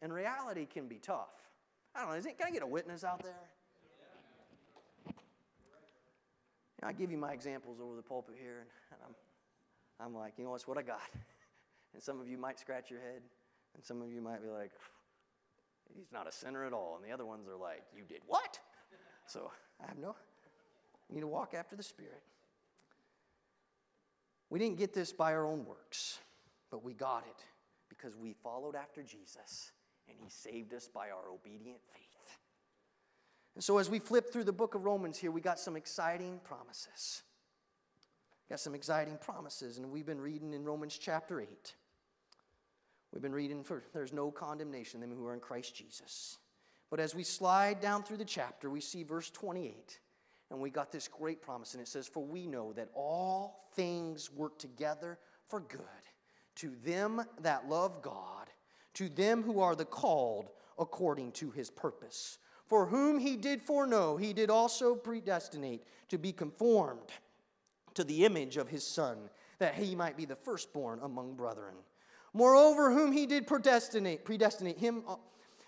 And 0.00 0.12
reality 0.12 0.66
can 0.66 0.88
be 0.88 0.96
tough. 0.96 1.28
I 1.94 2.00
don't 2.00 2.10
know, 2.10 2.16
it, 2.16 2.38
can 2.38 2.48
I 2.48 2.50
get 2.50 2.62
a 2.62 2.66
witness 2.66 3.04
out 3.04 3.22
there? 3.22 3.32
You 5.06 5.12
know, 6.82 6.88
I 6.88 6.92
give 6.92 7.10
you 7.10 7.18
my 7.18 7.32
examples 7.32 7.78
over 7.80 7.96
the 7.96 8.02
pulpit 8.02 8.36
here, 8.38 8.66
and 8.92 9.00
I'm, 9.06 10.06
I'm 10.06 10.14
like, 10.14 10.34
you 10.36 10.44
know, 10.44 10.54
it's 10.54 10.68
what 10.68 10.78
I 10.78 10.82
got. 10.82 11.00
And 11.94 12.02
some 12.02 12.20
of 12.20 12.28
you 12.28 12.36
might 12.36 12.58
scratch 12.60 12.90
your 12.90 13.00
head, 13.00 13.22
and 13.76 13.84
some 13.84 14.02
of 14.02 14.10
you 14.10 14.20
might 14.20 14.42
be 14.42 14.48
like, 14.48 14.72
he's 15.94 16.10
not 16.12 16.26
a 16.26 16.32
sinner 16.32 16.64
at 16.64 16.72
all. 16.72 16.96
And 16.96 17.08
the 17.08 17.12
other 17.14 17.26
ones 17.26 17.46
are 17.46 17.56
like, 17.56 17.84
you 17.94 18.04
did 18.08 18.22
what? 18.26 18.58
So 19.26 19.50
I 19.82 19.86
have 19.86 19.98
no, 19.98 20.16
I 21.10 21.14
need 21.14 21.20
to 21.20 21.28
walk 21.28 21.54
after 21.54 21.76
the 21.76 21.82
Spirit. 21.82 22.22
We 24.48 24.58
didn't 24.58 24.78
get 24.78 24.94
this 24.94 25.12
by 25.12 25.32
our 25.32 25.46
own 25.46 25.66
works, 25.66 26.18
but 26.70 26.82
we 26.82 26.94
got 26.94 27.24
it 27.28 27.44
because 27.88 28.16
we 28.16 28.32
followed 28.32 28.74
after 28.74 29.02
Jesus 29.02 29.72
and 30.08 30.16
he 30.18 30.30
saved 30.30 30.72
us 30.72 30.88
by 30.88 31.10
our 31.10 31.30
obedient 31.32 31.80
faith. 31.92 32.38
And 33.54 33.64
so, 33.64 33.78
as 33.78 33.88
we 33.88 33.98
flip 33.98 34.32
through 34.32 34.44
the 34.44 34.52
book 34.52 34.74
of 34.74 34.84
Romans 34.84 35.18
here, 35.18 35.30
we 35.30 35.40
got 35.40 35.58
some 35.58 35.76
exciting 35.76 36.40
promises. 36.44 37.22
Got 38.48 38.60
some 38.60 38.74
exciting 38.74 39.18
promises, 39.18 39.78
and 39.78 39.90
we've 39.90 40.06
been 40.06 40.20
reading 40.20 40.52
in 40.52 40.62
Romans 40.62 40.96
chapter 40.96 41.40
8. 41.40 41.74
We've 43.12 43.22
been 43.22 43.34
reading 43.34 43.62
for 43.62 43.84
there's 43.92 44.12
no 44.12 44.30
condemnation 44.30 45.00
them 45.00 45.14
who 45.14 45.26
are 45.26 45.34
in 45.34 45.40
Christ 45.40 45.74
Jesus. 45.74 46.38
But 46.90 47.00
as 47.00 47.14
we 47.14 47.24
slide 47.24 47.80
down 47.80 48.02
through 48.02 48.18
the 48.18 48.24
chapter, 48.24 48.70
we 48.70 48.80
see 48.80 49.02
verse 49.02 49.30
28. 49.30 49.98
And 50.50 50.60
we 50.60 50.70
got 50.70 50.92
this 50.92 51.08
great 51.08 51.42
promise, 51.42 51.74
and 51.74 51.82
it 51.82 51.88
says, 51.88 52.06
For 52.06 52.22
we 52.22 52.46
know 52.46 52.72
that 52.74 52.90
all 52.94 53.68
things 53.74 54.30
work 54.30 54.58
together 54.58 55.18
for 55.48 55.60
good 55.60 55.80
to 56.56 56.72
them 56.84 57.22
that 57.42 57.68
love 57.68 58.02
God, 58.02 58.48
to 58.94 59.08
them 59.08 59.42
who 59.42 59.60
are 59.60 59.76
the 59.76 59.84
called 59.84 60.50
according 60.78 61.32
to 61.32 61.50
his 61.50 61.70
purpose. 61.70 62.38
For 62.66 62.86
whom 62.86 63.18
he 63.18 63.36
did 63.36 63.62
foreknow, 63.62 64.16
he 64.16 64.32
did 64.32 64.50
also 64.50 64.94
predestinate 64.94 65.84
to 66.08 66.18
be 66.18 66.32
conformed 66.32 67.10
to 67.94 68.04
the 68.04 68.24
image 68.24 68.56
of 68.56 68.68
his 68.68 68.84
Son, 68.84 69.30
that 69.58 69.74
he 69.74 69.94
might 69.94 70.16
be 70.16 70.24
the 70.24 70.34
firstborn 70.34 70.98
among 71.02 71.34
brethren. 71.34 71.74
Moreover, 72.36 72.92
whom 72.92 73.12
he 73.12 73.24
did 73.24 73.46
predestinate, 73.46 74.26
predestinate 74.26 74.76
him 74.76 75.04
uh, 75.08 75.16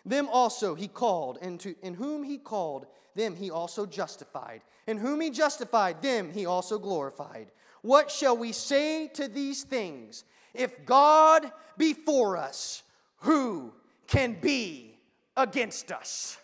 them 0.05 0.29
also 0.31 0.75
he 0.75 0.87
called, 0.87 1.39
and 1.41 1.59
to 1.61 1.75
in 1.83 1.95
whom 1.95 2.23
he 2.23 2.37
called, 2.37 2.85
them 3.15 3.35
he 3.35 3.51
also 3.51 3.87
justified. 3.87 4.61
And 4.87 4.99
whom 4.99 5.23
he 5.23 5.31
justified, 5.31 6.03
them 6.03 6.31
he 6.31 6.45
also 6.45 6.79
glorified. 6.79 7.53
What 7.81 8.11
shall 8.11 8.37
we 8.37 8.53
say 8.53 9.09
to 9.15 9.29
these 9.29 9.63
things? 9.63 10.25
If 10.53 10.85
God 10.85 11.51
be 11.79 11.95
for 11.95 12.37
us, 12.37 12.83
who 13.21 13.73
can 14.07 14.37
be 14.39 14.99
against 15.39 15.91
us? 15.91 16.37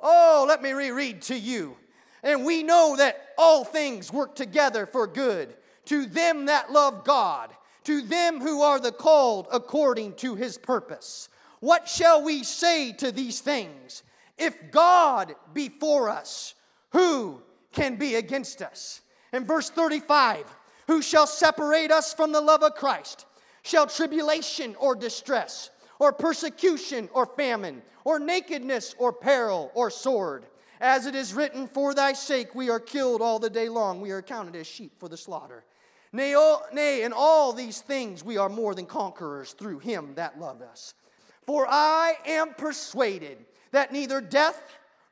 Oh, 0.00 0.46
let 0.48 0.62
me 0.62 0.72
reread 0.72 1.20
to 1.22 1.38
you. 1.38 1.76
And 2.22 2.46
we 2.46 2.62
know 2.62 2.94
that 2.96 3.34
all 3.36 3.64
things 3.64 4.10
work 4.10 4.34
together 4.34 4.86
for 4.86 5.06
good 5.06 5.54
to 5.86 6.06
them 6.06 6.46
that 6.46 6.72
love 6.72 7.04
God, 7.04 7.54
to 7.90 8.02
them 8.02 8.40
who 8.40 8.62
are 8.62 8.78
the 8.78 8.92
called 8.92 9.48
according 9.50 10.14
to 10.14 10.36
his 10.36 10.56
purpose. 10.56 11.28
What 11.58 11.88
shall 11.88 12.22
we 12.22 12.44
say 12.44 12.92
to 12.92 13.10
these 13.10 13.40
things? 13.40 14.04
If 14.38 14.70
God 14.70 15.34
be 15.52 15.68
for 15.68 16.08
us, 16.08 16.54
who 16.90 17.42
can 17.72 17.96
be 17.96 18.14
against 18.14 18.62
us? 18.62 19.00
In 19.32 19.44
verse 19.44 19.70
35, 19.70 20.46
who 20.86 21.02
shall 21.02 21.26
separate 21.26 21.90
us 21.90 22.14
from 22.14 22.30
the 22.30 22.40
love 22.40 22.62
of 22.62 22.76
Christ? 22.76 23.26
Shall 23.64 23.88
tribulation 23.88 24.76
or 24.78 24.94
distress, 24.94 25.70
or 25.98 26.12
persecution 26.12 27.08
or 27.12 27.26
famine, 27.26 27.82
or 28.04 28.20
nakedness 28.20 28.94
or 28.98 29.12
peril 29.12 29.72
or 29.74 29.90
sword? 29.90 30.46
As 30.80 31.06
it 31.06 31.16
is 31.16 31.34
written, 31.34 31.66
For 31.66 31.92
thy 31.92 32.12
sake 32.12 32.54
we 32.54 32.70
are 32.70 32.78
killed 32.78 33.20
all 33.20 33.40
the 33.40 33.50
day 33.50 33.68
long, 33.68 34.00
we 34.00 34.12
are 34.12 34.22
counted 34.22 34.54
as 34.54 34.68
sheep 34.68 34.92
for 35.00 35.08
the 35.08 35.16
slaughter. 35.16 35.64
Nay, 36.12 36.34
oh, 36.36 36.62
nay, 36.72 37.02
in 37.02 37.12
all 37.12 37.52
these 37.52 37.80
things 37.80 38.24
we 38.24 38.36
are 38.36 38.48
more 38.48 38.74
than 38.74 38.86
conquerors 38.86 39.52
through 39.52 39.78
him 39.78 40.12
that 40.16 40.40
loved 40.40 40.62
us. 40.62 40.94
For 41.46 41.66
I 41.68 42.14
am 42.26 42.54
persuaded 42.54 43.38
that 43.70 43.92
neither 43.92 44.20
death 44.20 44.60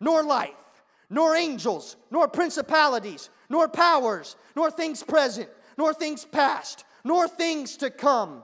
nor 0.01 0.23
life, 0.25 0.83
nor 1.09 1.37
angels, 1.37 1.97
nor 2.11 2.27
principalities, 2.29 3.31
nor 3.49 3.69
powers, 3.69 4.37
nor 4.57 4.71
things 4.71 5.03
present, 5.03 5.49
nor 5.77 5.95
things 5.95 6.25
past, 6.25 6.85
nor 7.05 7.29
things 7.29 7.77
to 7.79 7.91
come, 7.91 8.43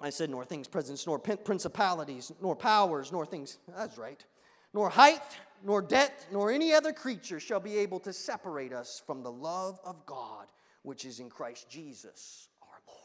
I 0.00 0.10
said, 0.10 0.30
nor 0.30 0.44
things 0.44 0.68
present, 0.68 1.02
nor 1.06 1.18
principalities, 1.18 2.30
nor 2.40 2.54
powers, 2.54 3.10
nor 3.10 3.26
things, 3.26 3.58
that's 3.76 3.98
right, 3.98 4.24
nor 4.72 4.88
height, 4.88 5.22
nor 5.64 5.82
depth, 5.82 6.28
nor 6.30 6.52
any 6.52 6.72
other 6.72 6.92
creature 6.92 7.40
shall 7.40 7.58
be 7.58 7.78
able 7.78 7.98
to 8.00 8.12
separate 8.12 8.72
us 8.72 9.02
from 9.04 9.22
the 9.22 9.32
love 9.32 9.80
of 9.84 10.06
God 10.06 10.46
which 10.82 11.04
is 11.04 11.20
in 11.20 11.30
Christ 11.30 11.68
Jesus 11.68 12.48
our 12.62 12.80
Lord. 12.86 12.98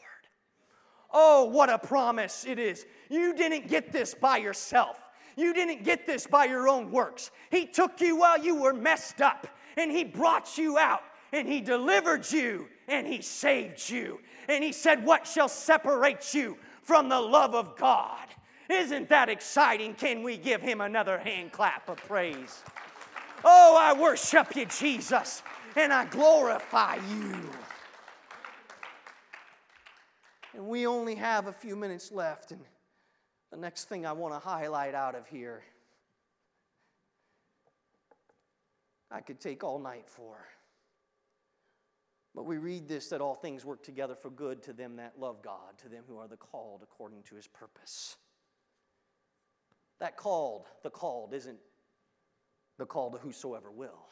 Oh, 1.12 1.44
what 1.44 1.70
a 1.70 1.78
promise 1.78 2.44
it 2.46 2.58
is. 2.58 2.86
You 3.08 3.34
didn't 3.34 3.68
get 3.68 3.92
this 3.92 4.14
by 4.14 4.38
yourself. 4.38 4.98
You 5.36 5.52
didn't 5.52 5.84
get 5.84 6.06
this 6.06 6.26
by 6.26 6.44
your 6.44 6.68
own 6.68 6.90
works. 6.90 7.30
He 7.50 7.66
took 7.66 8.00
you 8.00 8.16
while 8.16 8.38
you 8.38 8.56
were 8.56 8.72
messed 8.72 9.20
up, 9.20 9.46
and 9.76 9.90
He 9.90 10.04
brought 10.04 10.56
you 10.56 10.78
out, 10.78 11.02
and 11.32 11.48
He 11.48 11.60
delivered 11.60 12.30
you, 12.30 12.68
and 12.88 13.06
He 13.06 13.20
saved 13.20 13.88
you. 13.90 14.20
And 14.48 14.62
He 14.62 14.72
said, 14.72 15.04
What 15.04 15.26
shall 15.26 15.48
separate 15.48 16.34
you 16.34 16.56
from 16.82 17.08
the 17.08 17.20
love 17.20 17.54
of 17.54 17.76
God? 17.76 18.26
Isn't 18.68 19.08
that 19.08 19.28
exciting? 19.28 19.94
Can 19.94 20.22
we 20.22 20.36
give 20.36 20.62
Him 20.62 20.80
another 20.80 21.18
hand 21.18 21.52
clap 21.52 21.88
of 21.88 21.96
praise? 21.96 22.62
Oh, 23.44 23.76
I 23.78 23.98
worship 23.98 24.56
you, 24.56 24.64
Jesus, 24.66 25.42
and 25.76 25.92
I 25.92 26.06
glorify 26.06 26.96
you. 27.10 27.36
And 30.54 30.68
we 30.68 30.86
only 30.86 31.16
have 31.16 31.48
a 31.48 31.52
few 31.52 31.74
minutes 31.74 32.12
left. 32.12 32.52
And 32.52 32.60
the 33.50 33.56
next 33.56 33.88
thing 33.88 34.06
I 34.06 34.12
want 34.12 34.34
to 34.34 34.38
highlight 34.38 34.94
out 34.94 35.14
of 35.14 35.26
here, 35.26 35.62
I 39.10 39.20
could 39.20 39.40
take 39.40 39.64
all 39.64 39.78
night 39.78 40.08
for. 40.08 40.36
But 42.34 42.46
we 42.46 42.58
read 42.58 42.88
this 42.88 43.08
that 43.08 43.20
all 43.20 43.34
things 43.34 43.64
work 43.64 43.82
together 43.82 44.14
for 44.14 44.30
good 44.30 44.62
to 44.64 44.72
them 44.72 44.96
that 44.96 45.14
love 45.18 45.42
God, 45.42 45.78
to 45.82 45.88
them 45.88 46.04
who 46.08 46.18
are 46.18 46.28
the 46.28 46.36
called 46.36 46.80
according 46.82 47.22
to 47.24 47.36
his 47.36 47.46
purpose. 47.46 48.16
That 50.00 50.16
called, 50.16 50.66
the 50.82 50.90
called, 50.90 51.32
isn't 51.32 51.58
the 52.78 52.86
call 52.86 53.10
to 53.12 53.18
whosoever 53.18 53.70
will. 53.70 54.08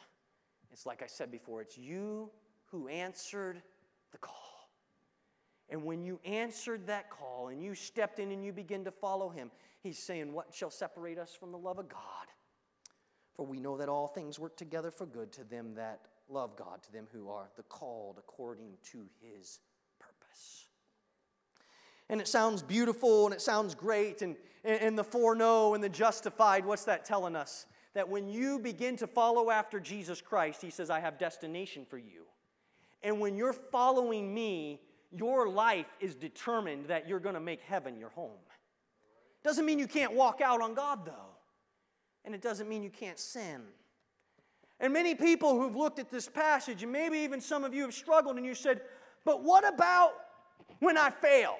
It's 0.71 0.85
like 0.85 1.03
I 1.03 1.07
said 1.07 1.31
before, 1.31 1.61
it's 1.61 1.77
you 1.77 2.31
who 2.67 2.87
answered 2.87 3.61
the 4.11 4.17
call. 4.17 4.42
And 5.73 5.83
when 5.83 6.03
you 6.03 6.19
answered 6.23 6.85
that 6.85 7.09
call 7.09 7.47
and 7.47 7.63
you 7.63 7.73
stepped 7.73 8.19
in 8.19 8.31
and 8.31 8.45
you 8.45 8.53
begin 8.53 8.83
to 8.83 8.91
follow 8.91 9.29
him, 9.29 9.49
he's 9.81 9.97
saying, 9.97 10.31
What 10.31 10.53
shall 10.53 10.69
separate 10.69 11.17
us 11.17 11.33
from 11.33 11.51
the 11.51 11.57
love 11.57 11.79
of 11.79 11.89
God? 11.89 12.27
For 13.33 13.43
we 13.43 13.59
know 13.59 13.75
that 13.77 13.89
all 13.89 14.07
things 14.07 14.37
work 14.37 14.55
together 14.55 14.91
for 14.91 15.07
good 15.07 15.31
to 15.31 15.43
them 15.43 15.73
that 15.73 16.01
love 16.29 16.55
God, 16.55 16.83
to 16.83 16.91
them 16.91 17.07
who 17.11 17.27
are 17.27 17.49
the 17.57 17.63
called 17.63 18.17
according 18.19 18.73
to 18.91 19.07
his 19.19 19.61
purpose. 19.97 20.67
And 22.07 22.21
it 22.21 22.27
sounds 22.27 22.61
beautiful 22.61 23.25
and 23.25 23.33
it 23.33 23.41
sounds 23.41 23.73
great, 23.73 24.21
and, 24.21 24.35
and 24.63 24.95
the 24.95 25.03
foreknow 25.03 25.73
and 25.73 25.83
the 25.83 25.89
justified, 25.89 26.67
what's 26.67 26.85
that 26.85 27.03
telling 27.03 27.35
us? 27.35 27.65
That 27.95 28.07
when 28.07 28.27
you 28.27 28.59
begin 28.59 28.95
to 28.97 29.07
follow 29.07 29.49
after 29.49 29.79
Jesus 29.79 30.21
Christ, 30.21 30.61
he 30.61 30.69
says, 30.69 30.91
I 30.91 30.99
have 30.99 31.17
destination 31.17 31.83
for 31.89 31.97
you. 31.97 32.25
And 33.01 33.19
when 33.19 33.35
you're 33.35 33.53
following 33.53 34.31
me, 34.31 34.79
your 35.15 35.47
life 35.47 35.85
is 35.99 36.15
determined 36.15 36.87
that 36.87 37.07
you're 37.07 37.19
going 37.19 37.35
to 37.35 37.41
make 37.41 37.61
heaven 37.61 37.97
your 37.97 38.09
home. 38.09 38.39
Doesn't 39.43 39.65
mean 39.65 39.79
you 39.79 39.87
can't 39.87 40.13
walk 40.13 40.41
out 40.41 40.61
on 40.61 40.73
God, 40.73 41.05
though. 41.05 41.11
And 42.25 42.33
it 42.33 42.41
doesn't 42.41 42.69
mean 42.69 42.83
you 42.83 42.89
can't 42.89 43.19
sin. 43.19 43.61
And 44.79 44.91
many 44.93 45.15
people 45.15 45.59
who've 45.59 45.75
looked 45.75 45.99
at 45.99 46.09
this 46.09 46.27
passage, 46.27 46.83
and 46.83 46.91
maybe 46.91 47.17
even 47.19 47.41
some 47.41 47.63
of 47.63 47.73
you 47.73 47.83
have 47.83 47.93
struggled, 47.93 48.37
and 48.37 48.45
you 48.45 48.55
said, 48.55 48.81
But 49.25 49.43
what 49.43 49.67
about 49.67 50.13
when 50.79 50.97
I 50.97 51.09
fail? 51.09 51.57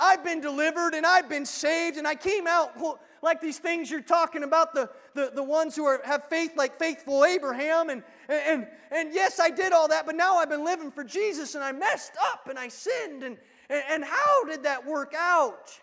I've 0.00 0.24
been 0.24 0.40
delivered 0.40 0.94
and 0.94 1.04
I've 1.04 1.28
been 1.28 1.44
saved, 1.44 1.98
and 1.98 2.08
I 2.08 2.14
came 2.14 2.46
out 2.46 2.72
like 3.22 3.40
these 3.40 3.58
things 3.58 3.90
you're 3.90 4.00
talking 4.00 4.42
about, 4.42 4.74
the, 4.74 4.88
the, 5.14 5.30
the 5.34 5.42
ones 5.42 5.76
who 5.76 5.84
are, 5.84 6.00
have 6.04 6.24
faith 6.28 6.52
like 6.56 6.78
faithful 6.78 7.24
Abraham. 7.24 7.90
And, 7.90 8.02
and, 8.28 8.66
and 8.90 9.12
yes, 9.12 9.38
I 9.38 9.50
did 9.50 9.72
all 9.72 9.88
that, 9.88 10.06
but 10.06 10.14
now 10.14 10.36
I've 10.38 10.48
been 10.48 10.64
living 10.64 10.90
for 10.90 11.04
Jesus 11.04 11.54
and 11.54 11.62
I 11.62 11.72
messed 11.72 12.12
up 12.32 12.48
and 12.48 12.58
I 12.58 12.68
sinned. 12.68 13.22
And, 13.22 13.36
and 13.68 14.04
how 14.04 14.44
did 14.46 14.62
that 14.62 14.86
work 14.86 15.14
out? 15.16 15.78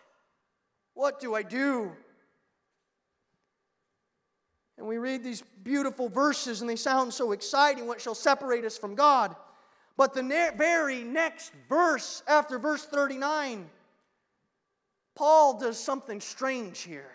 What 0.94 1.20
do 1.20 1.36
I 1.36 1.44
do? 1.44 1.92
And 4.78 4.88
we 4.88 4.98
read 4.98 5.24
these 5.24 5.44
beautiful 5.64 6.10
verses 6.10 6.62
and 6.62 6.70
they 6.70 6.76
sound 6.76 7.14
so 7.14 7.32
exciting. 7.32 7.88
What 7.88 8.02
shall 8.02 8.16
separate 8.16 8.66
us 8.66 8.78
from 8.78 8.96
God? 8.96 9.36
But 9.96 10.14
the 10.14 10.22
ne- 10.22 10.52
very 10.56 11.04
next 11.04 11.52
verse, 11.68 12.22
after 12.28 12.60
verse 12.60 12.86
39, 12.86 13.68
Paul 15.18 15.58
does 15.58 15.80
something 15.80 16.22
strange 16.22 16.82
here. 16.82 17.10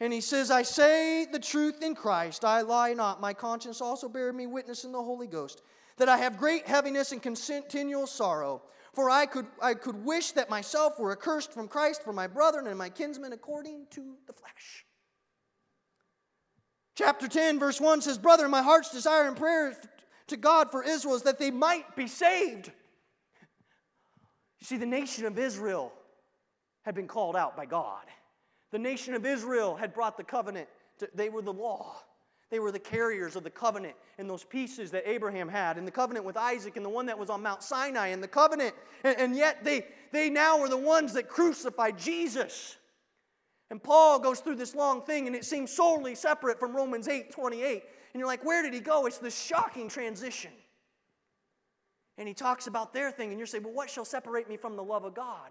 And 0.00 0.12
he 0.12 0.20
says, 0.20 0.50
I 0.50 0.62
say 0.62 1.24
the 1.24 1.38
truth 1.38 1.82
in 1.84 1.94
Christ, 1.94 2.44
I 2.44 2.62
lie 2.62 2.94
not. 2.94 3.20
My 3.20 3.32
conscience 3.32 3.80
also 3.80 4.08
bears 4.08 4.34
me 4.34 4.48
witness 4.48 4.82
in 4.82 4.90
the 4.90 5.02
Holy 5.02 5.28
Ghost, 5.28 5.62
that 5.98 6.08
I 6.08 6.16
have 6.16 6.36
great 6.36 6.66
heaviness 6.66 7.12
and 7.12 7.22
continual 7.22 8.08
sorrow. 8.08 8.60
For 8.92 9.08
I 9.08 9.26
could, 9.26 9.46
I 9.62 9.74
could 9.74 10.04
wish 10.04 10.32
that 10.32 10.50
myself 10.50 10.98
were 10.98 11.12
accursed 11.12 11.52
from 11.52 11.68
Christ 11.68 12.02
for 12.02 12.12
my 12.12 12.26
brethren 12.26 12.66
and 12.66 12.76
my 12.76 12.88
kinsmen 12.88 13.32
according 13.32 13.86
to 13.90 14.16
the 14.26 14.32
flesh. 14.32 14.84
Chapter 16.96 17.28
10, 17.28 17.60
verse 17.60 17.80
1 17.80 18.02
says, 18.02 18.18
Brother, 18.18 18.48
my 18.48 18.62
heart's 18.62 18.90
desire 18.90 19.28
and 19.28 19.36
prayer 19.36 19.76
to 20.26 20.36
God 20.36 20.72
for 20.72 20.82
Israel 20.82 21.14
is 21.14 21.22
that 21.22 21.38
they 21.38 21.52
might 21.52 21.94
be 21.94 22.08
saved. 22.08 22.72
You 24.58 24.66
see, 24.66 24.76
the 24.76 24.86
nation 24.86 25.24
of 25.24 25.38
Israel 25.38 25.92
had 26.84 26.94
been 26.94 27.08
called 27.08 27.36
out 27.36 27.56
by 27.56 27.66
God. 27.66 28.04
The 28.70 28.78
nation 28.78 29.14
of 29.14 29.26
Israel 29.26 29.74
had 29.74 29.92
brought 29.92 30.16
the 30.16 30.24
covenant, 30.24 30.68
to, 30.98 31.08
they 31.14 31.28
were 31.28 31.42
the 31.42 31.52
law. 31.52 31.96
They 32.50 32.58
were 32.60 32.70
the 32.70 32.78
carriers 32.78 33.36
of 33.36 33.42
the 33.42 33.50
covenant 33.50 33.94
and 34.18 34.28
those 34.28 34.44
pieces 34.44 34.90
that 34.92 35.08
Abraham 35.08 35.48
had, 35.48 35.76
and 35.76 35.86
the 35.86 35.92
covenant 35.92 36.24
with 36.24 36.36
Isaac, 36.36 36.76
and 36.76 36.84
the 36.84 36.90
one 36.90 37.06
that 37.06 37.18
was 37.18 37.30
on 37.30 37.42
Mount 37.42 37.62
Sinai, 37.62 38.08
and 38.08 38.22
the 38.22 38.28
covenant. 38.28 38.74
And, 39.02 39.18
and 39.18 39.36
yet 39.36 39.64
they, 39.64 39.86
they 40.12 40.30
now 40.30 40.60
were 40.60 40.68
the 40.68 40.76
ones 40.76 41.14
that 41.14 41.28
crucified 41.28 41.98
Jesus. 41.98 42.76
And 43.70 43.82
Paul 43.82 44.18
goes 44.18 44.40
through 44.40 44.56
this 44.56 44.74
long 44.74 45.02
thing, 45.02 45.26
and 45.26 45.34
it 45.34 45.44
seems 45.44 45.72
solely 45.72 46.14
separate 46.14 46.60
from 46.60 46.76
Romans 46.76 47.08
8 47.08 47.32
28. 47.32 47.82
And 48.12 48.20
you're 48.20 48.28
like, 48.28 48.44
where 48.44 48.62
did 48.62 48.72
he 48.72 48.80
go? 48.80 49.06
It's 49.06 49.18
this 49.18 49.40
shocking 49.40 49.88
transition. 49.88 50.52
And 52.16 52.28
he 52.28 52.34
talks 52.34 52.68
about 52.68 52.92
their 52.92 53.10
thing, 53.10 53.30
and 53.30 53.38
you're 53.38 53.46
saying, 53.46 53.64
well, 53.64 53.72
what 53.72 53.90
shall 53.90 54.04
separate 54.04 54.48
me 54.48 54.56
from 54.56 54.76
the 54.76 54.84
love 54.84 55.04
of 55.04 55.14
God? 55.14 55.50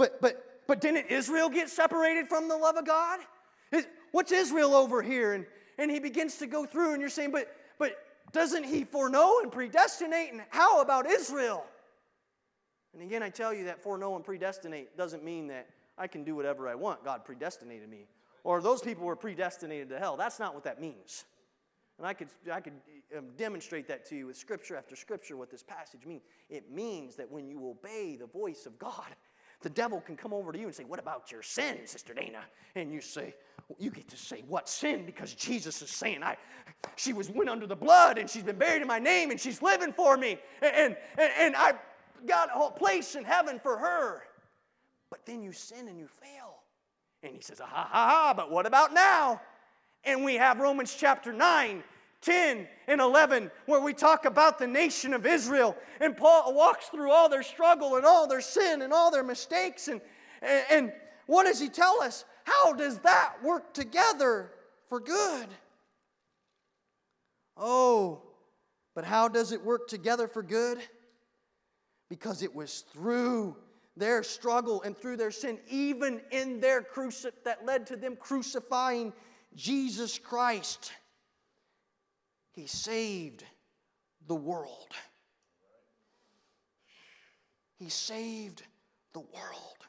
But, 0.00 0.18
but 0.22 0.50
but 0.66 0.80
didn't 0.80 1.08
Israel 1.10 1.48
get 1.48 1.68
separated 1.68 2.28
from 2.28 2.46
the 2.46 2.56
love 2.56 2.76
of 2.76 2.86
God? 2.86 3.18
What's 4.12 4.30
Israel 4.30 4.74
over 4.74 5.02
here? 5.02 5.32
And, 5.34 5.44
and 5.78 5.90
he 5.90 5.98
begins 5.98 6.36
to 6.36 6.46
go 6.46 6.64
through, 6.64 6.92
and 6.92 7.00
you're 7.00 7.10
saying, 7.10 7.32
but, 7.32 7.54
but 7.76 7.96
doesn't 8.32 8.64
he 8.64 8.84
foreknow 8.84 9.40
and 9.42 9.50
predestinate? 9.50 10.32
And 10.32 10.42
how 10.50 10.80
about 10.80 11.10
Israel? 11.10 11.64
And 12.94 13.02
again, 13.02 13.20
I 13.20 13.30
tell 13.30 13.52
you 13.52 13.64
that 13.64 13.82
foreknow 13.82 14.14
and 14.14 14.24
predestinate 14.24 14.96
doesn't 14.96 15.24
mean 15.24 15.48
that 15.48 15.66
I 15.98 16.06
can 16.06 16.22
do 16.22 16.36
whatever 16.36 16.68
I 16.68 16.76
want. 16.76 17.04
God 17.04 17.24
predestinated 17.24 17.90
me. 17.90 18.06
Or 18.44 18.62
those 18.62 18.80
people 18.80 19.04
were 19.04 19.16
predestinated 19.16 19.88
to 19.88 19.98
hell. 19.98 20.16
That's 20.16 20.38
not 20.38 20.54
what 20.54 20.62
that 20.64 20.80
means. 20.80 21.24
And 21.98 22.06
I 22.06 22.14
could, 22.14 22.28
I 22.50 22.60
could 22.60 22.74
um, 23.18 23.26
demonstrate 23.36 23.88
that 23.88 24.06
to 24.06 24.16
you 24.16 24.28
with 24.28 24.36
scripture 24.36 24.76
after 24.76 24.94
scripture 24.94 25.36
what 25.36 25.50
this 25.50 25.64
passage 25.64 26.06
means. 26.06 26.22
It 26.48 26.70
means 26.70 27.16
that 27.16 27.28
when 27.28 27.48
you 27.48 27.68
obey 27.68 28.16
the 28.16 28.28
voice 28.28 28.66
of 28.66 28.78
God, 28.78 29.16
the 29.62 29.70
devil 29.70 30.00
can 30.00 30.16
come 30.16 30.32
over 30.32 30.52
to 30.52 30.58
you 30.58 30.66
and 30.66 30.74
say, 30.74 30.84
What 30.84 30.98
about 30.98 31.30
your 31.30 31.42
sin, 31.42 31.78
Sister 31.86 32.14
Dana? 32.14 32.40
And 32.74 32.92
you 32.92 33.00
say, 33.00 33.34
well, 33.68 33.76
You 33.78 33.90
get 33.90 34.08
to 34.08 34.16
say, 34.16 34.42
What 34.48 34.68
sin? 34.68 35.04
Because 35.04 35.34
Jesus 35.34 35.82
is 35.82 35.90
saying, 35.90 36.22
I, 36.22 36.36
She 36.96 37.12
was 37.12 37.30
went 37.30 37.50
under 37.50 37.66
the 37.66 37.76
blood 37.76 38.18
and 38.18 38.28
she's 38.28 38.42
been 38.42 38.56
buried 38.58 38.82
in 38.82 38.88
my 38.88 38.98
name 38.98 39.30
and 39.30 39.38
she's 39.38 39.60
living 39.62 39.92
for 39.92 40.16
me. 40.16 40.38
And, 40.62 40.96
and, 41.18 41.32
and 41.38 41.56
I 41.56 41.74
got 42.26 42.50
a 42.54 42.70
place 42.70 43.14
in 43.14 43.24
heaven 43.24 43.60
for 43.62 43.76
her. 43.76 44.22
But 45.10 45.26
then 45.26 45.42
you 45.42 45.52
sin 45.52 45.88
and 45.88 45.98
you 45.98 46.06
fail. 46.06 46.56
And 47.22 47.34
he 47.34 47.40
says, 47.40 47.60
ah, 47.60 47.66
Ha 47.66 47.88
ha 47.90 48.08
ha, 48.08 48.34
but 48.34 48.50
what 48.50 48.64
about 48.66 48.94
now? 48.94 49.40
And 50.04 50.24
we 50.24 50.36
have 50.36 50.58
Romans 50.58 50.96
chapter 50.98 51.32
9 51.32 51.82
10 52.22 52.68
and 52.86 53.00
11, 53.00 53.50
where 53.66 53.80
we 53.80 53.94
talk 53.94 54.24
about 54.24 54.58
the 54.58 54.66
nation 54.66 55.14
of 55.14 55.24
Israel. 55.24 55.76
And 56.00 56.16
Paul 56.16 56.54
walks 56.54 56.86
through 56.86 57.10
all 57.10 57.28
their 57.28 57.42
struggle 57.42 57.96
and 57.96 58.04
all 58.04 58.26
their 58.26 58.40
sin 58.40 58.82
and 58.82 58.92
all 58.92 59.10
their 59.10 59.22
mistakes. 59.22 59.88
And, 59.88 60.00
and, 60.42 60.64
and 60.70 60.92
what 61.26 61.44
does 61.44 61.60
he 61.60 61.68
tell 61.68 62.02
us? 62.02 62.24
How 62.44 62.72
does 62.72 62.98
that 63.00 63.34
work 63.42 63.72
together 63.72 64.50
for 64.88 65.00
good? 65.00 65.48
Oh, 67.56 68.22
but 68.94 69.04
how 69.04 69.28
does 69.28 69.52
it 69.52 69.62
work 69.62 69.88
together 69.88 70.28
for 70.28 70.42
good? 70.42 70.78
Because 72.08 72.42
it 72.42 72.54
was 72.54 72.84
through 72.92 73.56
their 73.96 74.22
struggle 74.22 74.82
and 74.82 74.96
through 74.96 75.16
their 75.16 75.30
sin, 75.30 75.58
even 75.68 76.20
in 76.30 76.60
their 76.60 76.82
crucif 76.82 77.32
that 77.44 77.64
led 77.64 77.86
to 77.86 77.96
them 77.96 78.16
crucifying 78.16 79.12
Jesus 79.54 80.18
Christ. 80.18 80.92
He 82.52 82.66
saved 82.66 83.44
the 84.26 84.34
world. 84.34 84.92
He 87.78 87.88
saved 87.88 88.62
the 89.12 89.20
world. 89.20 89.86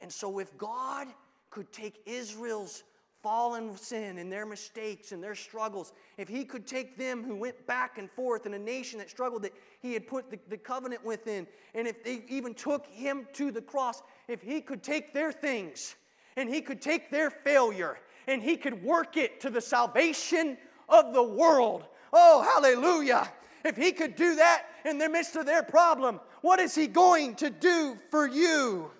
And 0.00 0.12
so, 0.12 0.38
if 0.38 0.56
God 0.58 1.08
could 1.50 1.72
take 1.72 2.02
Israel's 2.06 2.82
fallen 3.22 3.76
sin 3.76 4.18
and 4.18 4.32
their 4.32 4.44
mistakes 4.44 5.12
and 5.12 5.22
their 5.22 5.36
struggles, 5.36 5.92
if 6.18 6.28
He 6.28 6.44
could 6.44 6.66
take 6.66 6.98
them 6.98 7.22
who 7.22 7.36
went 7.36 7.66
back 7.66 7.98
and 7.98 8.10
forth 8.10 8.46
in 8.46 8.54
a 8.54 8.58
nation 8.58 8.98
that 8.98 9.08
struggled, 9.08 9.42
that 9.42 9.52
He 9.80 9.92
had 9.92 10.06
put 10.06 10.30
the, 10.30 10.38
the 10.48 10.58
covenant 10.58 11.04
within, 11.04 11.46
and 11.74 11.86
if 11.86 12.02
they 12.02 12.24
even 12.28 12.52
took 12.52 12.86
Him 12.88 13.28
to 13.34 13.52
the 13.52 13.62
cross, 13.62 14.02
if 14.28 14.42
He 14.42 14.60
could 14.60 14.82
take 14.82 15.14
their 15.14 15.30
things 15.30 15.94
and 16.36 16.48
He 16.48 16.60
could 16.60 16.82
take 16.82 17.10
their 17.10 17.30
failure 17.30 17.98
and 18.26 18.42
He 18.42 18.56
could 18.56 18.82
work 18.82 19.16
it 19.16 19.40
to 19.40 19.50
the 19.50 19.60
salvation 19.60 20.58
of 20.92 21.12
the 21.12 21.22
world. 21.22 21.84
Oh, 22.12 22.42
hallelujah. 22.42 23.28
If 23.64 23.76
He 23.76 23.92
could 23.92 24.14
do 24.14 24.36
that 24.36 24.66
in 24.84 24.98
the 24.98 25.08
midst 25.08 25.34
of 25.34 25.46
their 25.46 25.62
problem, 25.62 26.20
what 26.42 26.60
is 26.60 26.74
He 26.74 26.86
going 26.86 27.34
to 27.36 27.50
do 27.50 27.96
for 28.10 28.28
you? 28.28 28.90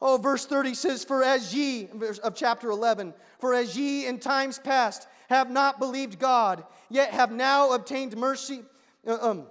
Oh, 0.00 0.16
verse 0.16 0.46
30 0.46 0.74
says, 0.74 1.04
For 1.04 1.22
as 1.22 1.54
ye, 1.54 1.88
of 2.24 2.34
chapter 2.34 2.70
11, 2.70 3.14
for 3.38 3.54
as 3.54 3.78
ye 3.78 4.06
in 4.06 4.18
times 4.18 4.58
past 4.58 5.06
have 5.28 5.50
not 5.50 5.78
believed 5.78 6.18
God, 6.18 6.64
yet 6.90 7.12
have 7.12 7.30
now 7.30 7.72
obtained 7.72 8.16
mercy 8.16 8.62
uh, 9.06 9.18
um, 9.20 9.46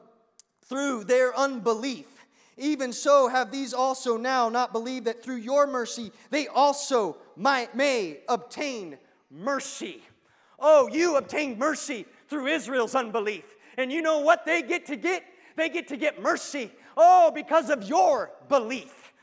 through 0.63 1.05
their 1.05 1.37
unbelief, 1.37 2.07
even 2.57 2.91
so 2.91 3.27
have 3.27 3.51
these 3.51 3.73
also 3.73 4.17
now 4.17 4.49
not 4.49 4.73
believed 4.73 5.05
that 5.05 5.23
through 5.23 5.37
your 5.37 5.67
mercy 5.67 6.11
they 6.31 6.47
also 6.47 7.17
might, 7.37 7.75
may 7.75 8.19
obtain 8.27 8.97
mercy. 9.29 10.03
Oh, 10.61 10.87
you 10.87 11.17
obtained 11.17 11.57
mercy 11.57 12.05
through 12.29 12.47
Israel's 12.47 12.95
unbelief. 12.95 13.43
And 13.77 13.91
you 13.91 14.01
know 14.01 14.19
what 14.19 14.45
they 14.45 14.61
get 14.61 14.85
to 14.85 14.95
get? 14.95 15.23
They 15.55 15.69
get 15.69 15.87
to 15.89 15.97
get 15.97 16.21
mercy. 16.21 16.71
Oh, 16.95 17.31
because 17.33 17.69
of 17.69 17.83
your 17.83 18.31
belief. 18.47 19.13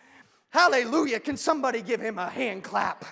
Hallelujah. 0.50 1.20
Can 1.20 1.36
somebody 1.36 1.80
give 1.80 2.00
him 2.00 2.18
a 2.18 2.28
hand 2.28 2.64
clap? 2.64 3.04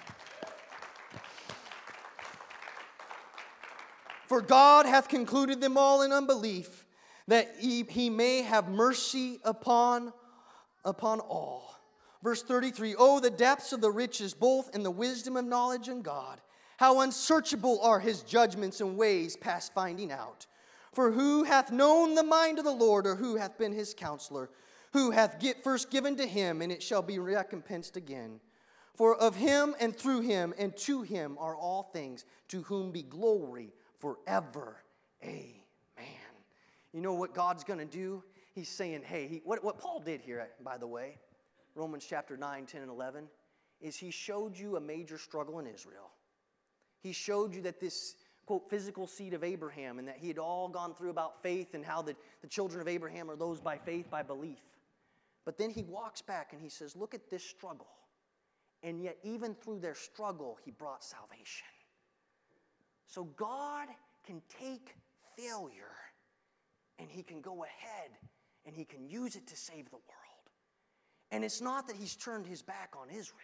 For 4.27 4.41
God 4.41 4.87
hath 4.87 5.09
concluded 5.09 5.61
them 5.61 5.79
all 5.79 6.03
in 6.03 6.13
unbelief, 6.13 6.85
that 7.29 7.55
he, 7.61 7.85
he 7.85 8.11
may 8.11 8.43
have 8.43 8.69
mercy 8.69 9.39
upon, 9.45 10.13
upon 10.85 11.21
all. 11.21 11.79
Verse 12.25 12.43
33 12.43 12.97
Oh, 12.99 13.21
the 13.21 13.31
depths 13.31 13.73
of 13.73 13.81
the 13.81 13.91
riches, 13.91 14.35
both 14.35 14.75
in 14.75 14.83
the 14.83 14.91
wisdom 14.91 15.37
of 15.37 15.45
knowledge 15.45 15.89
and 15.89 16.03
God. 16.03 16.41
How 16.77 17.01
unsearchable 17.01 17.81
are 17.83 18.01
his 18.01 18.23
judgments 18.23 18.81
and 18.81 18.97
ways 18.97 19.37
past 19.37 19.73
finding 19.73 20.13
out. 20.13 20.47
For 20.93 21.11
who 21.11 21.45
hath 21.45 21.71
known 21.71 22.15
the 22.15 22.23
mind 22.23 22.59
of 22.59 22.65
the 22.65 22.71
Lord, 22.71 23.07
or 23.07 23.17
who 23.17 23.37
hath 23.37 23.59
been 23.59 23.73
his 23.73 23.95
counselor? 23.95 24.51
Who 24.93 25.11
hath 25.11 25.39
get 25.39 25.63
first 25.63 25.91
given 25.91 26.17
to 26.17 26.27
him, 26.27 26.63
and 26.63 26.73
it 26.73 26.83
shall 26.83 27.03
be 27.03 27.19
recompensed 27.19 27.97
again? 27.97 28.41
For 28.95 29.15
of 29.15 29.37
him 29.37 29.75
and 29.79 29.95
through 29.95 30.21
him 30.21 30.55
and 30.59 30.75
to 30.79 31.03
him 31.03 31.37
are 31.39 31.55
all 31.55 31.83
things, 31.83 32.25
to 32.49 32.63
whom 32.63 32.93
be 32.93 33.03
glory 33.03 33.75
forever. 33.99 34.79
Amen. 35.23 35.53
You 36.93 37.03
know 37.03 37.13
what 37.13 37.35
God's 37.35 37.63
going 37.63 37.79
to 37.79 37.85
do? 37.85 38.23
He's 38.55 38.71
saying, 38.71 39.03
hey, 39.05 39.27
he, 39.27 39.43
what, 39.45 39.63
what 39.63 39.79
Paul 39.79 40.01
did 40.01 40.23
here, 40.23 40.41
eh, 40.41 40.63
by 40.65 40.79
the 40.79 40.87
way, 40.87 41.19
Romans 41.75 42.07
chapter 42.09 42.39
9, 42.39 42.65
10, 42.65 42.81
and 42.81 42.91
11, 42.91 43.29
is 43.83 43.97
he 43.99 44.11
showed 44.11 44.57
you 44.59 44.77
a 44.77 44.81
major 44.81 45.19
struggle 45.19 45.59
in 45.59 45.67
Israel. 45.67 46.11
He 47.03 47.13
showed 47.13 47.55
you 47.55 47.63
that 47.63 47.81
this 47.81 48.17
quote, 48.47 48.71
physical 48.71 49.07
seed 49.07 49.35
of 49.35 49.43
Abraham, 49.43 49.99
and 49.99 50.07
that 50.07 50.17
he 50.19 50.29
had 50.29 50.39
all 50.39 50.69
gone 50.69 50.95
through 50.95 51.11
about 51.11 51.43
faith 51.43 51.75
and 51.75 51.85
how 51.85 52.01
the, 52.01 52.15
the 52.43 52.49
children 52.49 52.81
of 52.81 52.89
Abraham 52.89 53.29
are 53.29 53.37
those 53.37 53.61
by 53.61 53.77
faith, 53.77 54.09
by 54.09 54.23
belief. 54.23 54.61
But 55.45 55.59
then 55.59 55.71
he 55.71 55.83
walks 55.83 56.23
back 56.23 56.53
and 56.53 56.63
he 56.63 56.69
says, 56.69 56.97
Look 56.97 57.15
at 57.15 57.29
this 57.29 57.45
struggle. 57.45 57.89
And 58.83 59.03
yet, 59.03 59.19
even 59.25 59.55
through 59.55 59.81
their 59.81 59.95
struggle, 59.95 60.59
he 60.65 60.71
brought 60.71 61.03
salvation. 61.03 61.67
So, 63.07 63.25
God 63.25 63.89
can 64.25 64.43
take 64.61 64.95
failure 65.37 65.97
and 66.99 67.09
he 67.11 67.23
can 67.23 67.41
go 67.41 67.65
ahead 67.65 68.11
and 68.65 68.75
he 68.75 68.85
can 68.85 69.09
use 69.09 69.37
it 69.37 69.47
to 69.49 69.57
save 69.57 69.91
the 69.91 69.97
world. 69.97 70.03
And 71.31 71.45
it's 71.45 71.61
not 71.61 71.87
that 71.89 71.97
he's 71.97 72.15
turned 72.15 72.47
his 72.47 72.63
back 72.63 72.95
on 73.01 73.09
Israel, 73.09 73.41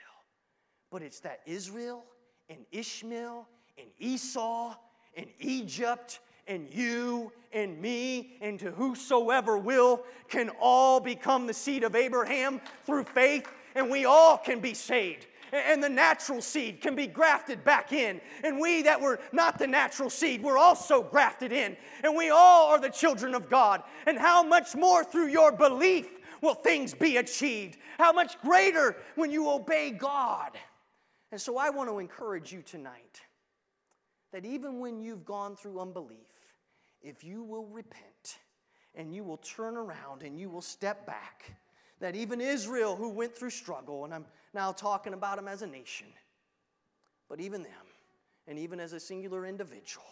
but 0.91 1.03
it's 1.03 1.21
that 1.21 1.41
Israel 1.47 2.05
and 2.49 2.59
Ishmael 2.71 3.49
and 3.79 3.87
Esau 3.99 4.75
and 5.17 5.27
Egypt 5.41 6.21
and 6.47 6.73
you 6.73 7.33
and 7.53 7.81
me 7.81 8.37
and 8.41 8.59
to 8.59 8.71
whosoever 8.71 9.59
will 9.59 10.05
can 10.29 10.51
all 10.61 11.01
become 11.01 11.47
the 11.47 11.55
seed 11.55 11.85
of 11.85 11.95
Abraham 11.95 12.61
through 12.85 13.05
faith, 13.05 13.49
and 13.75 13.91
we 13.91 14.05
all 14.05 14.39
can 14.39 14.61
be 14.61 14.75
saved. 14.75 15.27
And 15.53 15.83
the 15.83 15.89
natural 15.89 16.41
seed 16.41 16.81
can 16.81 16.95
be 16.95 17.07
grafted 17.07 17.63
back 17.63 17.93
in. 17.93 18.23
And 18.43 18.59
we 18.59 18.83
that 18.83 18.99
were 18.99 19.21
not 19.33 19.59
the 19.59 19.67
natural 19.67 20.09
seed, 20.09 20.43
we're 20.43 20.57
also 20.57 21.03
grafted 21.03 21.53
in. 21.53 21.77
And 22.03 22.17
we 22.17 22.31
all 22.31 22.69
are 22.69 22.81
the 22.81 22.89
children 22.89 23.35
of 23.35 23.51
God. 23.51 23.83
And 24.07 24.19
how 24.19 24.43
much 24.43 24.75
more 24.75 25.05
through 25.05 25.29
your 25.29 25.53
belief 25.53 26.09
will 26.41 26.55
things 26.55 26.95
be 26.95 27.19
achieved? 27.19 27.77
How 27.99 28.13
much 28.13 28.41
greater 28.41 28.97
when 29.15 29.31
you 29.31 29.51
obey 29.51 29.91
God? 29.91 30.53
And 31.33 31.41
so 31.41 31.57
I 31.57 31.71
want 31.71 31.89
to 31.89 31.99
encourage 31.99 32.53
you 32.53 32.61
tonight 32.61 33.23
that 34.33 34.45
even 34.45 34.81
when 34.81 35.01
you've 35.01 35.25
gone 35.25 35.57
through 35.57 35.81
unbelief, 35.81 36.19
if 37.01 37.25
you 37.25 37.43
will 37.43 37.65
repent 37.67 38.39
and 38.95 39.15
you 39.15 39.25
will 39.25 39.39
turn 39.39 39.79
around 39.79 40.23
and 40.23 40.39
you 40.39 40.51
will 40.51 40.61
step 40.61 41.07
back, 41.07 41.57
that 42.01 42.15
even 42.15 42.41
Israel, 42.41 42.97
who 42.97 43.09
went 43.09 43.35
through 43.35 43.51
struggle, 43.51 44.05
and 44.05 44.13
I'm 44.13 44.27
now 44.53 44.73
talking 44.73 45.15
about 45.15 45.37
them 45.37 45.49
as 45.49 45.63
a 45.63 45.67
nation, 45.67 46.09
but 47.31 47.41
even 47.41 47.63
them, 47.63 47.87
and 48.47 48.59
even 48.59 48.79
as 48.79 48.93
a 48.93 49.01
singular 49.01 49.47
individual, 49.47 50.05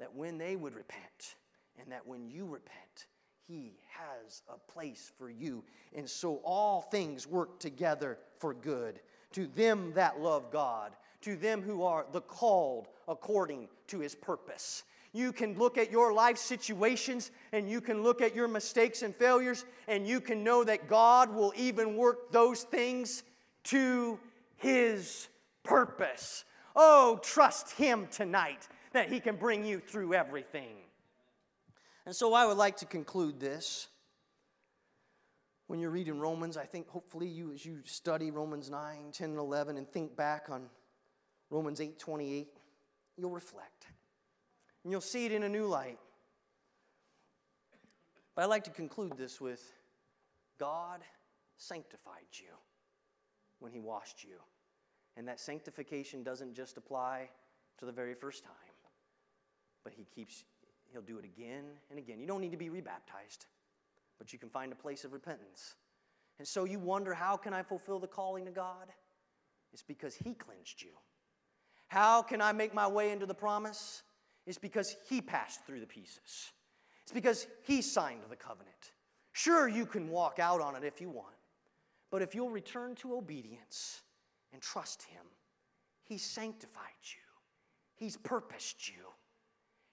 that 0.00 0.12
when 0.12 0.38
they 0.38 0.56
would 0.56 0.74
repent, 0.74 1.36
and 1.80 1.92
that 1.92 2.04
when 2.04 2.28
you 2.28 2.46
repent, 2.46 3.06
He 3.46 3.74
has 3.86 4.42
a 4.48 4.58
place 4.72 5.12
for 5.16 5.30
you. 5.30 5.62
And 5.94 6.08
so 6.08 6.40
all 6.42 6.82
things 6.82 7.28
work 7.28 7.60
together 7.60 8.18
for 8.38 8.54
good 8.54 9.00
to 9.32 9.46
them 9.46 9.92
that 9.94 10.20
love 10.20 10.50
God 10.50 10.92
to 11.22 11.36
them 11.36 11.62
who 11.62 11.82
are 11.82 12.06
the 12.12 12.20
called 12.20 12.88
according 13.08 13.68
to 13.88 14.00
his 14.00 14.14
purpose. 14.14 14.84
You 15.12 15.32
can 15.32 15.58
look 15.58 15.76
at 15.76 15.90
your 15.90 16.12
life 16.12 16.38
situations 16.38 17.30
and 17.52 17.68
you 17.68 17.80
can 17.80 18.02
look 18.02 18.22
at 18.22 18.34
your 18.34 18.48
mistakes 18.48 19.02
and 19.02 19.14
failures, 19.14 19.64
and 19.88 20.06
you 20.06 20.20
can 20.20 20.44
know 20.44 20.62
that 20.64 20.88
God 20.88 21.34
will 21.34 21.52
even 21.56 21.96
work 21.96 22.30
those 22.30 22.62
things 22.62 23.24
to 23.64 24.18
his 24.56 25.28
purpose. 25.64 26.44
Oh, 26.76 27.18
trust 27.22 27.72
him 27.72 28.06
tonight 28.10 28.68
that 28.92 29.10
he 29.10 29.18
can 29.18 29.36
bring 29.36 29.64
you 29.64 29.80
through 29.80 30.14
everything. 30.14 30.76
And 32.06 32.14
so 32.14 32.32
I 32.32 32.46
would 32.46 32.56
like 32.56 32.76
to 32.78 32.86
conclude 32.86 33.40
this. 33.40 33.88
When 35.70 35.78
you're 35.78 35.90
reading 35.90 36.18
Romans, 36.18 36.56
I 36.56 36.64
think 36.64 36.88
hopefully 36.88 37.28
you, 37.28 37.52
as 37.52 37.64
you 37.64 37.78
study 37.84 38.32
Romans 38.32 38.68
9, 38.68 39.12
10, 39.12 39.30
and 39.30 39.38
11, 39.38 39.76
and 39.76 39.88
think 39.88 40.16
back 40.16 40.50
on 40.50 40.68
Romans 41.48 41.80
8 41.80 41.96
28, 41.96 42.48
you'll 43.16 43.30
reflect. 43.30 43.86
And 44.82 44.90
you'll 44.90 45.00
see 45.00 45.26
it 45.26 45.30
in 45.30 45.44
a 45.44 45.48
new 45.48 45.66
light. 45.66 46.00
But 48.34 48.42
I'd 48.42 48.46
like 48.46 48.64
to 48.64 48.70
conclude 48.70 49.16
this 49.16 49.40
with 49.40 49.62
God 50.58 51.02
sanctified 51.56 52.26
you 52.32 52.50
when 53.60 53.70
He 53.70 53.78
washed 53.78 54.24
you. 54.24 54.40
And 55.16 55.28
that 55.28 55.38
sanctification 55.38 56.24
doesn't 56.24 56.54
just 56.54 56.78
apply 56.78 57.30
to 57.78 57.86
the 57.86 57.92
very 57.92 58.14
first 58.14 58.42
time, 58.42 58.74
but 59.84 59.92
He 59.92 60.04
keeps, 60.12 60.42
He'll 60.92 61.00
do 61.00 61.18
it 61.18 61.24
again 61.24 61.62
and 61.90 61.98
again. 62.00 62.18
You 62.18 62.26
don't 62.26 62.40
need 62.40 62.50
to 62.50 62.56
be 62.56 62.70
rebaptized, 62.70 63.46
but 64.20 64.32
you 64.32 64.38
can 64.38 64.50
find 64.50 64.70
a 64.70 64.76
place 64.76 65.04
of 65.04 65.12
repentance. 65.12 65.76
And 66.38 66.46
so 66.46 66.64
you 66.64 66.78
wonder, 66.78 67.14
how 67.14 67.36
can 67.36 67.52
I 67.54 67.62
fulfill 67.62 67.98
the 67.98 68.06
calling 68.06 68.44
to 68.44 68.50
God? 68.50 68.86
It's 69.72 69.82
because 69.82 70.14
He 70.14 70.34
cleansed 70.34 70.82
you. 70.82 70.90
How 71.88 72.22
can 72.22 72.40
I 72.40 72.52
make 72.52 72.74
my 72.74 72.86
way 72.86 73.10
into 73.10 73.26
the 73.26 73.34
promise? 73.34 74.02
It's 74.46 74.58
because 74.58 74.94
He 75.08 75.20
passed 75.20 75.64
through 75.66 75.80
the 75.80 75.86
pieces. 75.86 76.52
It's 77.02 77.12
because 77.12 77.46
He 77.62 77.80
signed 77.80 78.20
the 78.28 78.36
covenant. 78.36 78.92
Sure, 79.32 79.68
you 79.68 79.86
can 79.86 80.10
walk 80.10 80.38
out 80.38 80.60
on 80.60 80.76
it 80.76 80.84
if 80.84 81.00
you 81.00 81.08
want, 81.08 81.34
but 82.10 82.20
if 82.20 82.34
you'll 82.34 82.50
return 82.50 82.94
to 82.96 83.14
obedience 83.16 84.02
and 84.52 84.60
trust 84.60 85.02
Him, 85.04 85.22
He 86.02 86.18
sanctified 86.18 86.84
you, 87.04 87.22
He's 87.94 88.18
purposed 88.18 88.86
you, 88.86 89.06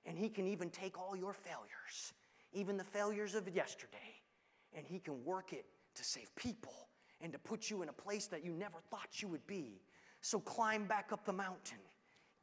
and 0.05 0.17
He 0.17 0.27
can 0.27 0.47
even 0.47 0.69
take 0.69 0.99
all 0.99 1.15
your 1.15 1.33
failures, 1.33 2.13
even 2.51 2.77
the 2.77 2.83
failures 2.83 3.35
of 3.35 3.47
yesterday, 3.47 4.16
and 4.77 4.85
He 4.87 4.99
can 4.99 5.25
work 5.25 5.51
it 5.51 5.65
to 5.95 6.03
save 6.03 6.33
people 6.35 6.87
and 7.19 7.33
to 7.33 7.39
put 7.39 7.69
you 7.69 7.81
in 7.81 7.89
a 7.89 7.93
place 7.93 8.27
that 8.27 8.45
you 8.45 8.53
never 8.53 8.77
thought 8.91 9.21
you 9.21 9.27
would 9.27 9.45
be 9.47 9.81
so 10.21 10.39
climb 10.39 10.85
back 10.85 11.11
up 11.11 11.25
the 11.25 11.33
mountain, 11.33 11.79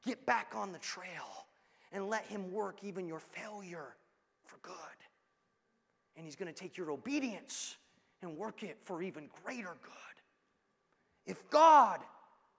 get 0.04 0.26
back 0.26 0.52
on 0.54 0.72
the 0.72 0.78
trail, 0.78 1.46
and 1.92 2.08
let 2.08 2.26
Him 2.26 2.50
work 2.50 2.82
even 2.82 3.06
your 3.06 3.20
failure 3.20 3.94
for 4.44 4.56
good. 4.62 4.74
And 6.16 6.26
He's 6.26 6.36
going 6.36 6.52
to 6.52 6.58
take 6.58 6.76
your 6.76 6.90
obedience 6.90 7.76
and 8.20 8.36
work 8.36 8.62
it 8.62 8.78
for 8.82 9.02
even 9.02 9.28
greater 9.44 9.76
good. 9.82 9.92
If 11.26 11.48
God 11.50 12.00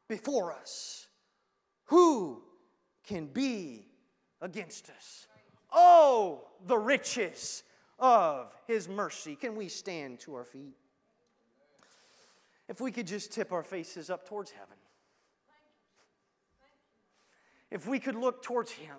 before 0.08 0.54
us, 0.54 1.08
who 1.86 2.42
can 3.06 3.28
be 3.28 3.88
against 4.42 4.90
us? 4.90 5.28
Oh, 5.72 6.48
the 6.66 6.78
riches 6.78 7.64
of 8.00 8.54
his 8.68 8.88
mercy. 8.88 9.36
Can 9.36 9.56
we 9.56 9.68
stand 9.68 10.20
to 10.22 10.36
our 10.36 10.44
feet? 10.44 10.76
If 12.68 12.82
we 12.82 12.92
could 12.92 13.08
just 13.08 13.32
tip 13.32 13.52
our 13.52 13.64
faces 13.64 14.10
up 14.10 14.28
towards 14.28 14.52
heaven. 14.52 14.78
If 17.72 17.88
we 17.88 18.00
could 18.00 18.16
look 18.16 18.42
towards 18.42 18.72
him. 18.72 18.98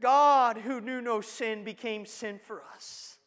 God, 0.00 0.58
who 0.58 0.80
knew 0.80 1.00
no 1.00 1.20
sin, 1.20 1.64
became 1.64 2.06
sin 2.06 2.38
for 2.38 2.62
us. 2.74 3.18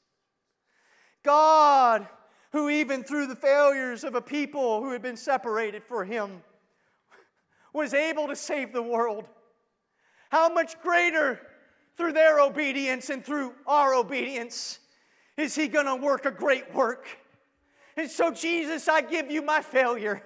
God, 1.23 2.07
who 2.51 2.69
even 2.69 3.03
through 3.03 3.27
the 3.27 3.35
failures 3.35 4.03
of 4.03 4.15
a 4.15 4.21
people 4.21 4.81
who 4.81 4.91
had 4.91 5.01
been 5.01 5.17
separated 5.17 5.83
for 5.83 6.03
him, 6.03 6.41
was 7.73 7.93
able 7.93 8.27
to 8.27 8.35
save 8.35 8.71
the 8.71 8.83
world. 8.83 9.25
How 10.29 10.49
much 10.49 10.79
greater 10.81 11.39
through 11.97 12.13
their 12.13 12.39
obedience 12.39 13.09
and 13.09 13.23
through 13.23 13.53
our 13.67 13.93
obedience 13.93 14.79
is 15.37 15.55
he 15.55 15.67
going 15.67 15.85
to 15.85 15.95
work 15.95 16.25
a 16.25 16.31
great 16.31 16.73
work? 16.73 17.07
And 17.97 18.09
so, 18.09 18.31
Jesus, 18.31 18.87
I 18.87 19.01
give 19.01 19.31
you 19.31 19.41
my 19.41 19.61
failure. 19.61 20.23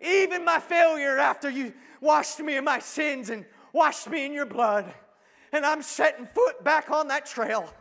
Even 0.00 0.44
my 0.44 0.58
failure 0.58 1.18
after 1.18 1.50
you 1.50 1.72
washed 2.00 2.40
me 2.40 2.56
in 2.56 2.64
my 2.64 2.78
sins 2.78 3.30
and 3.30 3.44
washed 3.72 4.08
me 4.08 4.24
in 4.24 4.32
your 4.32 4.46
blood 4.46 4.92
and 5.52 5.66
I'm 5.66 5.82
setting 5.82 6.26
foot 6.26 6.64
back 6.64 6.90
on 6.90 7.08
that 7.08 7.26
trail 7.26 7.72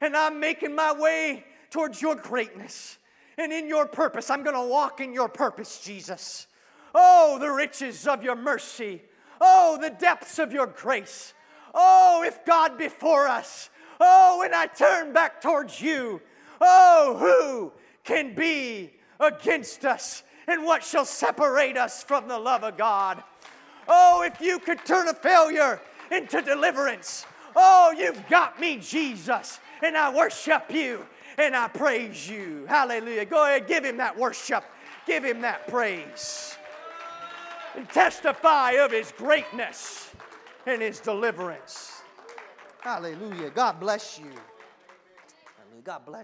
and 0.00 0.16
I'm 0.16 0.40
making 0.40 0.74
my 0.74 0.92
way 0.92 1.44
towards 1.70 2.00
your 2.00 2.14
greatness 2.14 2.98
and 3.36 3.52
in 3.52 3.68
your 3.68 3.86
purpose. 3.86 4.30
I'm 4.30 4.42
going 4.42 4.56
to 4.56 4.66
walk 4.66 5.00
in 5.00 5.12
your 5.12 5.28
purpose, 5.28 5.80
Jesus. 5.80 6.46
Oh, 6.94 7.38
the 7.40 7.50
riches 7.50 8.06
of 8.06 8.22
your 8.22 8.36
mercy. 8.36 9.02
Oh, 9.40 9.78
the 9.80 9.90
depths 9.90 10.38
of 10.38 10.52
your 10.52 10.66
grace. 10.66 11.34
Oh, 11.74 12.22
if 12.26 12.44
God 12.44 12.76
before 12.78 13.28
us. 13.28 13.70
Oh, 14.00 14.38
when 14.40 14.54
I 14.54 14.66
turn 14.66 15.12
back 15.12 15.40
towards 15.40 15.80
you. 15.80 16.20
Oh, 16.60 17.16
who 17.18 17.72
can 18.04 18.34
be 18.34 18.92
against 19.20 19.84
us? 19.84 20.22
And 20.46 20.64
what 20.64 20.84
shall 20.84 21.04
separate 21.04 21.76
us 21.76 22.02
from 22.02 22.28
the 22.28 22.38
love 22.38 22.64
of 22.64 22.76
God? 22.76 23.22
Oh, 23.88 24.22
if 24.22 24.40
you 24.40 24.58
could 24.58 24.84
turn 24.84 25.08
a 25.08 25.14
failure 25.14 25.80
into 26.10 26.42
deliverance. 26.42 27.26
Oh, 27.54 27.94
you've 27.96 28.28
got 28.28 28.60
me, 28.60 28.76
Jesus, 28.78 29.60
and 29.82 29.96
I 29.96 30.14
worship 30.14 30.70
you 30.70 31.06
and 31.38 31.56
I 31.56 31.68
praise 31.68 32.28
you. 32.28 32.66
Hallelujah. 32.68 33.24
Go 33.24 33.44
ahead, 33.44 33.66
give 33.66 33.84
him 33.84 33.96
that 33.98 34.16
worship, 34.16 34.64
give 35.06 35.24
him 35.24 35.40
that 35.42 35.66
praise. 35.68 36.56
And 37.74 37.88
testify 37.88 38.72
of 38.72 38.92
his 38.92 39.12
greatness 39.16 40.11
and 40.66 40.82
his 40.82 41.00
deliverance. 41.00 42.02
Hallelujah. 42.80 43.50
God 43.50 43.80
bless 43.80 44.18
you. 44.18 44.30
God 45.84 46.04
bless 46.06 46.20